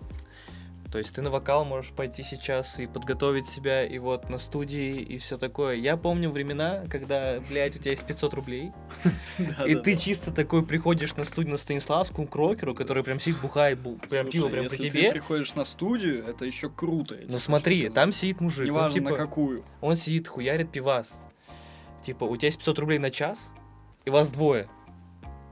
То 0.91 0.97
есть 0.97 1.13
ты 1.13 1.21
на 1.21 1.29
вокал 1.29 1.65
можешь 1.65 1.91
пойти 1.91 2.23
сейчас 2.23 2.79
и 2.79 2.87
подготовить 2.87 3.45
себя, 3.45 3.85
и 3.85 3.99
вот 3.99 4.29
на 4.29 4.39
студии, 4.39 4.89
и 4.89 5.19
все 5.19 5.37
такое. 5.37 5.75
Я 5.75 5.97
помню 5.97 6.31
времена, 6.31 6.83
когда, 6.89 7.39
блядь, 7.47 7.75
у 7.75 7.79
тебя 7.79 7.91
есть 7.91 8.05
500 8.05 8.33
рублей, 8.33 8.71
и 9.67 9.75
ты 9.75 9.95
чисто 9.95 10.31
такой 10.31 10.65
приходишь 10.65 11.15
на 11.15 11.25
студию 11.25 11.51
на 11.51 11.57
Станиславскую 11.57 12.27
к 12.27 12.35
рокеру, 12.35 12.73
который 12.73 13.03
прям 13.03 13.19
сидит, 13.19 13.39
бухает, 13.39 13.77
бу- 13.79 13.99
прям 14.09 14.29
пиво 14.29 14.47
прям 14.47 14.65
при 14.65 14.71
если 14.71 14.89
ты 14.89 14.89
тебе. 14.89 15.11
приходишь 15.11 15.53
на 15.53 15.65
студию, 15.65 16.25
это 16.25 16.45
еще 16.45 16.69
круто. 16.69 17.15
тебе 17.15 17.27
Ну 17.27 17.37
смотри, 17.37 17.89
там 17.89 18.11
сидит 18.11 18.41
мужик. 18.41 18.65
Неважно 18.65 19.01
на 19.01 19.09
типа, 19.09 19.15
какую. 19.15 19.63
Он 19.81 19.95
сидит, 19.95 20.27
хуярит 20.27 20.71
пивас. 20.71 21.19
Типа, 22.01 22.23
у 22.23 22.35
тебя 22.35 22.47
есть 22.47 22.57
500 22.57 22.79
рублей 22.79 22.97
на 22.97 23.11
час, 23.11 23.51
и 24.05 24.09
вас 24.09 24.29
двое. 24.29 24.67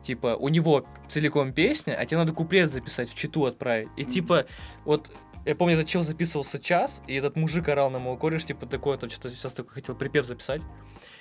Типа, 0.01 0.37
у 0.39 0.47
него 0.47 0.85
целиком 1.09 1.51
песня, 1.51 1.95
а 1.99 2.05
тебе 2.05 2.17
надо 2.17 2.31
куплет 2.31 2.71
записать, 2.71 3.09
в 3.09 3.15
читу 3.15 3.45
отправить. 3.45 3.89
И 3.97 4.05
типа, 4.05 4.45
вот, 4.85 5.11
я 5.47 5.55
помню, 5.55 5.75
этот 5.75 5.87
чел 5.87 6.03
записывался 6.03 6.59
час, 6.59 7.01
и 7.07 7.15
этот 7.15 7.37
мужик 7.37 7.69
орал 7.69 7.89
на 7.89 7.99
моего 7.99 8.17
кореш, 8.17 8.43
типа, 8.43 8.65
такой, 8.65 8.97
там, 8.97 9.09
что-то 9.09 9.29
сейчас 9.29 9.53
такой 9.53 9.75
хотел 9.75 9.95
припев 9.95 10.25
записать. 10.25 10.61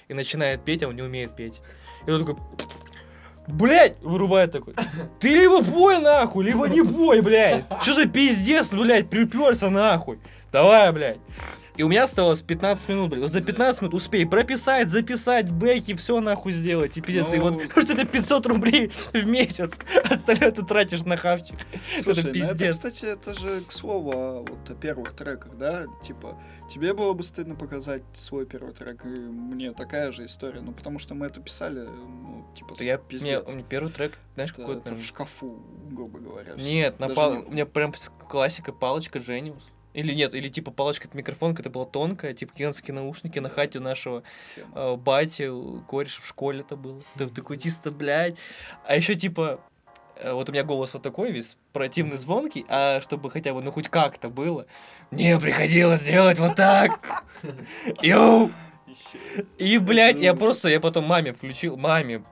И 0.09 0.15
начинает 0.15 0.65
петь, 0.65 0.83
а 0.83 0.89
он 0.89 0.97
не 0.97 1.03
умеет 1.03 1.37
петь. 1.37 1.61
И 2.07 2.11
он 2.11 2.25
такой, 2.25 2.43
блять, 3.47 4.01
вырубает 4.03 4.51
такой. 4.51 4.75
Ты 5.21 5.29
либо 5.29 5.63
пой 5.63 6.01
нахуй, 6.01 6.45
либо 6.45 6.69
не 6.69 6.83
пой, 6.83 7.21
блядь. 7.21 7.65
Что 7.83 7.95
за 7.95 8.07
пиздец, 8.07 8.71
блядь, 8.71 9.09
приперся 9.09 9.71
нахуй. 9.71 10.19
Давай, 10.51 10.91
блядь. 10.91 11.19
И 11.77 11.83
у 11.83 11.89
меня 11.89 12.05
оставалось 12.05 12.43
15 12.43 12.89
минут, 12.89 13.11
блин. 13.11 13.23
Вот 13.23 13.31
за 13.33 13.41
15 13.43 13.83
минут 13.83 13.95
успей 13.95 14.27
прописать, 14.27 14.89
записать, 14.91 15.51
бэки, 15.53 15.95
все 15.95 16.21
нахуй 16.21 16.53
сделать. 16.53 16.97
И 16.97 17.01
пиздец. 17.01 17.33
И 17.35 17.39
вот, 17.39 17.55
Ну. 17.55 17.61
потому 17.61 17.83
что 17.83 17.93
это 17.93 18.05
500 18.07 18.47
рублей 18.47 18.91
в 19.13 19.27
месяц. 19.27 19.79
Остальное 20.05 20.51
ты 20.53 20.65
тратишь 20.65 21.03
на 21.05 21.17
хавчик. 21.17 21.57
Слушай, 22.03 22.21
это 22.21 22.29
ну 22.29 22.33
пиздец. 22.35 22.77
кстати, 22.77 23.05
это 23.05 23.35
же 23.35 23.61
к 23.63 23.73
слову 23.73 24.11
о, 24.13 24.41
вот, 24.41 24.71
о 24.71 24.75
первых 24.75 25.13
треках, 25.13 25.57
да? 25.57 25.85
Типа, 26.07 26.41
тебе 26.73 26.95
было 26.95 27.13
бы 27.13 27.23
стыдно 27.23 27.55
показать 27.55 28.03
свой 28.15 28.47
первый 28.47 28.73
трек, 28.73 29.05
и 29.05 29.09
мне 29.09 29.73
такая 29.73 30.13
же 30.13 30.25
история. 30.27 30.61
Ну, 30.61 30.73
потому 30.73 30.99
что 30.99 31.15
мы 31.15 31.27
это 31.27 31.41
писали, 31.41 31.81
ну, 31.81 32.47
типа, 32.57 32.75
Да 32.79 32.85
я, 32.85 32.97
с- 32.97 33.01
мне, 33.01 33.09
пиздец. 33.09 33.53
меня 33.53 33.65
первый 33.69 33.93
трек, 33.93 34.19
знаешь, 34.35 34.51
Это, 34.53 34.61
какой 34.61 34.77
это 34.79 34.95
в 34.95 35.05
шкафу, 35.05 35.63
грубо 35.91 36.19
говоря. 36.21 36.55
Нет, 36.57 36.99
на 37.01 37.09
пал... 37.11 37.35
не- 37.35 37.43
у 37.45 37.51
меня 37.51 37.67
прям 37.67 37.93
классика 38.29 38.73
палочка 38.73 39.19
Genius. 39.19 39.63
Или 39.97 40.13
нет, 40.13 40.35
или 40.35 40.51
типа 40.51 40.71
палочка 40.71 41.09
это 41.09 41.17
микрофон, 41.17 41.57
это 41.59 41.71
была 41.71 41.87
тонкая, 41.87 42.35
типа 42.35 42.53
гигантские 42.55 42.95
наушники 42.95 43.39
на 43.39 43.49
хате 43.49 43.79
у 43.79 43.83
нашего 43.83 44.25
тема. 44.55 44.71
э, 44.75 44.97
бати, 44.97 45.51
кореша 45.89 46.21
в 46.21 46.27
школе 46.27 46.61
это 46.61 46.77
было. 46.77 47.01
Ты 47.17 47.29
такой 47.29 47.57
чисто, 47.57 47.91
блядь. 47.91 48.37
А 48.85 48.95
еще 48.95 49.15
типа, 49.15 49.59
э, 50.17 50.35
вот 50.35 50.51
у 50.51 50.53
меня 50.53 50.65
голос 50.65 50.93
вот 50.93 51.03
такой 51.03 51.33
весь, 51.33 51.57
противный, 51.73 52.19
звонкий, 52.19 52.67
а 52.69 53.01
чтобы 53.01 53.31
хотя 53.31 53.55
бы, 53.55 53.63
ну 53.63 53.73
хоть 53.73 53.89
как-то 53.89 54.29
было, 54.29 54.67
мне 55.11 55.41
приходилось 55.41 56.05
делать 56.05 56.39
вот 56.39 56.57
так. 56.57 57.01
Йоу! 58.03 58.51
И, 59.57 59.79
блядь, 59.79 60.21
я 60.21 60.35
просто, 60.35 60.69
я 60.69 60.79
потом 60.79 61.07
маме 61.07 61.33
включил, 61.33 61.79
маме, 61.79 62.23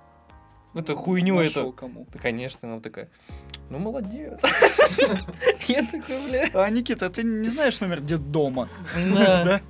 эту 0.74 0.96
хуйню 0.96 1.36
Нашел 1.36 1.68
эту. 1.68 1.72
кому. 1.72 2.06
Да, 2.12 2.18
конечно, 2.18 2.70
она 2.70 2.80
такая, 2.80 3.08
ну, 3.70 3.78
молодец. 3.78 4.42
Я 5.68 5.84
такой, 5.84 6.28
бля. 6.28 6.50
А, 6.54 6.68
Никита, 6.70 7.10
ты 7.10 7.22
не 7.22 7.48
знаешь 7.48 7.80
номер 7.80 8.00
детдома? 8.00 8.68
Да. 8.94 9.44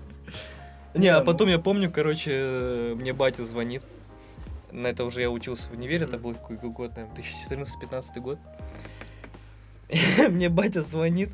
Да? 0.94 1.00
Не, 1.00 1.08
а 1.08 1.22
потом 1.22 1.48
я 1.48 1.58
помню, 1.58 1.90
короче, 1.90 2.30
э, 2.32 2.94
мне 2.94 3.12
батя 3.12 3.44
звонит. 3.44 3.82
На 4.70 4.86
это 4.86 5.04
уже 5.04 5.22
я 5.22 5.30
учился 5.30 5.68
в 5.68 5.72
универе, 5.72 6.04
это 6.04 6.18
был 6.18 6.34
какой 6.34 6.56
год, 6.70 6.96
наверное, 6.96 7.24
2014-15 7.50 8.20
год. 8.20 8.38
Мне 10.28 10.48
батя 10.48 10.82
звонит, 10.82 11.30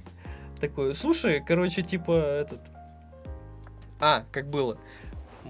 такой, 0.60 0.94
слушай, 0.94 1.42
короче, 1.46 1.82
типа, 1.82 2.12
этот... 2.12 2.60
А, 3.98 4.24
как 4.32 4.48
было. 4.48 4.78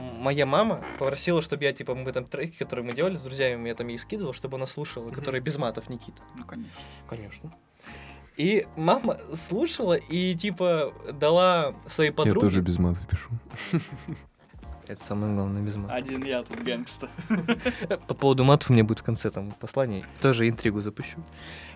Моя 0.00 0.46
мама 0.46 0.82
попросила, 0.98 1.42
чтобы 1.42 1.64
я, 1.64 1.72
типа, 1.72 1.94
мы 1.94 2.10
там 2.12 2.24
треки, 2.24 2.56
которые 2.56 2.84
мы 2.86 2.92
делали 2.92 3.16
с 3.16 3.20
друзьями, 3.22 3.68
я 3.68 3.74
там 3.74 3.88
ей 3.88 3.98
скидывал, 3.98 4.32
чтобы 4.32 4.56
она 4.56 4.66
слушала, 4.66 5.04
Мгм. 5.06 5.14
которые 5.14 5.40
без 5.40 5.58
матов 5.58 5.88
Никита. 5.90 6.22
Ну, 6.36 6.44
конечно. 6.44 6.72
Конечно. 7.08 7.52
И 8.36 8.66
мама 8.76 9.18
слушала 9.34 9.94
и, 9.94 10.34
типа, 10.34 10.94
дала 11.12 11.74
своей 11.86 12.10
подруге... 12.10 12.60
без 12.60 12.78
матов 12.78 13.06
пишу. 13.06 13.28
Это 14.86 15.04
самое 15.04 15.34
главное, 15.34 15.62
без 15.62 15.76
матов. 15.76 15.94
Один 15.94 16.24
я 16.24 16.42
тут 16.42 16.60
гэнгста. 16.62 17.08
По 18.08 18.14
поводу 18.14 18.42
матов 18.42 18.70
у 18.70 18.72
меня 18.72 18.82
будет 18.82 18.98
в 18.98 19.02
конце 19.04 19.30
там 19.30 19.52
послание. 19.52 20.04
Тоже 20.20 20.48
интригу 20.48 20.80
запущу. 20.80 21.18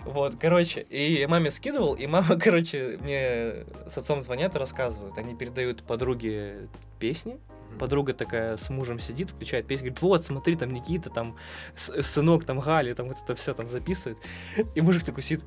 Вот, 0.04 0.34
короче, 0.40 0.80
и 0.80 1.24
маме 1.26 1.50
скидывал, 1.52 1.94
и 1.94 2.06
мама, 2.08 2.36
короче, 2.42 2.98
мне 3.00 3.66
с 3.88 3.96
отцом 3.98 4.20
звонят 4.20 4.56
и 4.56 4.58
рассказывают. 4.58 5.16
Они 5.16 5.36
передают 5.36 5.84
подруге 5.84 6.68
песни. 6.98 7.38
Подруга 7.74 8.14
такая 8.14 8.56
с 8.56 8.70
мужем 8.70 8.98
сидит, 8.98 9.30
включает 9.30 9.66
песню, 9.66 9.86
говорит, 9.86 10.02
вот, 10.02 10.24
смотри, 10.24 10.56
там 10.56 10.72
Никита, 10.72 11.10
там 11.10 11.36
с- 11.76 12.02
сынок, 12.02 12.44
там 12.44 12.60
Галя, 12.60 12.94
там 12.94 13.08
вот 13.08 13.18
это 13.22 13.34
все 13.34 13.54
там 13.54 13.68
записывает. 13.68 14.18
И 14.74 14.80
мужик 14.80 15.04
такой 15.04 15.22
сидит, 15.22 15.44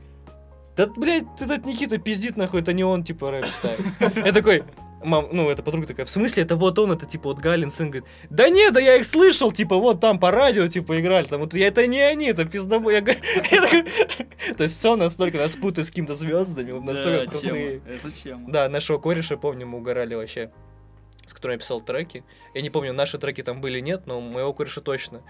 да, 0.75 0.87
блядь, 0.87 1.23
этот 1.39 1.65
Никита 1.65 1.97
пиздит, 1.97 2.37
нахуй, 2.37 2.61
это 2.61 2.71
не 2.73 2.83
он, 2.83 3.03
типа, 3.03 3.31
рэп 3.31 3.45
читает. 3.45 3.79
Я 4.15 4.31
такой, 4.31 4.63
мам, 5.03 5.29
ну, 5.31 5.49
эта 5.49 5.63
подруга 5.63 5.87
такая, 5.87 6.05
в 6.05 6.09
смысле, 6.09 6.43
это 6.43 6.55
вот 6.55 6.77
он, 6.77 6.91
это, 6.91 7.07
типа, 7.07 7.29
вот 7.29 7.39
Галин 7.39 7.71
сын, 7.71 7.89
говорит, 7.89 8.05
да 8.29 8.47
не, 8.49 8.69
да 8.69 8.79
я 8.79 8.97
их 8.97 9.05
слышал, 9.07 9.51
типа, 9.51 9.77
вот 9.77 10.01
там 10.01 10.19
по 10.19 10.29
радио, 10.29 10.67
типа, 10.67 10.99
играли, 10.99 11.25
там, 11.25 11.41
вот 11.41 11.55
я, 11.55 11.67
это 11.67 11.87
не 11.87 11.99
они, 12.01 12.27
это 12.27 12.45
пиздобой. 12.45 12.93
Я 12.93 13.01
говорю, 13.01 13.19
То 14.57 14.63
есть 14.63 14.77
все 14.77 14.95
настолько 14.95 15.39
нас 15.39 15.53
путает 15.53 15.87
с 15.87 15.89
какими-то 15.89 16.13
звездами, 16.13 16.71
настолько 16.79 17.31
крутые. 17.31 17.81
Это 17.87 18.11
тема. 18.11 18.51
Да, 18.51 18.69
нашего 18.69 18.99
кореша, 18.99 19.35
помню, 19.37 19.65
мы 19.65 19.79
угорали 19.79 20.13
вообще, 20.13 20.51
с 21.27 21.33
которым 21.33 21.53
я 21.53 21.59
писал 21.59 21.81
треки. 21.81 22.23
Я 22.53 22.61
не 22.61 22.69
помню, 22.69 22.93
наши 22.93 23.17
треки 23.17 23.43
там 23.43 23.61
были, 23.61 23.79
нет, 23.79 24.07
но 24.07 24.19
моего 24.21 24.53
кореша 24.53 24.81
точно. 24.81 25.21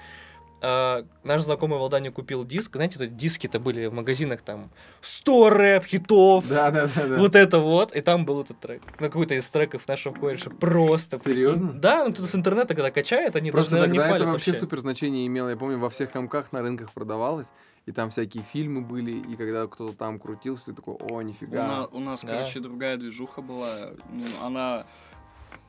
А, 0.60 1.06
наш 1.24 1.44
знакомый 1.44 1.78
в 1.78 1.84
Алдане 1.84 2.10
купил 2.10 2.44
диск. 2.44 2.74
Знаете, 2.78 2.96
это 2.96 3.06
диски-то 3.06 3.60
были 3.60 3.86
в 3.86 3.94
магазинах 3.94 4.42
там 4.42 4.72
100 5.02 5.50
рэп-хитов. 5.52 6.48
Да, 6.48 6.72
да, 6.72 6.88
да, 6.96 7.08
да. 7.08 7.18
Вот 7.18 7.36
это 7.36 7.60
вот, 7.60 7.96
и 7.96 8.02
там 8.02 8.26
был 8.26 8.42
этот 8.42 8.60
трек. 8.60 8.82
Ну, 9.00 9.06
какой-то 9.06 9.36
из 9.36 9.48
треков 9.50 9.88
нашего 9.88 10.16
кореша. 10.16 10.50
Просто. 10.50 11.20
прикинь. 11.20 11.34
Серьезно? 11.34 11.74
Да, 11.74 12.04
он 12.04 12.14
тут 12.16 12.28
с 12.28 12.34
интернета, 12.34 12.74
когда 12.74 12.90
качает, 12.90 13.36
они 13.36 13.52
Просто 13.52 13.76
даже, 13.76 13.86
наверное, 13.88 14.04
тогда 14.06 14.18
не 14.18 14.24
это 14.24 14.32
вообще 14.32 14.52
вообще. 14.52 14.60
супер 14.62 14.80
значение 14.80 15.28
имело. 15.28 15.50
Я 15.50 15.58
помню, 15.58 15.78
во 15.78 15.92
всех 15.92 16.12
комках 16.12 16.52
на 16.52 16.64
рынках 16.64 16.92
продавалось, 16.92 17.52
и 17.86 17.92
там 17.92 18.10
всякие 18.10 18.44
фильмы 18.44 18.82
были, 18.82 19.12
и 19.12 19.36
когда 19.36 19.68
кто-то 19.68 19.96
там 19.96 20.18
крутился, 20.18 20.68
ты 20.72 20.74
такой, 20.74 20.96
о, 20.96 21.06
У, 21.14 21.18
на- 21.18 21.22
нифига. 21.22 21.88
у 21.92 22.00
нас, 22.00 22.24
Да. 22.24 22.34
короче, 22.34 22.62
другая 22.62 22.98
движуха 22.98 23.44
была. 23.44 23.92
Ну, 24.12 24.26
она 24.44 24.88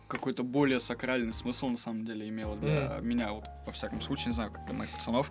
какой-то 0.09 0.42
более 0.42 0.81
сакральный 0.81 1.33
смысл 1.33 1.68
на 1.68 1.77
самом 1.77 2.05
деле 2.05 2.29
имела 2.29 2.57
для 2.57 2.99
меня, 3.03 3.33
вот, 3.33 3.44
во 3.66 3.73
всяком 3.73 4.01
случае, 4.01 4.29
не 4.29 4.35
знаю, 4.35 4.51
как 4.51 4.64
для 4.64 4.75
моих 4.75 4.90
пацанов. 4.90 5.31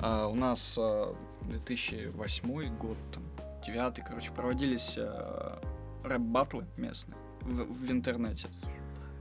А, 0.00 0.26
у 0.26 0.34
нас 0.34 0.76
а, 0.78 1.16
2008 1.42 2.76
год, 2.76 2.98
там, 3.12 3.24
9 3.66 4.04
короче, 4.06 4.30
проводились 4.30 4.96
а, 4.98 5.60
рэп-баттлы 6.04 6.66
местные 6.76 7.16
в, 7.40 7.86
в 7.86 7.90
интернете. 7.90 8.48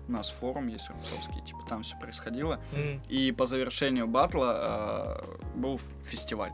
У 0.07 0.11
нас 0.11 0.29
форум 0.29 0.67
есть 0.67 0.89
рубцовский, 0.89 1.41
типа 1.45 1.59
там 1.67 1.83
все 1.83 1.97
происходило. 1.99 2.59
М. 2.73 3.01
И 3.09 3.31
по 3.31 3.45
завершению 3.45 4.07
батла 4.07 4.55
а, 4.57 5.37
был 5.55 5.79
фестиваль. 6.05 6.53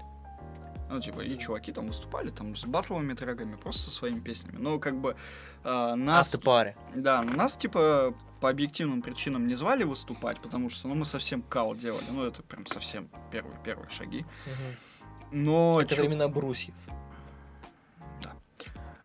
Ну, 0.89 0.99
типа, 0.99 1.21
и 1.21 1.37
чуваки 1.39 1.71
там 1.71 1.87
выступали, 1.87 2.29
там, 2.29 2.55
с 2.55 2.65
батловыми 2.65 3.13
треками, 3.13 3.55
просто 3.55 3.83
со 3.83 3.91
своими 3.91 4.19
песнями. 4.19 4.57
Ну, 4.59 4.79
как 4.79 4.95
бы, 4.95 5.15
а, 5.63 5.95
нас... 5.95 6.33
After 6.33 6.43
party. 6.43 6.75
Да, 6.95 7.23
ну, 7.23 7.35
нас, 7.35 7.57
типа, 7.57 8.13
по 8.43 8.49
объективным 8.49 9.01
причинам 9.01 9.47
не 9.47 9.55
звали 9.55 9.85
выступать, 9.85 10.37
потому 10.41 10.69
что, 10.69 10.89
ну, 10.89 10.95
мы 10.95 11.05
совсем 11.05 11.41
кал 11.41 11.75
делали. 11.75 12.03
Ну, 12.11 12.25
это 12.25 12.43
прям 12.43 12.65
совсем 12.65 13.07
первые-первые 13.31 13.89
шаги. 13.89 14.25
Мгм. 14.45 15.45
Но... 15.45 15.79
Это 15.81 15.95
чё- 15.95 16.01
времена 16.01 16.27
брусьев. 16.27 16.75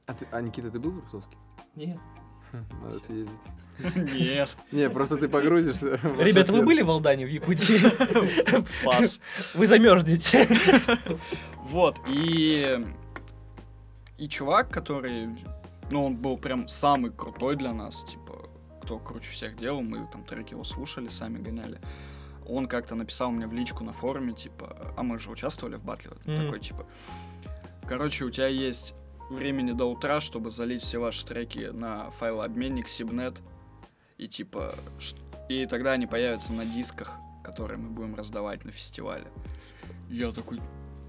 А, 0.07 0.14
ты- 0.14 0.27
а, 0.33 0.40
Никита, 0.42 0.72
ты 0.72 0.81
был 0.81 0.90
в 0.90 0.96
Рубцовске? 0.96 1.37
Нет. 1.77 1.98
Надо 2.83 2.98
съездить. 2.98 3.38
Нет. 3.94 4.57
Не, 4.72 4.90
просто 4.90 5.16
ты 5.18 5.29
погрузишься. 5.29 6.01
Ребята, 6.18 6.53
вы 6.53 6.62
были 6.62 6.83
в 6.83 6.90
Алдане, 6.90 7.24
в 7.24 7.31
Якутии? 7.31 7.79
Пас. 8.85 9.20
Вы 9.55 9.68
замерзнете. 9.68 10.48
Вот, 11.62 11.96
и... 12.09 12.85
И 14.16 14.29
чувак, 14.29 14.68
который... 14.70 15.29
Ну, 15.92 16.07
он 16.07 16.16
был 16.16 16.38
прям 16.38 16.66
самый 16.66 17.12
крутой 17.12 17.55
для 17.55 17.72
нас, 17.72 18.03
типа, 18.03 18.27
кто 18.88 18.98
круче 18.98 19.31
всех 19.33 19.55
делал, 19.59 19.83
мы 19.83 20.07
там 20.11 20.24
треки 20.24 20.53
его 20.55 20.64
слушали, 20.64 21.09
сами 21.09 21.37
гоняли. 21.37 21.79
Он 22.46 22.66
как-то 22.66 22.94
написал 22.94 23.31
мне 23.31 23.46
в 23.46 23.53
личку 23.53 23.85
на 23.85 23.92
форуме, 23.92 24.33
типа, 24.33 24.94
а 24.96 25.03
мы 25.03 25.18
же 25.18 25.31
участвовали 25.31 25.77
в 25.77 25.85
батле, 25.85 26.12
Мгм. 26.24 26.37
такой, 26.44 26.61
типа, 26.61 26.87
короче, 27.87 28.24
у 28.24 28.31
тебя 28.31 28.46
есть 28.46 28.94
времени 29.29 29.72
до 29.72 29.85
утра, 29.85 30.22
чтобы 30.22 30.51
залить 30.51 30.81
все 30.81 30.96
ваши 30.98 31.27
треки 31.27 31.68
на 31.70 32.11
файлообменник 32.12 32.87
Sibnet, 32.87 33.42
и 34.16 34.27
типа, 34.27 34.74
и 35.51 35.66
тогда 35.66 35.92
они 35.92 36.07
появятся 36.07 36.55
на 36.55 36.64
дисках, 36.64 37.18
которые 37.44 37.77
мы 37.77 37.90
будем 37.90 38.14
раздавать 38.14 38.64
на 38.64 38.72
фестивале. 38.72 39.27
Я 40.09 40.33
такой, 40.33 40.61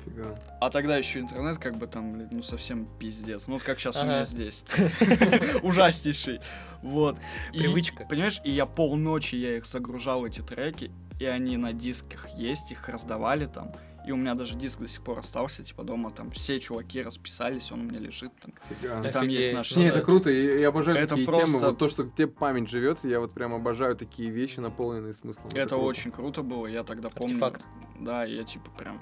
Фига. 0.05 0.39
а 0.61 0.69
тогда 0.69 0.97
еще 0.97 1.19
интернет 1.19 1.57
как 1.57 1.75
бы 1.77 1.87
там, 1.87 2.13
блин, 2.13 2.27
ну 2.31 2.43
совсем 2.43 2.87
пиздец. 2.99 3.47
Ну 3.47 3.53
вот 3.55 3.63
как 3.63 3.79
сейчас 3.79 3.95
у 3.97 3.99
Ага. 3.99 4.07
меня 4.07 4.23
здесь. 4.25 4.63
Ужаснейший. 5.63 6.39
Вот. 6.81 7.17
Привычка. 7.51 8.05
Понимаешь, 8.09 8.41
и 8.43 8.51
я 8.51 8.65
полночи 8.65 9.35
я 9.35 9.57
их 9.57 9.65
загружал, 9.65 10.25
эти 10.25 10.41
треки, 10.41 10.91
и 11.19 11.25
они 11.25 11.57
на 11.57 11.73
дисках 11.73 12.29
есть, 12.35 12.71
их 12.71 12.87
раздавали 12.89 13.45
там. 13.45 13.71
И 14.07 14.11
у 14.11 14.15
меня 14.15 14.33
даже 14.33 14.55
диск 14.55 14.79
до 14.79 14.87
сих 14.87 15.03
пор 15.03 15.19
остался, 15.19 15.61
типа 15.63 15.83
дома 15.83 16.09
там 16.09 16.31
все 16.31 16.59
чуваки 16.59 17.01
расписались, 17.01 17.71
он 17.71 17.81
у 17.81 17.83
меня 17.83 17.99
лежит 17.99 18.31
там. 18.39 18.53
Фига. 18.69 19.07
И 19.07 19.11
там 19.11 19.27
есть 19.27 19.49
Офигеть. 19.49 19.53
наш... 19.53 19.75
Не, 19.75 19.85
это 19.87 20.01
круто, 20.01 20.31
и 20.31 20.61
я 20.61 20.69
обожаю 20.69 20.97
Это 20.97 21.09
такие 21.09 21.25
просто- 21.27 21.45
темы. 21.45 21.59
Вот 21.59 21.77
то, 21.77 21.89
что 21.89 22.03
где 22.05 22.25
память 22.25 22.69
живет, 22.69 23.03
я 23.03 23.19
вот 23.19 23.33
прям 23.33 23.53
обожаю 23.53 23.95
такие 23.97 24.29
вещи, 24.31 24.61
наполненные 24.61 25.13
смыслом. 25.13 25.49
Это 25.49 25.69
круто. 25.69 25.75
очень 25.77 26.11
круто 26.11 26.41
было, 26.43 26.65
я 26.65 26.83
тогда 26.83 27.09
помню. 27.09 27.35
Артефакт. 27.43 27.65
Да, 27.99 28.23
я 28.23 28.43
типа 28.45 28.71
прям... 28.71 28.99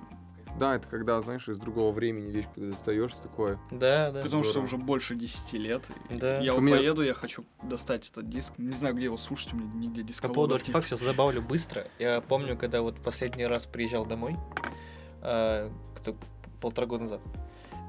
Да, 0.59 0.75
это 0.75 0.87
когда, 0.87 1.19
знаешь, 1.21 1.47
из 1.47 1.57
другого 1.57 1.91
времени 1.91 2.31
вещь, 2.31 2.45
когда 2.55 2.71
достаешь 2.71 3.13
такое. 3.13 3.59
Да, 3.71 4.11
да. 4.11 4.21
Потому 4.23 4.43
что 4.43 4.59
уже 4.61 4.77
больше 4.77 5.15
10 5.15 5.53
лет. 5.53 5.89
Да. 6.09 6.39
Я 6.39 6.53
У 6.53 6.55
вот 6.55 6.61
меня- 6.61 6.77
поеду, 6.77 7.03
я 7.03 7.13
хочу 7.13 7.43
достать 7.63 8.09
этот 8.09 8.29
диск. 8.29 8.53
Не 8.57 8.73
знаю, 8.73 8.95
где 8.95 9.05
его 9.05 9.17
слушать, 9.17 9.53
у 9.53 9.55
меня 9.57 9.87
нигде 9.87 10.03
диска 10.03 10.27
По 10.27 10.33
поводу 10.33 10.55
артефакта 10.55 10.87
сейчас 10.89 11.01
добавлю 11.01 11.41
быстро. 11.41 11.87
Я 11.99 12.21
помню, 12.21 12.57
когда 12.57 12.81
вот 12.81 12.95
последний 13.03 13.45
раз 13.45 13.65
приезжал 13.67 14.05
домой, 14.05 14.35
кто- 15.21 16.15
полтора 16.61 16.87
года 16.87 17.03
назад, 17.03 17.21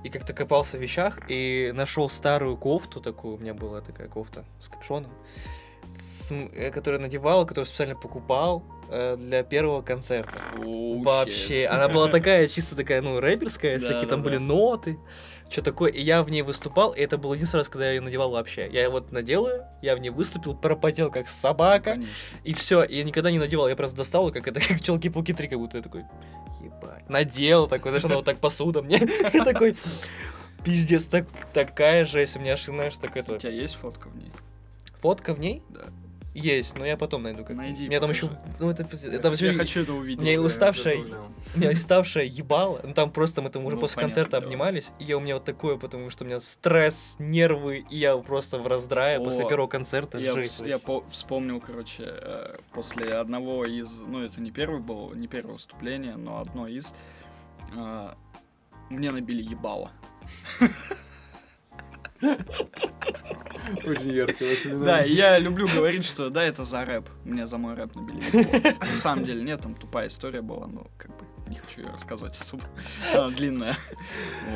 и 0.04 0.08
как-то 0.10 0.32
копался 0.32 0.76
в 0.78 0.80
вещах 0.82 1.18
и 1.28 1.72
нашел 1.74 2.08
старую 2.08 2.56
кофту 2.56 3.00
такую, 3.00 3.34
у 3.36 3.38
меня 3.38 3.54
была 3.54 3.80
такая 3.80 4.08
кофта 4.08 4.44
с 4.60 4.68
капюшоном. 4.68 5.10
с 5.86 6.30
э, 6.30 6.70
который 6.70 7.00
надевал, 7.00 7.46
который 7.46 7.64
специально 7.64 7.94
покупал 7.94 8.62
э, 8.62 8.77
для 9.16 9.42
первого 9.42 9.82
концерта. 9.82 10.38
Оу, 10.58 11.02
Вообще, 11.02 11.62
щет. 11.62 11.70
она 11.70 11.88
была 11.88 12.08
такая, 12.10 12.46
чисто 12.46 12.76
такая, 12.76 13.02
ну, 13.02 13.20
рэперская, 13.20 13.78
всякие 13.78 14.08
там 14.08 14.22
были 14.22 14.36
ноты, 14.38 14.98
что 15.50 15.62
такое, 15.62 15.90
и 15.90 16.02
я 16.02 16.22
в 16.22 16.28
ней 16.30 16.42
выступал, 16.42 16.92
и 16.92 17.00
это 17.00 17.16
был 17.16 17.32
единственный 17.32 17.60
раз, 17.60 17.68
когда 17.70 17.86
я 17.86 17.92
ее 17.92 18.00
надевал 18.02 18.30
вообще. 18.30 18.68
Я 18.70 18.90
вот 18.90 19.12
надел 19.12 19.48
ее, 19.48 19.66
я 19.80 19.96
в 19.96 19.98
ней 19.98 20.10
выступил, 20.10 20.54
пропотел 20.54 21.10
как 21.10 21.28
собака, 21.28 21.92
Конечно. 21.92 22.12
и 22.44 22.52
все, 22.52 22.82
я 22.84 23.02
никогда 23.02 23.30
не 23.30 23.38
надевал, 23.38 23.68
я 23.68 23.76
просто 23.76 23.96
достал, 23.96 24.24
её, 24.28 24.34
как 24.34 24.46
это, 24.48 24.60
как 24.68 24.80
челки-пауки 24.82 25.32
3, 25.32 25.48
как 25.48 25.58
будто 25.58 25.78
я 25.78 25.82
такой, 25.82 26.04
ебать, 26.62 27.08
надел 27.08 27.66
такой, 27.66 27.92
знаешь, 27.92 28.04
она 28.04 28.16
вот 28.16 28.24
так 28.26 28.38
посуда 28.38 28.82
мне, 28.82 28.96
и 29.32 29.38
такой, 29.40 29.76
пиздец, 30.64 31.04
так, 31.06 31.26
такая 31.54 32.04
жесть, 32.04 32.36
у 32.36 32.40
меня 32.40 32.52
аж, 32.54 32.64
знаешь, 32.64 32.96
так 32.96 33.16
У 33.16 33.18
это, 33.18 33.38
тебя 33.38 33.50
есть 33.50 33.76
фотка 33.76 34.08
в 34.08 34.16
ней? 34.16 34.30
фотка 35.00 35.32
в 35.32 35.38
ней 35.40 35.62
Да. 35.68 35.84
Есть, 36.38 36.78
но 36.78 36.86
я 36.86 36.96
потом 36.96 37.22
найду. 37.22 37.44
Как... 37.44 37.56
Найди, 37.56 37.86
У 37.86 37.88
меня 37.88 38.00
там 38.00 38.10
еще, 38.10 38.30
ну 38.58 38.70
это, 38.70 38.84
это 38.84 39.44
Я 39.44 39.54
хочу 39.54 39.82
это 39.82 39.92
увидеть. 39.92 40.20
у 40.20 40.22
меня 40.22 40.32
и 40.32 40.36
Я 40.36 40.40
уставшая, 40.40 40.98
у 41.54 41.58
меня 41.58 41.70
уставшая 41.72 42.24
ебало, 42.24 42.80
ну 42.84 42.94
там 42.94 43.10
просто 43.10 43.42
мы 43.42 43.50
там 43.50 43.64
уже 43.64 43.76
Ну, 43.76 43.80
после 43.80 44.00
концерта 44.00 44.38
обнимались, 44.38 44.92
и 44.98 45.12
у 45.14 45.20
меня 45.20 45.34
вот 45.34 45.44
такое, 45.44 45.76
потому 45.76 46.10
что 46.10 46.24
у 46.24 46.26
меня 46.26 46.40
стресс, 46.40 47.16
нервы, 47.18 47.84
и 47.90 47.98
я 47.98 48.16
просто 48.16 48.58
в 48.58 48.66
раздрае 48.66 49.18
после 49.18 49.46
первого 49.48 49.68
концерта, 49.68 50.18
Я, 50.18 50.34
я 50.64 50.78
по- 50.78 51.04
вспомнил, 51.10 51.60
короче, 51.60 52.04
э, 52.06 52.58
после 52.72 53.14
одного 53.14 53.64
из, 53.64 53.98
ну 54.00 54.22
это 54.22 54.40
не 54.40 54.50
первый 54.50 54.80
был, 54.80 55.12
не 55.14 55.28
первое 55.28 55.54
выступление, 55.54 56.16
но 56.16 56.40
одно 56.40 56.66
из, 56.66 56.94
э, 57.76 58.10
мне 58.90 59.10
набили 59.10 59.42
ебало. 59.42 59.90
Очень 63.86 64.12
яркое 64.12 64.52
воспоминание. 64.52 64.86
Да, 64.86 65.00
я 65.02 65.38
люблю 65.38 65.68
говорить, 65.68 66.04
что 66.04 66.30
да, 66.30 66.42
это 66.42 66.64
за 66.64 66.84
рэп. 66.84 67.08
Мне 67.24 67.46
за 67.46 67.58
мой 67.58 67.74
рэп 67.74 67.94
набили. 67.94 68.76
На 68.80 68.96
самом 68.96 69.24
деле 69.24 69.42
нет, 69.42 69.60
там 69.60 69.74
тупая 69.74 70.08
история 70.08 70.42
была, 70.42 70.66
но 70.66 70.86
как 70.96 71.10
бы 71.16 71.24
не 71.48 71.56
хочу 71.56 71.80
ее 71.80 71.88
рассказывать 71.88 72.38
особо. 72.38 72.64
Она 73.12 73.28
длинная. 73.28 73.76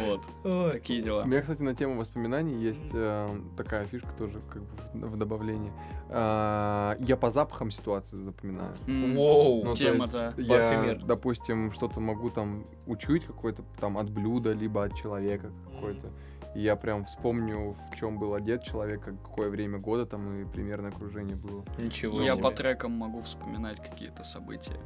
Вот. 0.05 0.73
Такие 0.73 1.03
дела. 1.03 1.23
У 1.23 1.27
меня, 1.27 1.41
кстати, 1.41 1.63
на 1.63 1.75
тему 1.75 1.97
воспоминаний 1.99 2.63
есть 2.63 2.83
э, 2.93 3.29
такая 3.57 3.85
фишка 3.87 4.11
тоже, 4.13 4.41
как 4.51 4.63
бы 4.63 5.09
в, 5.09 5.17
добавлении. 5.17 5.73
А, 6.11 6.97
я 7.01 7.17
по 7.17 7.31
запахам 7.31 7.71
ситуации 7.71 8.23
запоминаю. 8.23 8.77
Воу. 8.87 9.65
Ну, 9.65 9.75
то 9.75 9.79
Тема, 9.79 10.05
есть 10.05 10.13
да. 10.13 10.35
Я, 10.37 10.95
допустим, 10.95 11.73
что-то 11.73 12.01
могу 12.01 12.31
там 12.31 12.65
учуять 12.87 13.25
какое-то 13.25 13.65
там 13.81 13.97
от 13.99 14.11
блюда, 14.11 14.53
либо 14.53 14.85
от 14.85 14.97
человека 14.97 15.51
какой-то. 15.73 16.11
И 16.55 16.61
я 16.61 16.77
прям 16.77 17.05
вспомню, 17.05 17.73
в 17.73 17.95
чем 17.97 18.19
был 18.19 18.35
одет 18.35 18.63
человек, 18.63 19.03
как- 19.03 19.21
какое 19.23 19.49
время 19.49 19.79
года 19.79 20.05
там 20.07 20.43
и 20.43 20.45
примерно 20.45 20.89
окружение 20.89 21.37
было. 21.37 21.65
Ничего 21.79 22.21
Я 22.21 22.35
себе. 22.35 22.43
по 22.43 22.51
трекам 22.51 22.93
могу 22.93 23.23
вспоминать 23.23 23.79
какие-то 23.83 24.23
события. 24.25 24.79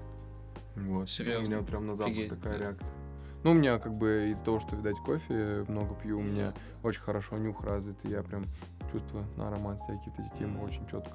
Вот. 0.77 1.09
Серьезно? 1.11 1.45
У 1.45 1.49
меня 1.59 1.63
прям 1.67 1.87
на 1.87 1.97
запах 1.97 2.13
Офигеть. 2.13 2.31
такая 2.31 2.59
реакция. 2.59 2.95
Ну, 3.43 3.53
у 3.53 3.55
меня 3.55 3.79
как 3.79 3.95
бы 3.95 4.29
из-за 4.31 4.45
того, 4.45 4.61
что, 4.61 4.77
видать, 4.77 4.97
кофе 4.99 5.65
много 5.69 5.95
пью, 5.95 6.19
у 6.19 6.23
меня 6.23 6.53
очень 6.83 7.01
хорошо 7.01 7.37
нюх 7.39 7.63
развит, 7.65 7.97
и 8.05 8.09
я 8.09 8.23
прям 8.23 8.45
чувствую 8.93 9.25
на 9.37 9.49
аромат 9.49 9.79
всякие 9.81 10.13
эти 10.19 10.39
темы 10.39 10.63
очень 10.65 10.87
четко. 10.87 11.13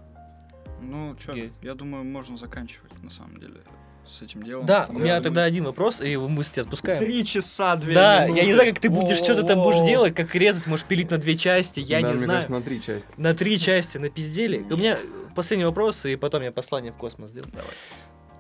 Ну, 0.82 1.16
что, 1.20 1.34
я 1.62 1.76
думаю, 1.76 2.04
можно 2.06 2.38
заканчивать, 2.38 2.92
на 3.04 3.10
самом 3.12 3.38
деле, 3.40 3.62
с 4.08 4.22
этим 4.22 4.44
делом. 4.44 4.66
Да, 4.66 4.88
у 4.90 4.94
меня 4.94 5.22
тогда 5.22 5.44
один 5.44 5.64
вопрос, 5.66 6.02
и 6.02 6.18
мы 6.18 6.44
с 6.44 6.50
тебя 6.50 6.64
отпускаем. 6.64 7.00
Три 7.00 7.24
часа, 7.26 7.76
две 7.78 7.94
Да, 7.94 8.26
минуты. 8.26 8.40
я 8.42 8.46
не 8.46 8.54
знаю, 8.54 8.74
как 8.74 8.82
ты 8.82 8.90
будешь, 8.90 9.18
что 9.18 9.36
ты 9.36 9.44
там 9.44 9.62
будешь 9.62 9.86
делать, 9.86 10.14
как 10.16 10.34
резать, 10.36 10.68
можешь 10.68 10.86
пилить 10.86 11.10
на 11.12 11.18
две 11.18 11.38
части, 11.38 11.80
я 11.80 12.02
Да, 12.02 12.08
не 12.08 12.14
мне 12.14 12.18
знаю. 12.18 12.38
кажется, 12.40 12.52
на 12.52 12.62
три 12.62 12.82
части. 12.82 13.14
На 13.18 13.34
три 13.34 13.58
части, 13.60 13.98
на 13.98 14.10
пиздели. 14.10 14.66
У 14.70 14.76
меня 14.78 14.98
последний 15.36 15.66
вопрос, 15.66 16.06
и 16.06 16.16
потом 16.16 16.42
я 16.44 16.52
послание 16.52 16.92
в 16.92 16.98
космос 16.98 17.30
сделаю. 17.30 17.52
Давай. 17.52 17.72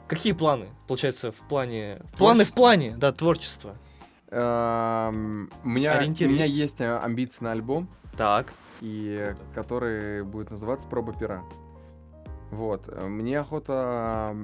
Какие 0.08 0.34
планы, 0.34 0.68
получается, 0.88 1.32
в 1.32 1.36
плане... 1.48 2.02
Планы 2.18 2.44
в 2.44 2.54
плане, 2.54 2.96
да, 2.98 3.12
творчества. 3.14 3.78
Эм, 4.30 5.50
У 5.64 5.70
меня, 5.70 6.00
у 6.02 6.24
меня 6.26 6.46
есть? 6.46 6.82
э, 6.82 6.98
амбиции 6.98 7.44
на 7.44 7.52
альбом, 7.54 7.88
Так. 8.18 8.54
и 8.82 9.34
который 9.54 10.24
будет 10.24 10.52
называться 10.52 10.88
«Проба 10.88 11.14
пера». 11.14 11.44
Вот. 12.50 12.88
Мне 13.08 13.40
охота 13.40 14.36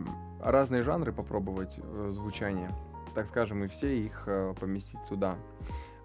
разные 0.41 0.81
жанры 0.81 1.11
попробовать 1.13 1.77
э, 1.77 2.07
звучания, 2.09 2.71
так 3.13 3.27
скажем, 3.27 3.63
и 3.63 3.67
все 3.67 3.97
их 3.97 4.23
э, 4.27 4.53
поместить 4.59 4.99
туда. 5.07 5.37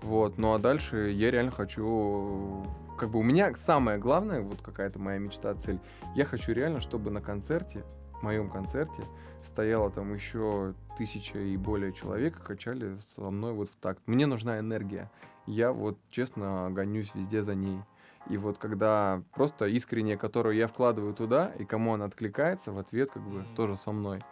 Вот. 0.03 0.39
Ну 0.39 0.55
а 0.55 0.59
дальше 0.59 1.11
я 1.11 1.31
реально 1.31 1.51
хочу... 1.51 2.65
Как 2.99 3.11
бы 3.11 3.19
у 3.19 3.23
меня 3.23 3.55
самое 3.55 3.99
главное, 3.99 4.43
вот 4.43 4.61
какая-то 4.63 4.99
моя 4.99 5.19
мечта, 5.19 5.55
цель, 5.55 5.81
я 6.15 6.25
хочу 6.25 6.53
реально, 6.53 6.81
чтобы 6.81 7.11
на 7.11 7.21
концерте, 7.21 7.85
моем 8.23 8.49
концерте, 8.49 9.03
стояло 9.43 9.91
там 9.91 10.15
еще 10.15 10.75
тысяча 10.97 11.39
и 11.39 11.57
более 11.57 11.93
человек, 11.93 12.41
качали 12.43 12.97
со 12.99 13.23
мной 13.23 13.53
вот 13.53 13.69
в 13.69 13.77
такт. 13.77 14.01
Мне 14.07 14.27
нужна 14.27 14.59
энергия. 14.59 15.11
Я 15.47 15.73
вот 15.73 15.99
честно 16.11 16.69
гонюсь 16.71 17.15
везде 17.15 17.43
за 17.43 17.55
ней. 17.55 17.81
И 18.29 18.37
вот 18.37 18.59
когда 18.59 19.23
просто 19.35 19.67
искренне, 19.67 20.17
которую 20.17 20.57
я 20.57 20.67
вкладываю 20.67 21.15
туда, 21.15 21.53
и 21.59 21.65
кому 21.65 21.95
она 21.95 22.05
откликается, 22.05 22.73
в 22.73 22.79
ответ 22.79 23.11
как 23.11 23.23
бы 23.23 23.41
Мгм. 23.41 23.55
тоже 23.55 23.77
со 23.77 23.93
мной. 23.93 24.23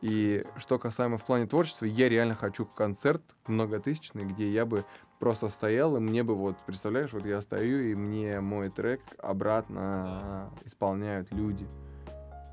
И 0.00 0.44
что 0.56 0.78
касаемо 0.78 1.18
в 1.18 1.24
плане 1.24 1.46
творчества, 1.46 1.84
я 1.86 2.08
реально 2.08 2.34
хочу 2.34 2.66
концерт 2.66 3.22
многотысячный, 3.46 4.24
где 4.24 4.50
я 4.50 4.66
бы 4.66 4.84
просто 5.18 5.48
стоял, 5.48 5.96
и 5.96 6.00
мне 6.00 6.22
бы 6.22 6.34
вот, 6.34 6.56
представляешь, 6.66 7.12
вот 7.12 7.24
я 7.26 7.40
стою, 7.40 7.80
и 7.80 7.94
мне 7.94 8.40
мой 8.40 8.70
трек 8.70 9.00
обратно 9.18 10.50
исполняют 10.64 11.32
люди. 11.32 11.66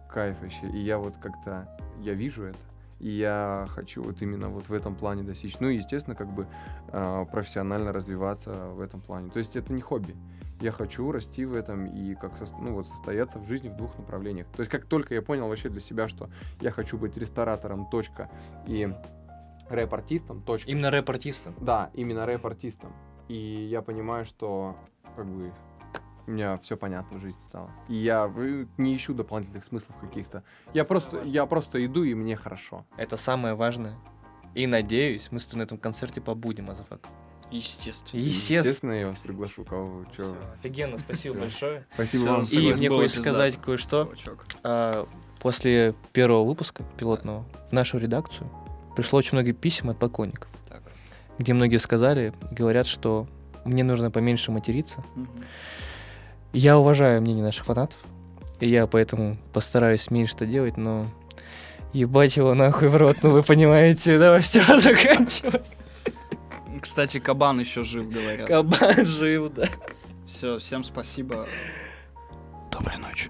Кайф 0.09 0.41
вообще. 0.41 0.67
И 0.67 0.79
я 0.79 0.97
вот 0.97 1.17
как-то, 1.17 1.67
я 1.99 2.13
вижу 2.13 2.43
это. 2.43 2.70
И 3.01 3.09
я 3.09 3.65
хочу 3.69 4.03
вот 4.03 4.21
именно 4.21 4.49
вот 4.49 4.69
в 4.69 4.73
этом 4.73 4.95
плане 4.95 5.23
достичь. 5.23 5.59
Ну 5.59 5.69
и, 5.69 5.77
естественно, 5.77 6.15
как 6.15 6.31
бы 6.31 6.45
э, 6.89 7.25
профессионально 7.31 7.91
развиваться 7.91 8.67
в 8.67 8.79
этом 8.79 9.01
плане. 9.01 9.31
То 9.31 9.39
есть 9.39 9.55
это 9.55 9.73
не 9.73 9.81
хобби. 9.81 10.15
Я 10.59 10.71
хочу 10.71 11.11
расти 11.11 11.43
в 11.45 11.55
этом 11.55 11.87
и 11.87 12.13
как 12.13 12.33
сос- 12.39 12.53
ну, 12.61 12.75
вот 12.75 12.85
состояться 12.85 13.39
в 13.39 13.45
жизни 13.45 13.69
в 13.69 13.75
двух 13.75 13.97
направлениях. 13.97 14.45
То 14.55 14.59
есть 14.59 14.71
как 14.71 14.85
только 14.85 15.15
я 15.15 15.23
понял 15.23 15.49
вообще 15.49 15.69
для 15.69 15.81
себя, 15.81 16.07
что 16.07 16.29
я 16.59 16.69
хочу 16.69 16.99
быть 16.99 17.17
ресторатором, 17.17 17.89
точка, 17.89 18.29
и 18.67 18.93
рэп-артистом, 19.67 20.43
точка. 20.43 20.69
Именно 20.69 20.91
рэп-артистом. 20.91 21.55
Да, 21.59 21.89
именно 21.95 22.27
рэп-артистом. 22.27 22.93
И 23.29 23.35
я 23.35 23.81
понимаю, 23.81 24.25
что 24.25 24.75
как 25.15 25.25
бы 25.25 25.51
у 26.27 26.31
меня 26.31 26.57
все 26.59 26.77
понятно 26.77 27.17
в 27.17 27.21
жизни 27.21 27.39
стало. 27.41 27.71
И 27.89 27.95
я 27.95 28.31
не 28.77 28.95
ищу 28.95 29.13
дополнительных 29.13 29.63
смыслов 29.65 29.95
каких-то. 29.99 30.43
Я 30.73 30.85
просто, 30.85 31.21
я 31.23 31.45
просто 31.45 31.83
иду, 31.85 32.03
и 32.03 32.13
мне 32.13 32.35
хорошо. 32.35 32.85
Это 32.97 33.17
самое 33.17 33.55
важное. 33.55 33.95
И 34.53 34.67
надеюсь, 34.67 35.29
мы 35.31 35.39
с 35.39 35.45
тобой 35.45 35.59
на 35.59 35.63
этом 35.63 35.77
концерте 35.77 36.21
побудем, 36.21 36.69
Азафак. 36.69 37.01
Естественно. 37.51 38.21
Естественно. 38.21 38.59
Естественно, 38.59 38.91
я 38.93 39.07
вас 39.07 39.17
приглашу, 39.17 39.65
кого, 39.65 40.05
чё. 40.15 40.35
Офигенно, 40.53 40.97
спасибо 40.99 41.39
большое. 41.39 41.85
Спасибо 41.93 42.23
вам. 42.25 42.43
И 42.43 42.73
мне 42.73 42.89
хочется 42.89 43.21
сказать 43.21 43.57
кое-что. 43.57 44.11
А, 44.63 45.07
После 45.39 45.95
первого 46.13 46.45
выпуска 46.45 46.83
пилотного 46.97 47.45
в 47.69 47.73
нашу 47.73 47.97
редакцию 47.97 48.49
пришло 48.95 49.17
очень 49.19 49.37
много 49.37 49.53
писем 49.53 49.89
от 49.89 49.97
поклонников, 49.97 50.49
Так. 50.69 50.83
где 51.39 51.53
многие 51.53 51.77
сказали, 51.77 52.33
говорят, 52.51 52.85
что 52.87 53.27
мне 53.65 53.83
нужно 53.83 54.11
поменьше 54.11 54.51
материться. 54.51 55.03
Мгм. 55.15 55.43
Я 56.53 56.77
уважаю 56.77 57.21
мнение 57.21 57.43
наших 57.43 57.65
фанатов, 57.65 57.97
и 58.59 58.69
я 58.69 58.87
поэтому 58.87 59.37
постараюсь 59.53 60.11
меньше 60.11 60.35
это 60.35 60.45
делать, 60.45 60.77
но 60.77 61.07
ебать 61.93 62.37
его 62.37 62.53
нахуй 62.53 62.89
в 62.89 62.95
рот, 62.95 63.17
ну 63.23 63.31
вы 63.31 63.43
понимаете, 63.43 64.19
давай 64.19 64.41
все 64.41 64.79
заканчивай. 64.79 65.61
Кстати, 66.81 67.19
кабан 67.19 67.59
еще 67.59 67.83
жив, 67.83 68.09
говорят. 68.09 68.47
Кабан 68.47 69.05
жив, 69.05 69.53
да. 69.53 69.67
Все, 70.27 70.57
всем 70.57 70.83
спасибо. 70.83 71.47
Доброй 72.71 72.97
ночи. 72.97 73.29